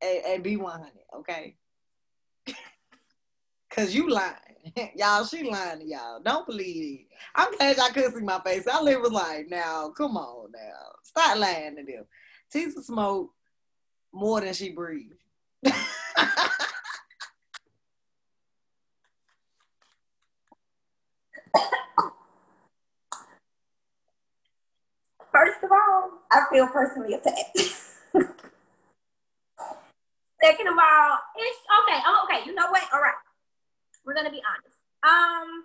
and, 0.00 0.24
and 0.26 0.42
be 0.42 0.56
100, 0.56 0.90
okay? 1.18 1.56
Cause 3.70 3.94
you 3.94 4.08
lying. 4.08 4.47
y'all, 4.96 5.24
she 5.24 5.42
lying 5.48 5.80
to 5.80 5.86
y'all. 5.86 6.20
Don't 6.20 6.46
believe 6.46 7.00
it. 7.00 7.06
I'm 7.34 7.56
glad 7.56 7.76
y'all 7.76 7.88
couldn't 7.88 8.14
see 8.14 8.22
my 8.22 8.40
face. 8.40 8.66
I 8.66 8.80
live 8.82 9.00
was 9.00 9.12
like, 9.12 9.48
now, 9.48 9.90
come 9.90 10.16
on 10.16 10.52
now. 10.52 10.92
Stop 11.02 11.38
lying 11.38 11.76
to 11.76 11.82
them. 11.84 12.04
Tisa 12.52 12.82
smoke 12.82 13.32
more 14.12 14.40
than 14.40 14.54
she 14.54 14.70
breathes. 14.70 15.16
First 25.32 25.62
of 25.62 25.70
all, 25.70 26.10
I 26.32 26.42
feel 26.50 26.66
personally 26.68 27.14
attacked. 27.14 27.58
Second 30.42 30.68
of 30.68 30.78
all, 30.78 31.18
it's 31.36 31.58
okay. 31.82 32.00
Oh, 32.06 32.26
okay. 32.28 32.46
You 32.46 32.54
know 32.54 32.70
what? 32.70 32.82
All 32.92 33.00
right. 33.00 33.14
We're 34.04 34.14
gonna 34.14 34.30
be 34.30 34.42
honest. 34.42 34.78
Um, 35.02 35.64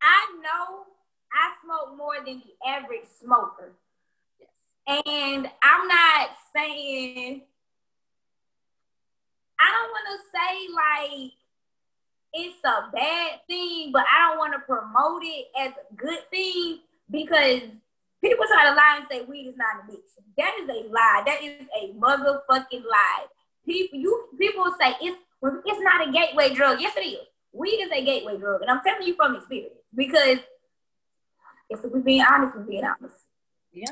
I 0.00 0.40
know 0.42 0.84
I 1.32 1.54
smoke 1.64 1.96
more 1.96 2.16
than 2.24 2.42
the 2.44 2.68
average 2.68 3.06
smoker. 3.20 3.72
And 4.86 5.48
I'm 5.62 5.88
not 5.88 6.30
saying 6.54 7.42
I 9.58 9.70
don't 9.70 9.90
want 9.90 10.06
to 10.10 10.18
say 10.32 10.68
like 10.74 11.32
it's 12.32 12.58
a 12.64 12.90
bad 12.92 13.40
thing, 13.46 13.90
but 13.92 14.04
I 14.12 14.28
don't 14.28 14.38
want 14.38 14.52
to 14.54 14.58
promote 14.60 15.22
it 15.24 15.46
as 15.58 15.72
a 15.72 15.94
good 15.94 16.18
thing 16.30 16.80
because 17.10 17.62
People 18.24 18.46
try 18.48 18.70
to 18.70 18.74
lie 18.74 19.00
and 19.00 19.06
say 19.10 19.20
weed 19.28 19.48
is 19.48 19.56
not 19.58 19.84
an 19.84 19.90
addiction. 19.90 20.24
That 20.38 20.56
is 20.58 20.66
a 20.66 20.88
lie. 20.88 21.22
That 21.26 21.44
is 21.44 21.68
a 21.76 21.92
motherfucking 21.92 22.82
lie. 22.88 23.26
People, 23.66 23.98
you 23.98 24.28
people 24.38 24.64
say 24.80 24.94
it's 25.02 25.18
it's 25.64 25.80
not 25.80 26.08
a 26.08 26.12
gateway 26.12 26.54
drug. 26.54 26.80
Yes, 26.80 26.96
it 26.96 27.00
is. 27.00 27.18
Weed 27.52 27.80
is 27.80 27.90
a 27.92 28.04
gateway 28.04 28.36
drug, 28.36 28.62
and 28.62 28.70
I'm 28.70 28.80
telling 28.84 29.06
you 29.06 29.14
from 29.14 29.36
experience 29.36 29.74
because 29.94 30.38
if 31.70 31.82
we're 31.84 32.00
being 32.00 32.24
honest, 32.28 32.56
we're 32.56 32.62
being 32.62 32.84
honest. 32.84 33.16
Yeah. 33.72 33.90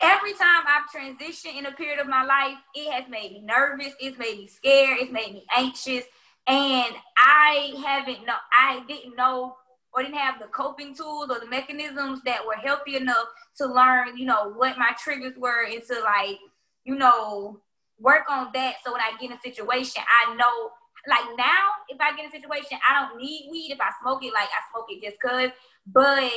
Every 0.00 0.32
time 0.32 0.64
I've 0.66 0.88
transitioned 0.94 1.58
in 1.58 1.66
a 1.66 1.72
period 1.72 1.98
of 1.98 2.06
my 2.06 2.24
life, 2.24 2.56
it 2.74 2.90
has 2.92 3.04
made 3.10 3.32
me 3.32 3.42
nervous. 3.44 3.92
It's 4.00 4.18
made 4.18 4.38
me 4.38 4.46
scared. 4.46 4.98
It's 5.00 5.12
made 5.12 5.34
me 5.34 5.44
anxious, 5.54 6.04
and 6.46 6.94
I 7.18 7.74
haven't 7.84 8.26
know. 8.26 8.36
I 8.52 8.82
didn't 8.88 9.16
know 9.16 9.56
or 9.92 10.02
didn't 10.02 10.16
have 10.16 10.38
the 10.40 10.46
coping 10.46 10.94
tools 10.94 11.30
or 11.30 11.40
the 11.40 11.46
mechanisms 11.46 12.20
that 12.24 12.46
were 12.46 12.54
healthy 12.54 12.96
enough 12.96 13.26
to 13.56 13.66
learn, 13.66 14.16
you 14.16 14.24
know, 14.24 14.52
what 14.52 14.78
my 14.78 14.92
triggers 15.02 15.36
were 15.36 15.64
and 15.64 15.82
to 15.82 16.00
like, 16.00 16.38
you 16.84 16.94
know, 16.94 17.60
work 18.00 18.24
on 18.28 18.50
that 18.54 18.76
so 18.84 18.92
when 18.92 19.00
I 19.00 19.12
get 19.20 19.30
in 19.30 19.36
a 19.36 19.40
situation, 19.40 20.02
I 20.08 20.34
know 20.34 20.72
like 21.08 21.24
now, 21.36 21.80
if 21.88 22.00
I 22.00 22.14
get 22.14 22.26
in 22.26 22.30
a 22.30 22.40
situation, 22.40 22.78
I 22.86 23.00
don't 23.00 23.18
need 23.20 23.48
weed. 23.50 23.72
If 23.72 23.80
I 23.80 23.88
smoke 24.02 24.22
it, 24.22 24.34
like 24.34 24.48
I 24.52 24.60
smoke 24.70 24.86
it 24.90 25.02
just 25.02 25.20
cause. 25.20 25.50
But 25.86 26.30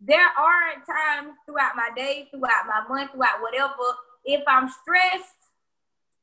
there 0.00 0.26
are 0.26 0.78
times 0.86 1.34
throughout 1.46 1.74
my 1.74 1.90
day, 1.96 2.28
throughout 2.30 2.66
my 2.66 2.86
month, 2.88 3.12
throughout 3.12 3.42
whatever, 3.42 3.98
if 4.24 4.42
I'm 4.46 4.68
stressed, 4.68 5.34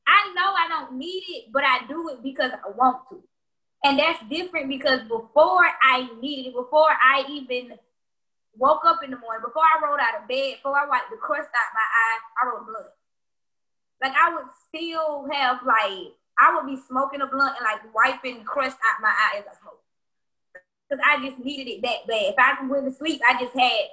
I 0.06 0.32
know 0.34 0.54
I 0.54 0.68
don't 0.68 0.96
need 0.96 1.24
it, 1.28 1.52
but 1.52 1.64
I 1.64 1.86
do 1.86 2.08
it 2.10 2.22
because 2.22 2.52
I 2.52 2.70
want 2.76 3.02
to. 3.10 3.22
And 3.84 3.98
that's 3.98 4.22
different 4.30 4.68
because 4.68 5.02
before 5.02 5.66
I 5.82 6.08
needed 6.20 6.50
it, 6.50 6.54
before 6.54 6.88
I 6.88 7.24
even 7.28 7.74
woke 8.56 8.84
up 8.86 9.04
in 9.04 9.10
the 9.10 9.18
morning, 9.18 9.42
before 9.44 9.62
I 9.62 9.84
rolled 9.84 10.00
out 10.00 10.22
of 10.22 10.28
bed, 10.28 10.56
before 10.56 10.78
I 10.78 10.88
wiped 10.88 11.10
the 11.10 11.18
crust 11.18 11.48
out 11.48 11.74
my 11.74 11.84
eye, 11.84 12.18
I 12.40 12.46
wrote 12.48 12.66
blood. 12.66 12.90
Like 14.06 14.14
I 14.14 14.34
would 14.34 14.46
still 14.68 15.26
have 15.32 15.58
like 15.66 16.14
I 16.38 16.54
would 16.54 16.66
be 16.66 16.80
smoking 16.86 17.22
a 17.22 17.26
blunt 17.26 17.56
and 17.58 17.64
like 17.64 17.92
wiping 17.92 18.44
crust 18.44 18.76
out 18.86 19.02
my 19.02 19.08
eye 19.08 19.38
as 19.38 19.44
I 19.50 19.60
smoke. 19.60 19.80
Because 20.88 21.02
I 21.04 21.26
just 21.26 21.44
needed 21.44 21.68
it 21.68 21.82
that 21.82 22.06
bad. 22.06 22.34
If 22.34 22.34
I 22.38 22.64
went 22.68 22.84
to 22.84 22.92
sleep, 22.92 23.20
I 23.26 23.42
just 23.42 23.56
had 23.58 23.86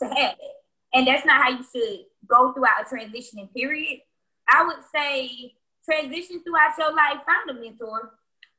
to 0.00 0.14
have 0.14 0.36
it. 0.40 0.56
And 0.94 1.06
that's 1.06 1.26
not 1.26 1.42
how 1.42 1.50
you 1.50 1.62
should 1.70 2.06
go 2.26 2.54
throughout 2.54 2.80
a 2.80 2.94
transitioning 2.94 3.52
period. 3.52 4.00
I 4.48 4.64
would 4.64 4.78
say 4.94 5.52
transition 5.84 6.42
throughout 6.42 6.78
your 6.78 6.94
life, 6.94 7.18
find 7.26 7.50
a 7.50 7.60
mentor. 7.60 8.14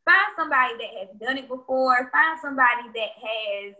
Find 0.05 0.33
somebody 0.37 0.73
that 0.77 0.99
has 0.99 1.09
done 1.19 1.39
it 1.39 1.47
before. 1.47 2.11
Find 2.11 2.37
somebody 2.39 2.89
that 2.93 3.09
has 3.17 3.73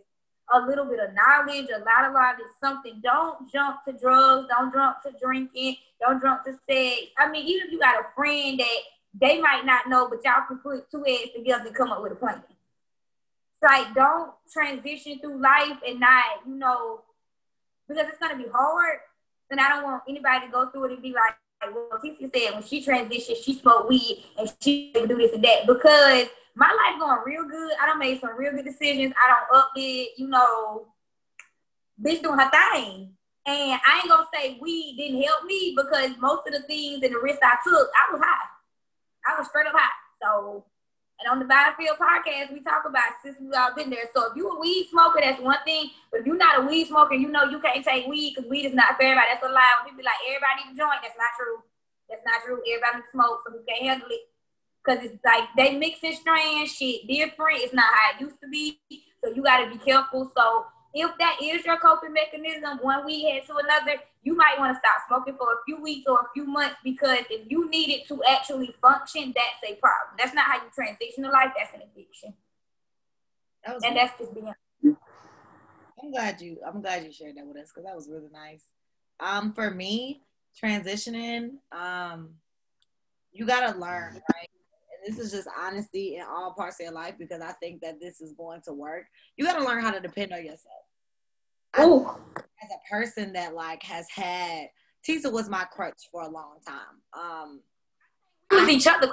a 0.54 0.66
little 0.66 0.86
bit 0.86 1.00
of 1.00 1.10
knowledge, 1.14 1.68
a 1.70 1.80
lot 1.80 2.08
of 2.08 2.14
knowledge, 2.14 2.39
is 2.39 2.56
something. 2.60 3.00
Don't 3.04 3.52
jump 3.52 3.84
to 3.86 3.93
drugs. 3.93 4.47
Don't 4.50 4.74
jump 4.74 5.02
to 5.04 5.12
drinking. 5.22 5.78
Don't 6.00 6.22
jump 6.22 6.43
to 6.45 6.54
sex. 6.70 7.08
I 7.18 7.30
mean, 7.30 7.45
even 7.47 7.68
if 7.68 7.72
you 7.72 7.80
got 7.80 8.00
a 8.00 8.08
friend 8.16 8.60
that 8.60 8.78
they 9.14 9.39
might 9.41 9.66
not 9.66 9.89
know, 9.89 10.08
but 10.10 10.24
y'all 10.24 10.45
can 10.47 10.58
put 10.58 10.89
two 10.89 11.04
heads 11.04 11.32
together 11.36 11.68
and 11.68 11.76
come 11.76 11.91
up 11.91 12.02
with 12.02 12.14
a 12.14 12.16
plan. 12.16 12.41
It's 12.47 13.64
like 13.64 13.93
don't 13.93 14.32
transition 14.52 15.20
through 15.20 15.41
life 15.41 15.78
and 15.86 16.00
not, 16.00 16.26
you 16.47 16.56
know, 16.56 17.02
because 17.88 18.08
it's 18.08 18.20
gonna 18.20 18.38
be 18.38 18.50
hard. 18.52 19.00
And 19.52 19.60
I 19.60 19.70
don't 19.70 19.84
want 19.84 20.04
anybody 20.08 20.45
to 20.45 20.52
go 20.52 20.70
through 20.70 20.86
it 20.86 20.91
and 20.93 21.02
be 21.02 21.14
like, 21.14 21.34
well, 21.74 22.00
Tisa 22.04 22.32
said 22.34 22.54
when 22.54 22.64
she 22.64 22.86
transitioned, 22.86 23.43
she 23.43 23.54
smoked 23.54 23.89
weed 23.89 24.24
and 24.38 24.52
she 24.62 24.93
do 24.93 25.18
this 25.18 25.34
and 25.34 25.43
that. 25.43 25.68
Because 25.68 26.28
my 26.60 26.68
life 26.68 26.99
going 26.99 27.24
real 27.26 27.47
good. 27.47 27.72
I 27.82 27.88
don't 27.88 27.99
make 27.99 28.20
some 28.20 28.36
real 28.38 28.51
good 28.51 28.66
decisions. 28.66 29.14
I 29.16 29.32
don't 29.32 29.64
update, 29.64 30.07
you 30.18 30.28
know, 30.28 30.88
bitch 32.03 32.22
doing 32.22 32.38
her 32.38 32.51
thing. 32.51 33.16
And 33.47 33.80
I 33.80 33.99
ain't 34.03 34.10
gonna 34.10 34.28
say 34.34 34.60
weed 34.60 34.95
didn't 34.99 35.24
help 35.24 35.45
me 35.45 35.74
because 35.76 36.12
most 36.20 36.45
of 36.47 36.53
the 36.53 36.68
things 36.68 37.01
and 37.01 37.16
the 37.16 37.20
risks 37.24 37.39
I 37.41 37.55
took, 37.64 37.88
I 37.95 38.12
was 38.12 38.22
high. 38.22 38.47
I 39.26 39.39
was 39.39 39.47
straight 39.47 39.68
up 39.68 39.74
high. 39.74 39.95
So, 40.22 40.66
and 41.20 41.32
on 41.32 41.39
the 41.39 41.47
Battlefield 41.47 41.95
podcast, 41.95 42.51
we 42.51 42.60
talk 42.60 42.84
about 42.84 43.24
since 43.24 43.39
we 43.39 43.55
all 43.55 43.74
been 43.74 43.89
there. 43.89 44.12
So 44.14 44.30
if 44.30 44.36
you 44.36 44.51
a 44.51 44.60
weed 44.60 44.88
smoker, 44.91 45.20
that's 45.24 45.41
one 45.41 45.64
thing. 45.64 45.91
But 46.12 46.22
if 46.22 46.26
you're 46.28 46.36
not 46.36 46.60
a 46.60 46.68
weed 46.68 46.88
smoker, 46.88 47.16
you 47.16 47.32
know 47.32 47.45
you 47.45 47.60
can't 47.60 47.84
take 47.84 48.05
weed 48.07 48.36
because 48.36 48.49
weed 48.49 48.68
is 48.68 48.76
not 48.76 48.97
for 48.97 49.03
everybody. 49.03 49.32
That's 49.32 49.47
a 49.47 49.49
lie. 49.49 49.80
When 49.80 49.95
people 49.95 50.03
be 50.03 50.12
like, 50.12 50.20
everybody 50.28 50.68
need 50.68 50.76
a 50.76 50.84
joint. 50.84 50.99
That's 51.03 51.16
not 51.16 51.32
true. 51.39 51.64
That's 52.12 52.26
not 52.28 52.43
true. 52.43 52.60
Everybody 52.68 52.99
can 52.99 53.12
smoke, 53.16 53.47
so 53.47 53.55
you 53.55 53.64
can't 53.64 53.88
handle 53.88 54.12
it. 54.12 54.28
Cause 54.89 55.03
it's 55.03 55.23
like 55.23 55.43
they 55.55 55.77
mix 55.77 56.01
mixing 56.01 56.19
strange 56.19 56.71
shit 56.71 57.07
different. 57.07 57.59
It's 57.59 57.75
not 57.75 57.85
how 57.85 58.17
it 58.17 58.21
used 58.21 58.41
to 58.41 58.49
be. 58.49 58.79
So 59.23 59.31
you 59.35 59.43
gotta 59.43 59.69
be 59.69 59.77
careful. 59.77 60.31
So 60.35 60.65
if 60.95 61.11
that 61.19 61.37
is 61.43 61.63
your 61.63 61.77
coping 61.77 62.13
mechanism, 62.13 62.79
one 62.81 63.05
week 63.05 63.23
head 63.27 63.43
to 63.45 63.57
another, 63.57 64.01
you 64.23 64.35
might 64.35 64.55
want 64.57 64.73
to 64.73 64.79
stop 64.79 64.97
smoking 65.07 65.37
for 65.37 65.53
a 65.53 65.57
few 65.67 65.79
weeks 65.79 66.07
or 66.07 66.21
a 66.21 66.27
few 66.33 66.45
months 66.45 66.77
because 66.83 67.19
if 67.29 67.45
you 67.51 67.69
need 67.69 67.91
it 67.91 68.07
to 68.07 68.19
actually 68.27 68.73
function, 68.81 69.31
that's 69.35 69.71
a 69.71 69.75
problem. 69.75 70.15
That's 70.17 70.33
not 70.33 70.45
how 70.45 70.55
you 70.55 70.71
transition 70.73 71.23
to 71.23 71.29
life. 71.29 71.51
That's 71.55 71.75
an 71.75 71.81
addiction. 71.81 72.33
That 73.63 73.75
and 73.83 73.95
that's 73.95 74.17
just 74.17 74.33
being. 74.33 74.51
I'm 76.01 76.11
glad 76.11 76.41
you. 76.41 76.57
I'm 76.65 76.81
glad 76.81 77.03
you 77.03 77.11
shared 77.11 77.37
that 77.37 77.45
with 77.45 77.57
us 77.57 77.69
because 77.69 77.85
that 77.85 77.95
was 77.95 78.09
really 78.09 78.29
nice. 78.33 78.63
Um, 79.19 79.53
for 79.53 79.69
me, 79.69 80.23
transitioning, 80.59 81.57
um, 81.71 82.31
you 83.31 83.45
gotta 83.45 83.77
learn, 83.77 84.15
right? 84.15 84.49
This 85.06 85.20
is 85.20 85.32
just 85.32 85.47
honesty 85.58 86.16
in 86.16 86.24
all 86.24 86.54
parts 86.54 86.80
of 86.80 86.86
your 86.86 86.93
life 86.93 87.16
because 87.18 87.41
I 87.41 87.54
think 87.54 87.82
that 87.82 88.00
this 88.00 88.22
is 88.22 88.34
going 88.34 88.62
to 88.66 88.74
work. 88.74 89.06
You 89.38 89.45
gotta 89.45 89.64
learn 89.64 89.84
how 89.84 89.91
to 89.91 90.00
depend 90.00 90.34
on 90.34 90.43
yourself. 90.43 90.84
Oh, 91.78 92.20
as 92.38 92.70
a 92.72 92.89
person 92.93 93.34
that 93.34 93.54
like 93.54 93.84
has 93.84 94.08
had 94.10 94.68
Tisa 95.08 95.32
was 95.32 95.50
my 95.50 95.64
crutch 95.66 96.10
for 96.12 96.24
a 96.24 96.30
long 96.30 96.58
time. 96.66 97.02
Um, 97.14 97.62
we 98.52 98.58
was 98.62 98.70
each 98.70 98.88
other. 98.88 99.10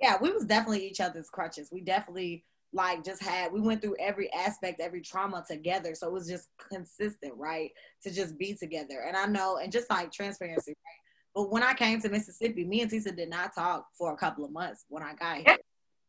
Yeah, 0.00 0.16
we 0.20 0.30
was 0.30 0.44
definitely 0.44 0.86
each 0.86 1.00
other's 1.00 1.30
crutches. 1.30 1.70
We 1.72 1.80
definitely 1.80 2.44
like 2.72 3.04
just 3.04 3.22
had 3.22 3.52
we 3.52 3.60
went 3.60 3.80
through 3.80 3.96
every 3.98 4.32
aspect, 4.32 4.80
every 4.80 5.00
trauma 5.00 5.44
together. 5.48 5.94
So 5.94 6.08
it 6.08 6.12
was 6.12 6.28
just 6.28 6.48
consistent, 6.70 7.32
right? 7.36 7.70
To 8.02 8.10
just 8.10 8.38
be 8.38 8.54
together. 8.54 9.04
And 9.06 9.16
I 9.16 9.26
know, 9.26 9.58
and 9.58 9.72
just 9.72 9.90
like 9.90 10.12
transparency, 10.12 10.72
right? 10.72 11.07
But 11.38 11.52
when 11.52 11.62
I 11.62 11.72
came 11.74 12.00
to 12.00 12.08
Mississippi, 12.08 12.64
me 12.64 12.82
and 12.82 12.90
Tisa 12.90 13.14
did 13.14 13.30
not 13.30 13.54
talk 13.54 13.86
for 13.96 14.12
a 14.12 14.16
couple 14.16 14.44
of 14.44 14.50
months 14.50 14.84
when 14.88 15.04
I 15.04 15.14
got 15.14 15.36
here. 15.36 15.56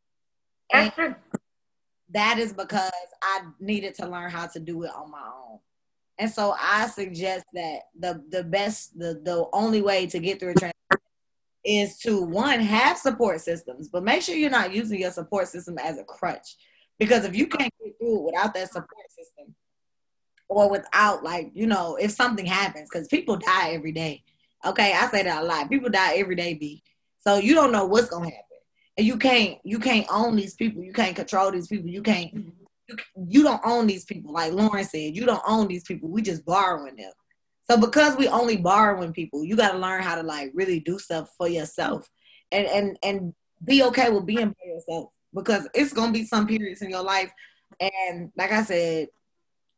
That's 0.73 0.95
true 0.95 1.15
that 2.11 2.39
is 2.39 2.53
because 2.53 2.91
I 3.21 3.41
needed 3.59 3.95
to 3.95 4.07
learn 4.07 4.31
how 4.31 4.47
to 4.47 4.59
do 4.59 4.83
it 4.83 4.91
on 4.95 5.11
my 5.11 5.19
own. 5.19 5.59
And 6.17 6.29
so 6.29 6.55
I 6.59 6.87
suggest 6.87 7.45
that 7.53 7.79
the 7.97 8.23
the 8.29 8.43
best 8.43 8.97
the 8.97 9.21
the 9.23 9.47
only 9.53 9.81
way 9.81 10.05
to 10.07 10.19
get 10.19 10.39
through 10.39 10.51
a 10.51 10.55
transition 10.55 10.73
is 11.63 11.97
to 11.99 12.21
one 12.21 12.59
have 12.59 12.97
support 12.97 13.41
systems, 13.41 13.87
but 13.87 14.03
make 14.03 14.21
sure 14.21 14.35
you're 14.35 14.49
not 14.49 14.73
using 14.73 14.99
your 14.99 15.11
support 15.11 15.47
system 15.47 15.77
as 15.77 15.97
a 15.97 16.03
crutch. 16.03 16.57
Because 16.97 17.23
if 17.23 17.35
you 17.35 17.47
can't 17.47 17.73
get 17.81 17.97
through 17.97 18.19
it 18.19 18.23
without 18.23 18.53
that 18.53 18.71
support 18.71 19.09
system, 19.09 19.55
or 20.49 20.69
without 20.69 21.23
like 21.23 21.51
you 21.53 21.67
know 21.67 21.95
if 21.95 22.11
something 22.11 22.45
happens, 22.45 22.89
because 22.91 23.07
people 23.07 23.37
die 23.37 23.71
every 23.71 23.91
day. 23.91 24.23
Okay, 24.65 24.93
I 24.93 25.07
say 25.09 25.23
that 25.23 25.43
a 25.43 25.45
lot. 25.45 25.69
People 25.69 25.89
die 25.89 26.15
every 26.15 26.35
day, 26.35 26.53
B. 26.53 26.83
So 27.19 27.37
you 27.37 27.53
don't 27.53 27.71
know 27.71 27.85
what's 27.85 28.09
gonna 28.09 28.25
happen. 28.25 28.43
And 28.97 29.07
you 29.07 29.17
can't 29.17 29.57
you 29.63 29.79
can't 29.79 30.07
own 30.11 30.35
these 30.35 30.55
people. 30.55 30.83
You 30.83 30.93
can't 30.93 31.15
control 31.15 31.51
these 31.51 31.67
people. 31.67 31.89
You 31.89 32.01
can't 32.01 32.33
mm-hmm. 32.33 32.49
you, 32.87 32.97
you 33.27 33.43
don't 33.43 33.61
own 33.63 33.87
these 33.87 34.05
people. 34.05 34.33
Like 34.33 34.53
lauren 34.53 34.83
said 34.83 35.15
you 35.15 35.25
don't 35.25 35.43
own 35.47 35.67
these 35.67 35.83
people. 35.83 36.09
We 36.09 36.21
just 36.21 36.45
borrowing 36.45 36.95
them. 36.95 37.11
So 37.69 37.77
because 37.77 38.17
we 38.17 38.27
only 38.27 38.57
borrowing 38.57 39.13
people 39.13 39.43
you 39.43 39.55
got 39.55 39.73
to 39.73 39.77
learn 39.77 40.01
how 40.01 40.15
to 40.15 40.23
like 40.23 40.51
really 40.53 40.79
do 40.79 40.99
stuff 40.99 41.29
for 41.37 41.47
yourself. 41.47 42.09
And 42.51 42.67
and 42.67 42.97
and 43.03 43.33
be 43.63 43.83
okay 43.83 44.09
with 44.09 44.25
being 44.25 44.49
by 44.49 44.65
yourself. 44.65 45.11
Because 45.33 45.67
it's 45.73 45.93
gonna 45.93 46.11
be 46.11 46.25
some 46.25 46.47
periods 46.47 46.81
in 46.81 46.89
your 46.89 47.03
life. 47.03 47.31
And 47.79 48.31
like 48.35 48.51
i 48.51 48.63
said 48.63 49.07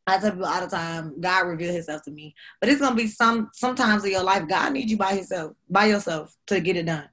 I 0.06 0.18
tell 0.18 0.32
people 0.32 0.46
all 0.46 0.60
the 0.60 0.66
time, 0.66 1.20
God 1.20 1.46
revealed 1.46 1.74
Himself 1.74 2.02
to 2.04 2.10
me. 2.10 2.34
But 2.60 2.70
it's 2.70 2.80
gonna 2.80 2.96
be 2.96 3.06
some 3.06 3.50
sometimes 3.52 4.04
in 4.04 4.10
your 4.12 4.24
life, 4.24 4.48
God 4.48 4.72
needs 4.72 4.90
you 4.90 4.96
by 4.96 5.14
Himself, 5.14 5.52
by 5.70 5.86
yourself 5.86 6.36
to 6.46 6.60
get 6.60 6.76
it 6.76 6.86
done 6.86 7.08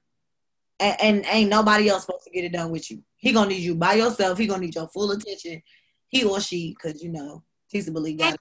and, 0.80 0.96
and 1.00 1.26
ain't 1.26 1.50
nobody 1.50 1.88
else 1.88 2.06
supposed 2.06 2.24
to 2.24 2.30
get 2.30 2.44
it 2.44 2.52
done 2.52 2.70
with 2.70 2.90
you. 2.90 3.02
He 3.18 3.32
gonna 3.32 3.50
need 3.50 3.62
you 3.62 3.74
by 3.74 3.94
yourself. 3.94 4.38
He 4.38 4.46
gonna 4.46 4.62
need 4.62 4.74
your 4.74 4.88
full 4.88 5.12
attention. 5.12 5.62
He 6.08 6.24
or 6.24 6.40
she, 6.40 6.74
because 6.74 7.02
you 7.02 7.10
know, 7.10 7.44
he's 7.70 7.86
a 7.86 7.92
believer. 7.92 8.36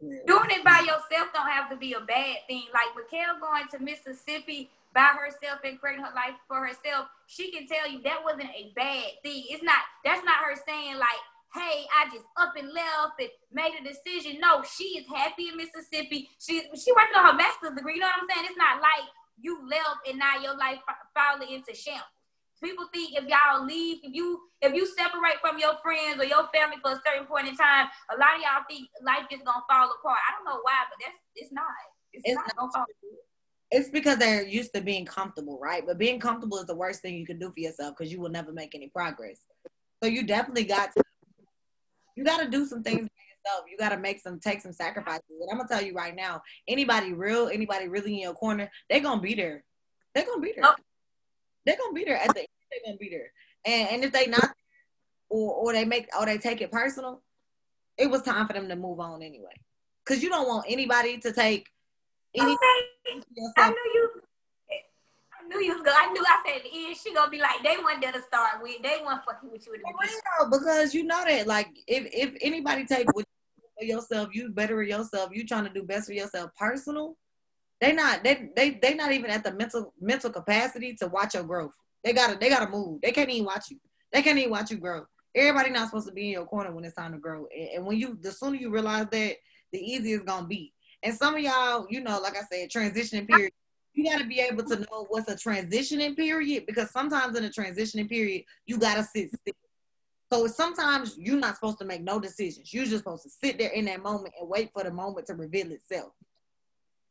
Doing 0.00 0.50
it 0.50 0.64
by 0.64 0.80
yourself 0.80 1.32
don't 1.32 1.48
have 1.48 1.70
to 1.70 1.76
be 1.76 1.94
a 1.94 2.00
bad 2.00 2.38
thing. 2.48 2.64
Like 2.74 2.94
Mikhail 2.96 3.38
going 3.40 3.64
to 3.72 3.78
Mississippi 3.78 4.68
by 4.94 5.12
herself 5.18 5.60
and 5.64 5.78
creating 5.80 6.04
her 6.04 6.14
life 6.14 6.34
for 6.48 6.66
herself, 6.66 7.06
she 7.26 7.50
can 7.50 7.66
tell 7.66 7.88
you 7.88 8.02
that 8.02 8.22
wasn't 8.24 8.50
a 8.50 8.72
bad 8.74 9.06
thing. 9.22 9.44
It's 9.48 9.62
not. 9.62 9.80
That's 10.04 10.24
not 10.24 10.36
her 10.36 10.56
saying 10.66 10.96
like, 10.96 11.18
"Hey, 11.54 11.86
I 11.94 12.08
just 12.12 12.26
up 12.36 12.54
and 12.56 12.72
left 12.72 13.20
and 13.20 13.30
made 13.52 13.74
a 13.78 13.82
decision." 13.82 14.40
No, 14.40 14.62
she 14.62 14.98
is 14.98 15.06
happy 15.08 15.48
in 15.48 15.56
Mississippi. 15.56 16.28
She 16.38 16.62
she 16.76 16.92
working 16.92 17.16
on 17.16 17.26
her 17.26 17.34
master's 17.34 17.76
degree. 17.76 17.94
You 17.94 18.00
know 18.00 18.10
what 18.12 18.22
I'm 18.22 18.28
saying? 18.28 18.46
It's 18.50 18.58
not 18.58 18.80
like 18.80 19.08
you 19.40 19.60
left 19.68 20.08
and 20.08 20.18
now 20.18 20.40
your 20.42 20.56
life 20.56 20.78
falling 21.14 21.50
into 21.52 21.74
shambles. 21.74 22.04
People 22.62 22.86
think 22.92 23.14
if 23.14 23.24
y'all 23.28 23.64
leave, 23.64 23.98
if 24.02 24.12
you 24.12 24.40
if 24.60 24.74
you 24.74 24.84
separate 24.86 25.38
from 25.40 25.58
your 25.58 25.78
friends 25.82 26.20
or 26.20 26.24
your 26.24 26.48
family 26.52 26.76
for 26.82 26.90
a 26.92 27.00
certain 27.06 27.26
point 27.26 27.46
in 27.46 27.54
time, 27.54 27.86
a 28.10 28.18
lot 28.18 28.34
of 28.34 28.42
y'all 28.42 28.66
think 28.68 28.88
life 29.02 29.26
is 29.30 29.38
gonna 29.46 29.62
fall 29.70 29.86
apart. 29.86 30.18
I 30.26 30.34
don't 30.34 30.44
know 30.44 30.60
why, 30.62 30.82
but 30.90 30.98
that's 31.00 31.18
it's 31.36 31.52
not. 31.52 31.64
It's, 32.12 32.24
it's 32.26 32.34
not, 32.34 32.46
not 32.46 32.56
gonna 32.56 32.72
fall 32.72 32.82
apart. 32.82 33.24
It's 33.70 33.90
because 33.90 34.16
they're 34.18 34.46
used 34.46 34.74
to 34.74 34.80
being 34.80 35.04
comfortable, 35.04 35.58
right? 35.62 35.84
But 35.86 35.98
being 35.98 36.18
comfortable 36.18 36.58
is 36.58 36.66
the 36.66 36.74
worst 36.74 37.02
thing 37.02 37.16
you 37.16 37.26
can 37.26 37.38
do 37.38 37.52
for 37.52 37.60
yourself 37.60 37.94
because 37.96 38.10
you 38.10 38.20
will 38.20 38.30
never 38.30 38.52
make 38.52 38.74
any 38.74 38.88
progress. 38.88 39.40
So 40.02 40.08
you 40.08 40.24
definitely 40.24 40.64
got 40.64 40.92
to 40.96 41.02
you 42.18 42.24
got 42.24 42.42
to 42.42 42.50
do 42.50 42.66
some 42.66 42.82
things 42.82 43.08
yourself. 43.46 43.64
You 43.70 43.78
got 43.78 43.90
to 43.90 43.96
make 43.96 44.20
some, 44.20 44.40
take 44.40 44.60
some 44.60 44.72
sacrifices. 44.72 45.22
And 45.30 45.48
I'm 45.50 45.56
gonna 45.56 45.68
tell 45.68 45.80
you 45.80 45.94
right 45.94 46.14
now, 46.14 46.42
anybody 46.66 47.12
real, 47.12 47.48
anybody 47.48 47.86
really 47.86 48.14
in 48.14 48.20
your 48.20 48.34
corner, 48.34 48.68
they're 48.90 49.00
gonna 49.00 49.20
be 49.20 49.34
there. 49.34 49.62
They're 50.14 50.26
gonna 50.26 50.42
be 50.42 50.52
there. 50.56 50.64
Oh. 50.66 50.74
They're 51.64 51.76
gonna 51.76 51.92
be 51.92 52.04
there 52.04 52.16
at 52.16 52.34
the 52.34 52.40
end. 52.40 52.48
They're 52.72 52.80
gonna 52.84 52.98
be 52.98 53.08
there. 53.08 53.32
And 53.64 53.88
and 53.90 54.04
if 54.04 54.12
they 54.12 54.26
not, 54.26 54.50
or 55.28 55.54
or 55.54 55.72
they 55.72 55.84
make, 55.84 56.08
or 56.18 56.26
they 56.26 56.38
take 56.38 56.60
it 56.60 56.72
personal, 56.72 57.22
it 57.96 58.10
was 58.10 58.22
time 58.22 58.46
for 58.48 58.52
them 58.52 58.68
to 58.68 58.74
move 58.74 58.98
on 58.98 59.22
anyway. 59.22 59.54
Cause 60.04 60.22
you 60.22 60.28
don't 60.28 60.48
want 60.48 60.66
anybody 60.68 61.18
to 61.18 61.32
take 61.32 61.68
any. 62.34 62.52
Okay. 62.52 63.52
I 63.58 63.68
knew 63.70 63.90
you. 63.94 64.10
I 65.48 65.56
knew 65.56 65.64
you 65.64 65.82
was. 65.82 65.92
I 65.96 66.12
knew 66.12 66.24
I 66.26 66.42
said 66.46 66.62
the 66.62 66.86
end 66.86 66.96
she 66.96 67.14
gonna 67.14 67.30
be 67.30 67.40
like 67.40 67.62
they 67.62 67.76
one 67.82 68.00
there 68.00 68.12
to 68.12 68.22
start 68.22 68.62
with. 68.62 68.82
They 68.82 69.00
want 69.02 69.22
fucking 69.24 69.50
with 69.50 69.66
you 69.66 69.74
in 69.74 69.80
the 69.80 69.86
beginning. 69.86 70.50
because 70.50 70.94
you 70.94 71.04
know 71.04 71.24
that 71.24 71.46
like 71.46 71.68
if 71.86 72.06
if 72.12 72.36
anybody 72.42 72.84
take 72.84 73.06
what 73.14 73.24
for 73.78 73.84
yourself, 73.84 74.28
you 74.32 74.50
better 74.50 74.82
yourself, 74.82 75.30
you 75.32 75.46
trying 75.46 75.64
to 75.64 75.70
do 75.70 75.84
best 75.84 76.06
for 76.06 76.12
yourself 76.12 76.50
personal. 76.58 77.16
They 77.80 77.92
not 77.92 78.24
they 78.24 78.50
they 78.56 78.78
they 78.82 78.94
not 78.94 79.12
even 79.12 79.30
at 79.30 79.44
the 79.44 79.52
mental 79.52 79.94
mental 80.00 80.30
capacity 80.30 80.94
to 80.96 81.06
watch 81.08 81.34
your 81.34 81.44
growth. 81.44 81.72
They 82.04 82.12
gotta 82.12 82.36
they 82.38 82.48
gotta 82.48 82.70
move. 82.70 83.00
They 83.00 83.12
can't 83.12 83.30
even 83.30 83.46
watch 83.46 83.70
you. 83.70 83.78
They 84.12 84.22
can't 84.22 84.38
even 84.38 84.50
watch 84.50 84.70
you 84.70 84.78
grow. 84.78 85.04
Everybody 85.34 85.70
not 85.70 85.86
supposed 85.88 86.08
to 86.08 86.12
be 86.12 86.26
in 86.26 86.32
your 86.32 86.46
corner 86.46 86.72
when 86.72 86.84
it's 86.84 86.94
time 86.94 87.12
to 87.12 87.18
grow. 87.18 87.46
And, 87.56 87.68
and 87.76 87.86
when 87.86 87.98
you 87.98 88.18
the 88.20 88.32
sooner 88.32 88.56
you 88.56 88.70
realize 88.70 89.06
that, 89.12 89.36
the 89.72 89.78
easier 89.78 90.16
it's 90.16 90.24
gonna 90.24 90.46
be. 90.46 90.72
And 91.02 91.14
some 91.14 91.36
of 91.36 91.40
y'all, 91.40 91.86
you 91.88 92.00
know, 92.00 92.18
like 92.20 92.36
I 92.36 92.42
said, 92.50 92.70
transitioning 92.70 93.28
period. 93.28 93.52
You 93.98 94.04
got 94.04 94.18
to 94.20 94.26
be 94.26 94.38
able 94.38 94.62
to 94.62 94.76
know 94.76 95.06
what's 95.08 95.28
a 95.28 95.34
transitioning 95.34 96.14
period 96.14 96.66
because 96.66 96.88
sometimes 96.92 97.36
in 97.36 97.44
a 97.44 97.48
transitioning 97.48 98.08
period, 98.08 98.44
you 98.64 98.78
got 98.78 98.94
to 98.94 99.02
sit 99.02 99.28
still. 99.30 99.54
So 100.32 100.46
sometimes 100.46 101.16
you're 101.18 101.36
not 101.36 101.56
supposed 101.56 101.80
to 101.80 101.84
make 101.84 102.02
no 102.02 102.20
decisions. 102.20 102.72
You're 102.72 102.84
just 102.84 102.98
supposed 102.98 103.24
to 103.24 103.28
sit 103.28 103.58
there 103.58 103.70
in 103.70 103.86
that 103.86 104.00
moment 104.00 104.34
and 104.38 104.48
wait 104.48 104.70
for 104.72 104.84
the 104.84 104.92
moment 104.92 105.26
to 105.26 105.34
reveal 105.34 105.72
itself. 105.72 106.12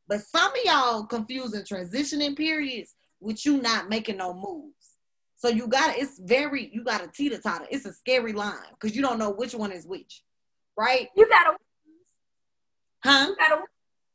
But 0.08 0.22
some 0.22 0.50
of 0.50 0.60
y'all 0.64 1.06
confusing 1.06 1.64
transitioning 1.64 2.38
periods 2.38 2.96
with 3.20 3.46
you 3.46 3.62
not 3.62 3.90
making 3.90 4.16
no 4.16 4.34
moves. 4.34 4.96
So 5.36 5.50
you 5.50 5.68
gotta, 5.68 6.00
it's 6.00 6.18
very 6.20 6.70
you 6.74 6.86
got 6.86 7.02
to 7.02 7.10
teeter 7.10 7.38
totter. 7.38 7.66
It's 7.70 7.86
a 7.86 7.92
scary 7.92 8.32
line 8.32 8.56
because 8.80 8.96
you 8.96 9.02
don't 9.02 9.20
know 9.20 9.32
which 9.32 9.54
one 9.54 9.74
is 9.74 9.86
which, 9.86 10.24
right? 10.78 11.10
You 11.18 11.28
gotta, 11.28 11.58
huh? 13.04 13.26
You 13.28 13.36
gotta, 13.36 13.62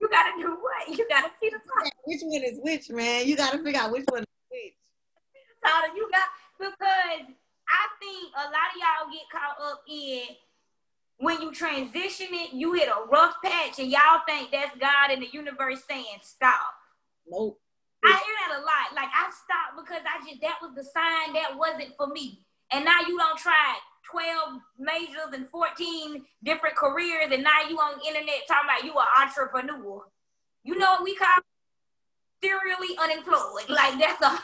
you 0.02 0.08
gotta 0.08 0.32
do 0.36 0.58
what? 0.60 0.98
You 0.98 1.06
gotta 1.08 1.30
teeter 1.40 1.62
totter. 1.62 1.90
Which 2.04 2.20
one 2.22 2.42
is 2.42 2.58
which, 2.60 2.90
man? 2.90 3.26
You 3.26 3.36
gotta 3.36 3.62
figure 3.62 3.80
out 3.80 3.92
which 3.92 4.04
one 4.10 4.22
is 4.22 4.26
which. 4.50 4.74
Totter, 5.64 5.94
you 5.94 6.10
got 6.10 6.26
because 6.58 7.22
I 7.70 7.82
think 8.02 8.34
a 8.34 8.50
lot 8.50 8.74
of 8.74 8.78
y'all 8.82 9.12
get 9.12 9.30
caught 9.30 9.56
up 9.62 9.82
in 9.88 10.24
when 11.18 11.40
you 11.40 11.52
transition 11.52 12.26
it, 12.32 12.52
you 12.52 12.72
hit 12.72 12.88
a 12.88 13.08
rough 13.08 13.36
patch, 13.44 13.78
and 13.78 13.88
y'all 13.88 14.26
think 14.26 14.50
that's 14.50 14.76
God 14.76 15.12
in 15.12 15.20
the 15.20 15.28
universe 15.32 15.82
saying 15.88 16.18
stop. 16.22 16.74
Nope. 17.28 17.60
I 18.04 18.10
hear 18.10 18.34
that 18.42 18.58
a 18.58 18.62
lot. 18.62 18.96
Like 18.96 19.10
I 19.14 19.30
stopped 19.30 19.86
because 19.86 20.02
I 20.02 20.18
just 20.28 20.42
that 20.42 20.58
was 20.60 20.74
the 20.74 20.82
sign 20.82 21.34
that 21.34 21.56
wasn't 21.56 21.94
for 21.96 22.08
me. 22.08 22.44
And 22.72 22.84
now 22.84 22.98
you 23.06 23.16
don't 23.16 23.38
try 23.38 23.76
12 24.10 24.60
majors 24.78 25.32
and 25.34 25.48
14 25.48 26.24
different 26.42 26.76
careers, 26.76 27.28
and 27.32 27.42
now 27.42 27.68
you 27.68 27.76
on 27.76 28.00
internet 28.06 28.42
talking 28.48 28.68
about 28.68 28.84
you 28.84 28.92
an 28.98 29.06
entrepreneur. 29.22 30.02
You 30.64 30.78
know 30.78 30.92
what 30.92 31.04
we 31.04 31.14
call 31.16 31.28
serially 32.42 32.96
unemployed. 33.00 33.68
Like 33.68 33.98
that's 33.98 34.22
a 34.22 34.38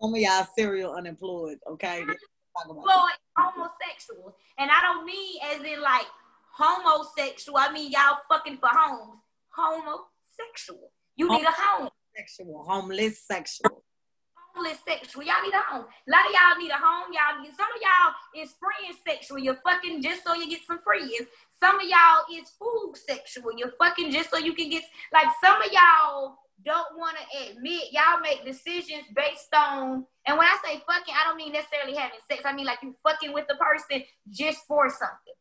Some 0.00 0.14
of 0.14 0.20
y'all 0.20 0.46
serial 0.56 0.94
unemployed, 0.94 1.58
okay? 1.70 2.00
Employed 2.00 3.18
homosexuals. 3.36 4.34
And 4.58 4.70
I 4.70 4.80
don't 4.82 5.04
mean 5.04 5.40
as 5.52 5.60
in 5.62 5.80
like 5.80 6.06
homosexual. 6.54 7.58
I 7.58 7.72
mean 7.72 7.90
y'all 7.90 8.18
fucking 8.28 8.58
for 8.58 8.68
homes. 8.70 9.20
Homosexual. 9.50 10.92
You 11.16 11.28
need 11.28 11.44
a 11.44 11.50
home. 11.50 11.88
Sexual, 12.16 12.64
homeless 12.68 13.22
sexual. 13.22 13.84
Homeless 14.58 14.78
sexual. 14.86 15.22
Y'all 15.22 15.42
need 15.44 15.54
a 15.54 15.60
home. 15.70 15.84
A 15.84 16.10
lot 16.10 16.26
of 16.26 16.32
y'all 16.32 16.58
need 16.58 16.70
a 16.70 16.74
home. 16.74 17.12
Y'all 17.12 17.42
need 17.42 17.54
some 17.54 17.66
of 17.66 17.80
y'all 17.80 18.42
is 18.42 18.54
friend 18.58 18.94
sexual. 19.06 19.38
You're 19.38 19.58
fucking 19.64 20.02
just 20.02 20.24
so 20.24 20.34
you 20.34 20.50
get 20.50 20.60
some 20.66 20.80
friends. 20.82 21.12
Some 21.60 21.76
of 21.76 21.82
y'all 21.82 22.24
is 22.32 22.50
food 22.58 22.94
sexual. 22.96 23.56
You're 23.56 23.72
fucking 23.78 24.10
just 24.10 24.30
so 24.30 24.38
you 24.38 24.54
can 24.54 24.68
get 24.68 24.82
like 25.12 25.28
some 25.42 25.62
of 25.62 25.70
y'all 25.70 26.38
don't 26.64 26.98
want 26.98 27.16
to 27.16 27.50
admit 27.50 27.92
y'all 27.92 28.20
make 28.20 28.44
decisions 28.44 29.04
based 29.14 29.54
on 29.54 30.04
and 30.26 30.36
when 30.36 30.46
I 30.46 30.58
say 30.64 30.82
fucking, 30.86 31.14
I 31.14 31.28
don't 31.28 31.36
mean 31.36 31.52
necessarily 31.52 31.94
having 31.94 32.18
sex. 32.28 32.42
I 32.44 32.52
mean 32.52 32.66
like 32.66 32.80
you 32.82 32.96
fucking 33.06 33.32
with 33.32 33.46
the 33.48 33.54
person 33.54 34.02
just 34.28 34.66
for 34.66 34.90
something. 34.90 35.34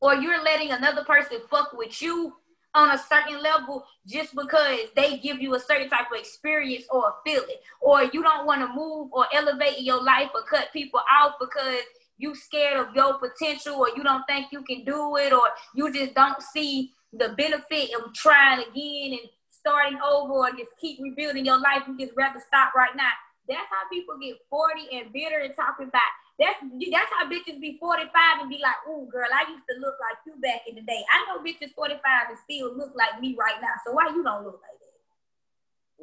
Or 0.00 0.14
you're 0.14 0.44
letting 0.44 0.70
another 0.70 1.02
person 1.02 1.38
fuck 1.50 1.72
with 1.72 2.00
you 2.00 2.34
on 2.74 2.90
a 2.90 2.98
certain 2.98 3.40
level 3.42 3.84
just 4.06 4.34
because 4.34 4.80
they 4.96 5.18
give 5.18 5.40
you 5.40 5.54
a 5.54 5.60
certain 5.60 5.88
type 5.88 6.10
of 6.12 6.18
experience 6.18 6.84
or 6.90 7.08
a 7.08 7.12
feeling. 7.24 7.56
Or 7.80 8.04
you 8.04 8.22
don't 8.22 8.46
want 8.46 8.62
to 8.62 8.74
move 8.74 9.10
or 9.12 9.26
elevate 9.32 9.78
in 9.78 9.84
your 9.84 10.02
life 10.02 10.30
or 10.34 10.42
cut 10.42 10.72
people 10.72 11.00
off 11.10 11.34
because 11.40 11.80
you 12.18 12.34
scared 12.34 12.78
of 12.78 12.94
your 12.94 13.18
potential 13.18 13.74
or 13.74 13.88
you 13.96 14.02
don't 14.02 14.24
think 14.26 14.46
you 14.52 14.62
can 14.62 14.84
do 14.84 15.16
it 15.16 15.32
or 15.32 15.48
you 15.74 15.92
just 15.92 16.14
don't 16.14 16.40
see 16.42 16.92
the 17.12 17.30
benefit 17.30 17.90
of 17.94 18.12
trying 18.12 18.60
again 18.60 19.18
and 19.20 19.30
starting 19.48 19.98
over 20.04 20.32
or 20.32 20.50
just 20.50 20.70
keep 20.80 20.98
rebuilding 21.00 21.46
your 21.46 21.58
life, 21.58 21.82
you 21.88 21.96
just 21.98 22.16
rather 22.16 22.40
stop 22.46 22.74
right 22.74 22.94
now. 22.96 23.10
That's 23.48 23.60
how 23.70 23.88
people 23.92 24.16
get 24.20 24.36
40 24.50 24.88
and 24.92 25.12
bitter 25.12 25.38
and 25.40 25.54
talking 25.54 25.88
about 25.88 26.02
that's 26.38 26.58
that's 26.90 27.10
how 27.14 27.30
bitches 27.30 27.60
be 27.60 27.78
45 27.78 28.10
and 28.40 28.50
be 28.50 28.58
like, 28.58 28.74
ooh, 28.88 29.06
girl, 29.10 29.28
I 29.30 29.48
used 29.50 29.64
to 29.70 29.78
look 29.78 29.94
like 30.02 30.18
you 30.26 30.34
back 30.42 30.62
in 30.68 30.74
the 30.74 30.82
day. 30.82 31.04
I 31.12 31.26
know 31.26 31.42
bitches 31.42 31.72
45 31.74 32.00
and 32.30 32.38
still 32.42 32.76
look 32.76 32.92
like 32.96 33.20
me 33.20 33.36
right 33.38 33.60
now. 33.62 33.74
So 33.86 33.92
why 33.92 34.08
you 34.08 34.22
don't 34.22 34.44
look 34.44 34.60
like 34.62 34.78
that? 34.80 34.84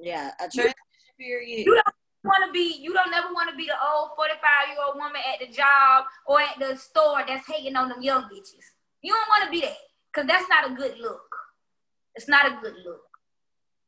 Yeah, 0.01 0.31
a 0.39 0.47
transition 0.47 0.73
period. 1.19 1.65
You 1.65 1.75
don't 1.75 1.95
want 2.23 2.45
to 2.47 2.51
be 2.51 2.79
you 2.79 2.93
don't 2.93 3.13
ever 3.13 3.33
want 3.33 3.49
to 3.49 3.55
be 3.57 3.65
the 3.65 3.75
old 3.75 4.11
45 4.15 4.39
year 4.69 4.77
old 4.85 4.95
woman 4.95 5.21
at 5.33 5.45
the 5.45 5.51
job 5.53 6.05
or 6.25 6.39
at 6.39 6.57
the 6.59 6.77
store 6.77 7.23
that's 7.27 7.47
hating 7.47 7.75
on 7.75 7.89
them 7.89 8.01
young 8.01 8.23
bitches. 8.23 8.71
You 9.01 9.13
don't 9.13 9.27
want 9.29 9.45
to 9.45 9.51
be 9.51 9.61
that 9.61 9.77
because 10.13 10.27
that's 10.27 10.47
not 10.47 10.71
a 10.71 10.73
good 10.73 10.97
look. 10.99 11.35
It's 12.15 12.29
not 12.29 12.45
a 12.45 12.57
good 12.61 12.75
look. 12.85 13.01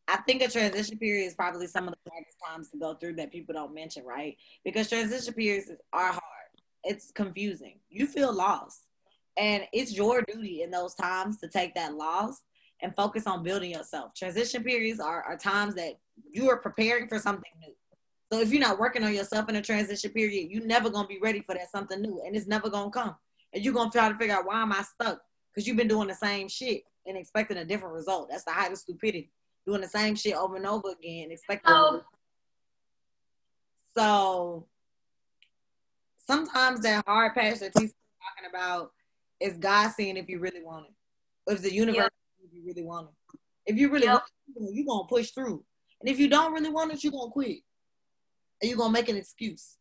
I 0.08 0.18
think 0.18 0.42
a 0.42 0.50
transition 0.50 0.98
period 0.98 1.28
is 1.28 1.34
probably 1.34 1.68
some 1.68 1.88
of 1.88 1.94
the 2.04 2.12
hardest 2.12 2.38
times 2.46 2.70
to 2.72 2.78
go 2.78 2.94
through 2.96 3.16
that 3.16 3.32
people 3.32 3.54
don't 3.54 3.74
mention, 3.74 4.04
right? 4.06 4.36
Because 4.66 4.90
transition 4.90 5.34
periods 5.34 5.72
are 5.94 6.08
hard. 6.08 6.33
It's 6.84 7.12
confusing. 7.12 7.80
You 7.90 8.08
feel 8.08 8.34
lost. 8.34 8.88
And 9.38 9.64
it's 9.74 9.94
your 9.94 10.22
duty 10.22 10.62
in 10.62 10.72
those 10.72 10.94
times 10.94 11.40
to 11.40 11.48
take 11.48 11.74
that 11.76 11.96
loss 11.96 12.42
and 12.82 12.96
focus 12.96 13.26
on 13.26 13.44
building 13.44 13.72
yourself. 13.72 14.14
Transition 14.16 14.64
periods 14.64 15.00
are, 15.00 15.24
are 15.24 15.38
times 15.38 15.76
that 15.76 15.94
you 16.32 16.50
are 16.50 16.58
preparing 16.58 17.08
for 17.08 17.18
something 17.18 17.52
new. 17.60 17.74
So 18.32 18.40
if 18.40 18.52
you're 18.52 18.62
not 18.62 18.80
working 18.80 19.04
on 19.04 19.14
yourself 19.14 19.50
in 19.50 19.56
a 19.56 19.62
transition 19.62 20.12
period, 20.12 20.50
you're 20.52 20.66
never 20.66 20.90
gonna 20.90 21.08
be 21.08 21.20
ready 21.22 21.42
for 21.42 21.56
that 21.56 21.72
something 21.72 22.02
new, 22.02 22.22
and 22.26 22.36
it's 22.36 22.48
never 22.48 22.70
gonna 22.70 22.92
come. 22.92 23.16
And 23.54 23.64
you're 23.64 23.74
gonna 23.74 23.92
try 23.92 24.12
to 24.12 24.18
figure 24.18 24.36
out 24.36 24.46
why 24.46 24.62
am 24.62 24.72
I 24.72 24.82
stuck? 24.82 25.22
Because 25.54 25.68
you've 25.68 25.78
been 25.78 25.88
doing 25.88 26.08
the 26.08 26.16
same 26.16 26.48
shit 26.48 26.84
and 27.06 27.18
expecting 27.18 27.58
a 27.58 27.66
different 27.66 27.94
result. 27.94 28.30
That's 28.30 28.44
the 28.44 28.52
height 28.52 28.72
of 28.72 28.78
stupidity 28.78 29.32
doing 29.66 29.82
the 29.82 29.88
same 29.88 30.16
shit 30.16 30.36
over 30.36 30.56
and 30.56 30.66
over 30.66 30.90
again, 30.92 31.32
expecting. 31.32 31.74
Oh. 31.74 32.02
So 33.96 34.68
sometimes 36.28 36.82
that 36.82 37.04
hard 37.06 37.34
patch 37.34 37.60
that 37.60 37.72
he's 37.78 37.94
talking 37.94 38.50
about 38.50 38.92
is 39.40 39.58
God 39.58 39.92
seeing 39.92 40.18
if 40.18 40.30
you 40.30 40.40
really 40.40 40.64
want 40.64 40.86
it, 40.88 41.54
if 41.54 41.62
the 41.62 41.74
universe 41.74 42.04
yep. 42.04 42.14
if 42.44 42.54
you 42.54 42.64
really 42.66 42.84
want 42.84 43.10
it. 43.10 43.40
If 43.66 43.78
you 43.78 43.90
really 43.90 44.06
yep. 44.06 44.24
want 44.56 44.70
it, 44.70 44.76
you're 44.76 44.86
gonna 44.86 45.08
push 45.08 45.32
through, 45.32 45.64
and 46.02 46.10
if 46.10 46.20
you 46.20 46.30
don't 46.30 46.54
really 46.54 46.70
want 46.70 46.94
it, 46.94 47.04
you're 47.04 47.12
gonna 47.12 47.32
quit, 47.32 47.60
and 48.62 48.70
you're 48.70 48.78
gonna 48.78 48.94
make 48.94 49.10
an 49.10 49.18
excuse. 49.18 49.78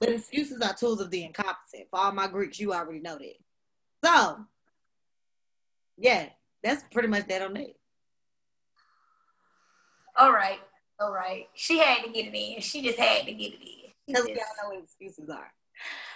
But 0.00 0.10
excuses 0.10 0.60
are 0.60 0.74
tools 0.74 1.00
of 1.00 1.10
the 1.10 1.24
incompetent. 1.24 1.88
For 1.90 2.00
all 2.00 2.12
my 2.12 2.26
Greeks, 2.26 2.58
you 2.58 2.72
already 2.72 2.98
know 2.98 3.18
that. 3.18 3.34
So, 4.04 4.38
yeah, 5.96 6.30
that's 6.62 6.82
pretty 6.90 7.08
much 7.08 7.28
that 7.28 7.42
on 7.42 7.56
it 7.56 7.76
all 10.16 10.32
right, 10.32 10.60
all 11.00 11.12
right. 11.12 11.46
She 11.54 11.78
had 11.78 12.04
to 12.04 12.10
get 12.10 12.26
it 12.26 12.34
in. 12.34 12.60
She 12.60 12.82
just 12.82 12.98
had 12.98 13.26
to 13.26 13.32
get 13.32 13.52
it 13.52 13.60
in. 13.60 13.90
Because 14.06 14.24
we 14.24 14.32
all 14.32 14.70
know 14.70 14.74
what 14.74 14.84
excuses 14.84 15.28
are. 15.28 15.52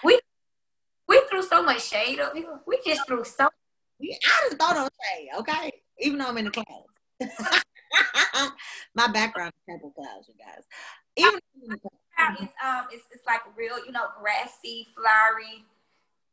We 0.04 0.20
we 1.08 1.22
threw 1.30 1.42
so 1.42 1.62
much 1.62 1.82
shade 1.82 2.20
up 2.20 2.34
here. 2.34 2.60
We 2.66 2.80
just 2.86 3.06
threw 3.06 3.24
so. 3.24 3.48
I 4.02 4.48
just 4.48 4.58
throw 4.58 4.72
no 4.72 4.88
shade, 4.88 5.28
okay? 5.38 5.72
Even 5.98 6.18
though 6.18 6.28
I'm 6.28 6.38
in 6.38 6.46
the 6.46 6.50
clouds. 6.50 6.86
My 8.94 9.08
background 9.08 9.52
is 9.56 9.62
purple 9.68 9.90
clouds, 9.90 10.28
you 10.28 10.34
guys. 10.38 10.64
Even 11.16 11.40
it's 12.38 12.52
um, 12.64 12.86
it's, 12.92 13.04
it's 13.12 13.26
like 13.26 13.40
real, 13.56 13.84
you 13.84 13.92
know, 13.92 14.06
grassy, 14.20 14.86
flowery. 14.94 15.64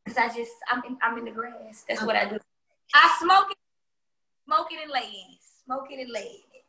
Cause 0.06 0.16
I 0.16 0.28
just 0.28 0.52
I'm 0.70 0.82
in, 0.84 0.96
I'm 1.02 1.18
in 1.18 1.24
the 1.24 1.30
grass. 1.30 1.84
That's 1.88 2.00
okay. 2.00 2.06
what 2.06 2.16
I 2.16 2.28
do. 2.28 2.38
I 2.94 3.16
smoke 3.20 3.50
it, 3.50 3.56
smoke 4.46 4.68
it 4.70 4.80
and 4.82 4.90
lay 4.90 5.00
in 5.00 5.32
it. 5.34 5.40
Smoke 5.64 5.86
it 5.90 6.00
and 6.00 6.10
lay 6.10 6.20
in 6.20 6.26
it. 6.54 6.64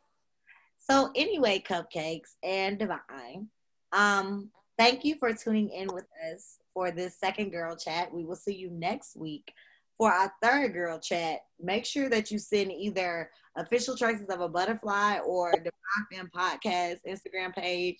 So 0.78 1.10
anyway, 1.14 1.62
cupcakes 1.66 2.34
and 2.42 2.78
divine, 2.78 3.48
um, 3.92 4.50
thank 4.80 5.04
you 5.04 5.14
for 5.16 5.34
tuning 5.34 5.68
in 5.68 5.88
with 5.92 6.06
us 6.32 6.56
for 6.72 6.90
this 6.90 7.14
second 7.20 7.50
girl 7.50 7.76
chat. 7.76 8.10
We 8.10 8.24
will 8.24 8.34
see 8.34 8.54
you 8.54 8.70
next 8.70 9.14
week 9.14 9.52
for 9.98 10.10
our 10.10 10.32
third 10.42 10.72
girl 10.72 10.98
chat. 10.98 11.40
Make 11.60 11.84
sure 11.84 12.08
that 12.08 12.30
you 12.30 12.38
send 12.38 12.72
either 12.72 13.30
official 13.56 13.94
traces 13.94 14.30
of 14.30 14.40
a 14.40 14.48
butterfly 14.48 15.18
or 15.18 15.52
the 15.52 15.70
Fem 16.10 16.30
podcast 16.34 17.00
Instagram 17.06 17.54
page. 17.54 17.98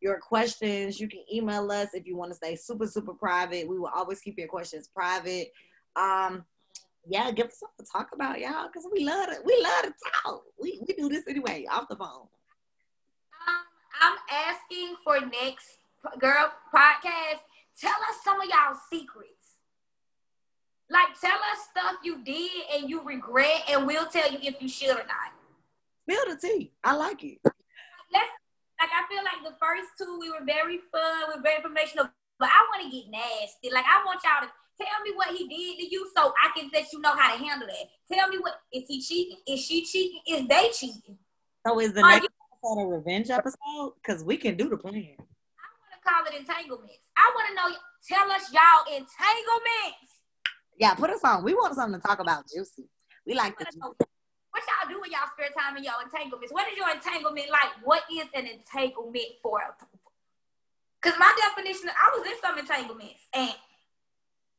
Your 0.00 0.20
questions, 0.20 1.00
you 1.00 1.08
can 1.08 1.24
email 1.32 1.68
us 1.72 1.88
if 1.94 2.06
you 2.06 2.16
want 2.16 2.30
to 2.30 2.36
stay 2.36 2.54
super, 2.54 2.86
super 2.86 3.12
private. 3.12 3.66
We 3.66 3.80
will 3.80 3.90
always 3.92 4.20
keep 4.20 4.38
your 4.38 4.46
questions 4.46 4.88
private. 4.94 5.48
Um, 5.96 6.44
Yeah, 7.08 7.32
give 7.32 7.48
us 7.48 7.58
something 7.58 7.84
to 7.84 7.90
talk 7.90 8.10
about, 8.14 8.38
y'all, 8.38 8.68
because 8.68 8.86
we 8.92 9.04
love 9.04 9.30
it. 9.30 9.40
We 9.44 9.60
love 9.60 9.82
to 9.82 9.94
talk. 10.22 10.42
We 10.62 10.80
we 10.86 10.94
do 10.94 11.08
this 11.08 11.24
anyway 11.26 11.66
off 11.68 11.88
the 11.88 11.96
phone. 11.96 12.28
Um, 13.48 13.64
I'm 14.00 14.18
asking 14.30 14.94
for 15.02 15.18
next 15.20 15.79
girl 16.18 16.52
podcast. 16.74 17.40
Tell 17.80 17.90
us 17.90 18.16
some 18.24 18.40
of 18.40 18.48
y'all 18.48 18.76
secrets. 18.90 19.28
Like, 20.90 21.18
tell 21.20 21.38
us 21.52 21.58
stuff 21.70 21.96
you 22.04 22.22
did 22.24 22.50
and 22.74 22.90
you 22.90 23.02
regret, 23.02 23.62
and 23.70 23.86
we'll 23.86 24.06
tell 24.06 24.30
you 24.30 24.38
if 24.42 24.60
you 24.60 24.68
should 24.68 24.90
or 24.90 25.06
not. 25.06 25.32
Spill 26.08 26.34
the 26.34 26.40
tea. 26.40 26.72
I 26.82 26.94
like 26.96 27.22
it. 27.22 27.38
Let's 27.44 28.30
like 28.80 28.90
I 28.90 29.06
feel 29.08 29.22
like 29.22 29.44
the 29.44 29.56
first 29.60 29.88
two 29.98 30.18
we 30.18 30.30
were 30.30 30.44
very 30.44 30.78
fun, 30.90 31.28
we 31.28 31.36
were 31.36 31.42
very 31.42 31.56
informational, 31.56 32.08
but 32.38 32.48
I 32.48 32.66
want 32.72 32.90
to 32.90 32.96
get 32.96 33.08
nasty. 33.10 33.70
Like 33.72 33.84
I 33.84 34.02
want 34.04 34.20
y'all 34.24 34.48
to 34.48 34.52
tell 34.84 35.02
me 35.04 35.12
what 35.14 35.28
he 35.28 35.46
did 35.46 35.84
to 35.84 35.94
you 35.94 36.10
so 36.16 36.32
I 36.42 36.58
can 36.58 36.70
let 36.72 36.92
you 36.92 37.00
know 37.00 37.14
how 37.14 37.36
to 37.36 37.44
handle 37.44 37.68
that. 37.68 38.14
Tell 38.16 38.28
me 38.28 38.38
what 38.38 38.54
is 38.72 38.84
he 38.88 39.00
cheating? 39.00 39.36
Is 39.46 39.60
she 39.64 39.84
cheating? 39.84 40.20
Is 40.26 40.48
they 40.48 40.70
cheating? 40.74 41.18
So 41.66 41.78
is 41.78 41.92
the 41.92 42.00
Are 42.00 42.10
next 42.10 42.22
you- 42.24 42.28
episode 42.64 42.82
a 42.82 42.86
revenge 42.96 43.30
episode? 43.30 43.92
Because 44.02 44.24
we 44.24 44.36
can 44.38 44.56
do 44.56 44.68
the 44.70 44.76
plan. 44.78 45.14
I 46.10 46.22
want 46.22 46.26
to 46.26 46.32
call 46.32 46.34
it 46.34 46.40
entanglements. 46.40 47.06
I 47.16 47.32
want 47.34 47.48
to 47.48 47.54
know. 47.54 47.68
Tell 48.08 48.30
us 48.32 48.50
y'all 48.52 48.86
entanglements. 48.88 50.10
Yeah, 50.78 50.94
put 50.94 51.10
us 51.10 51.22
on. 51.22 51.44
We 51.44 51.54
want 51.54 51.74
something 51.74 52.00
to 52.00 52.06
talk 52.06 52.18
about, 52.18 52.44
juicy. 52.48 52.88
We 53.26 53.34
like 53.34 53.58
the 53.58 53.66
know 53.76 53.94
What 54.50 54.62
y'all 54.66 54.88
do 54.88 55.02
in 55.04 55.12
y'all 55.12 55.28
spare 55.36 55.50
time 55.56 55.76
in 55.76 55.84
y'all 55.84 56.00
entanglements? 56.02 56.52
What 56.52 56.66
is 56.72 56.76
your 56.76 56.90
entanglement 56.90 57.50
like? 57.50 57.70
What 57.84 58.02
is 58.10 58.26
an 58.34 58.46
entanglement 58.46 59.38
for? 59.42 59.60
Because 61.00 61.18
my 61.18 61.30
definition, 61.38 61.90
I 61.90 62.18
was 62.18 62.26
in 62.26 62.40
some 62.40 62.58
entanglements, 62.58 63.20
and 63.34 63.54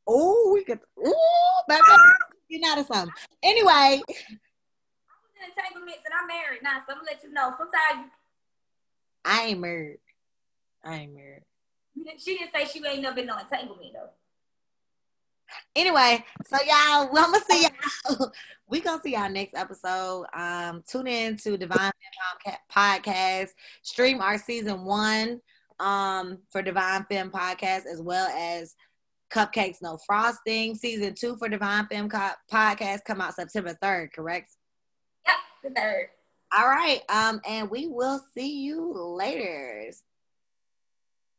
Oh, 0.08 0.52
we 0.54 0.64
could. 0.64 0.80
Baby, 1.68 1.82
you're 2.50 2.62
not 2.62 2.80
a 2.80 2.84
something. 2.84 3.14
Anyway, 3.44 3.72
I 3.72 4.00
was 4.00 5.32
in 5.36 5.50
entanglements, 5.50 6.02
and 6.06 6.14
I'm 6.14 6.28
married 6.28 6.62
now. 6.64 6.78
So 6.80 6.94
I'm 6.94 6.98
gonna 6.98 7.10
let 7.12 7.24
you 7.24 7.32
know. 7.32 7.54
Sometimes 7.58 8.12
I 9.26 9.46
ain't 9.46 9.60
married. 9.60 10.00
I 10.84 10.96
ain't 10.96 11.14
married. 11.14 11.44
she 12.18 12.38
didn't 12.38 12.52
say 12.54 12.66
she 12.66 12.86
ain't 12.86 13.02
never 13.02 13.16
been 13.16 13.28
no 13.28 13.38
entanglement 13.38 13.94
though. 13.94 14.10
Anyway, 15.76 16.24
so 16.48 16.58
y'all, 16.66 17.10
well, 17.12 17.26
I'm 17.26 17.32
gonna 17.34 17.44
see 17.50 17.64
y'all. 17.64 18.32
we 18.70 18.80
gonna 18.80 19.02
see 19.04 19.14
y'all 19.14 19.30
next 19.30 19.56
episode. 19.56 20.26
Um, 20.34 20.84
tune 20.88 21.08
in 21.08 21.38
to 21.38 21.58
Divine 21.58 21.92
Femme 21.92 22.56
Podca- 22.72 23.04
Podcast. 23.06 23.50
Stream 23.84 24.22
our 24.22 24.38
season 24.38 24.84
one 24.86 25.42
um 25.80 26.38
for 26.52 26.62
Divine 26.62 27.06
Femme 27.10 27.32
Podcast 27.32 27.86
as 27.92 28.02
well 28.02 28.28
as 28.30 28.76
Cupcakes 29.32 29.82
No 29.82 29.98
Frosting. 30.06 30.76
Season 30.76 31.14
two 31.14 31.36
for 31.38 31.50
Divine 31.50 31.88
Femme 31.88 32.10
Co- 32.10 32.32
Podcast 32.52 33.00
come 33.06 33.20
out 33.22 33.36
September 33.36 33.78
third. 33.82 34.14
Correct. 34.14 34.52
Yep, 35.28 35.36
the 35.64 35.80
third. 35.82 36.08
All 36.58 36.68
right. 36.68 37.02
Um, 37.10 37.40
and 37.48 37.70
we 37.70 37.88
will 37.88 38.22
see 38.34 38.62
you 38.62 38.94
later. 38.94 39.92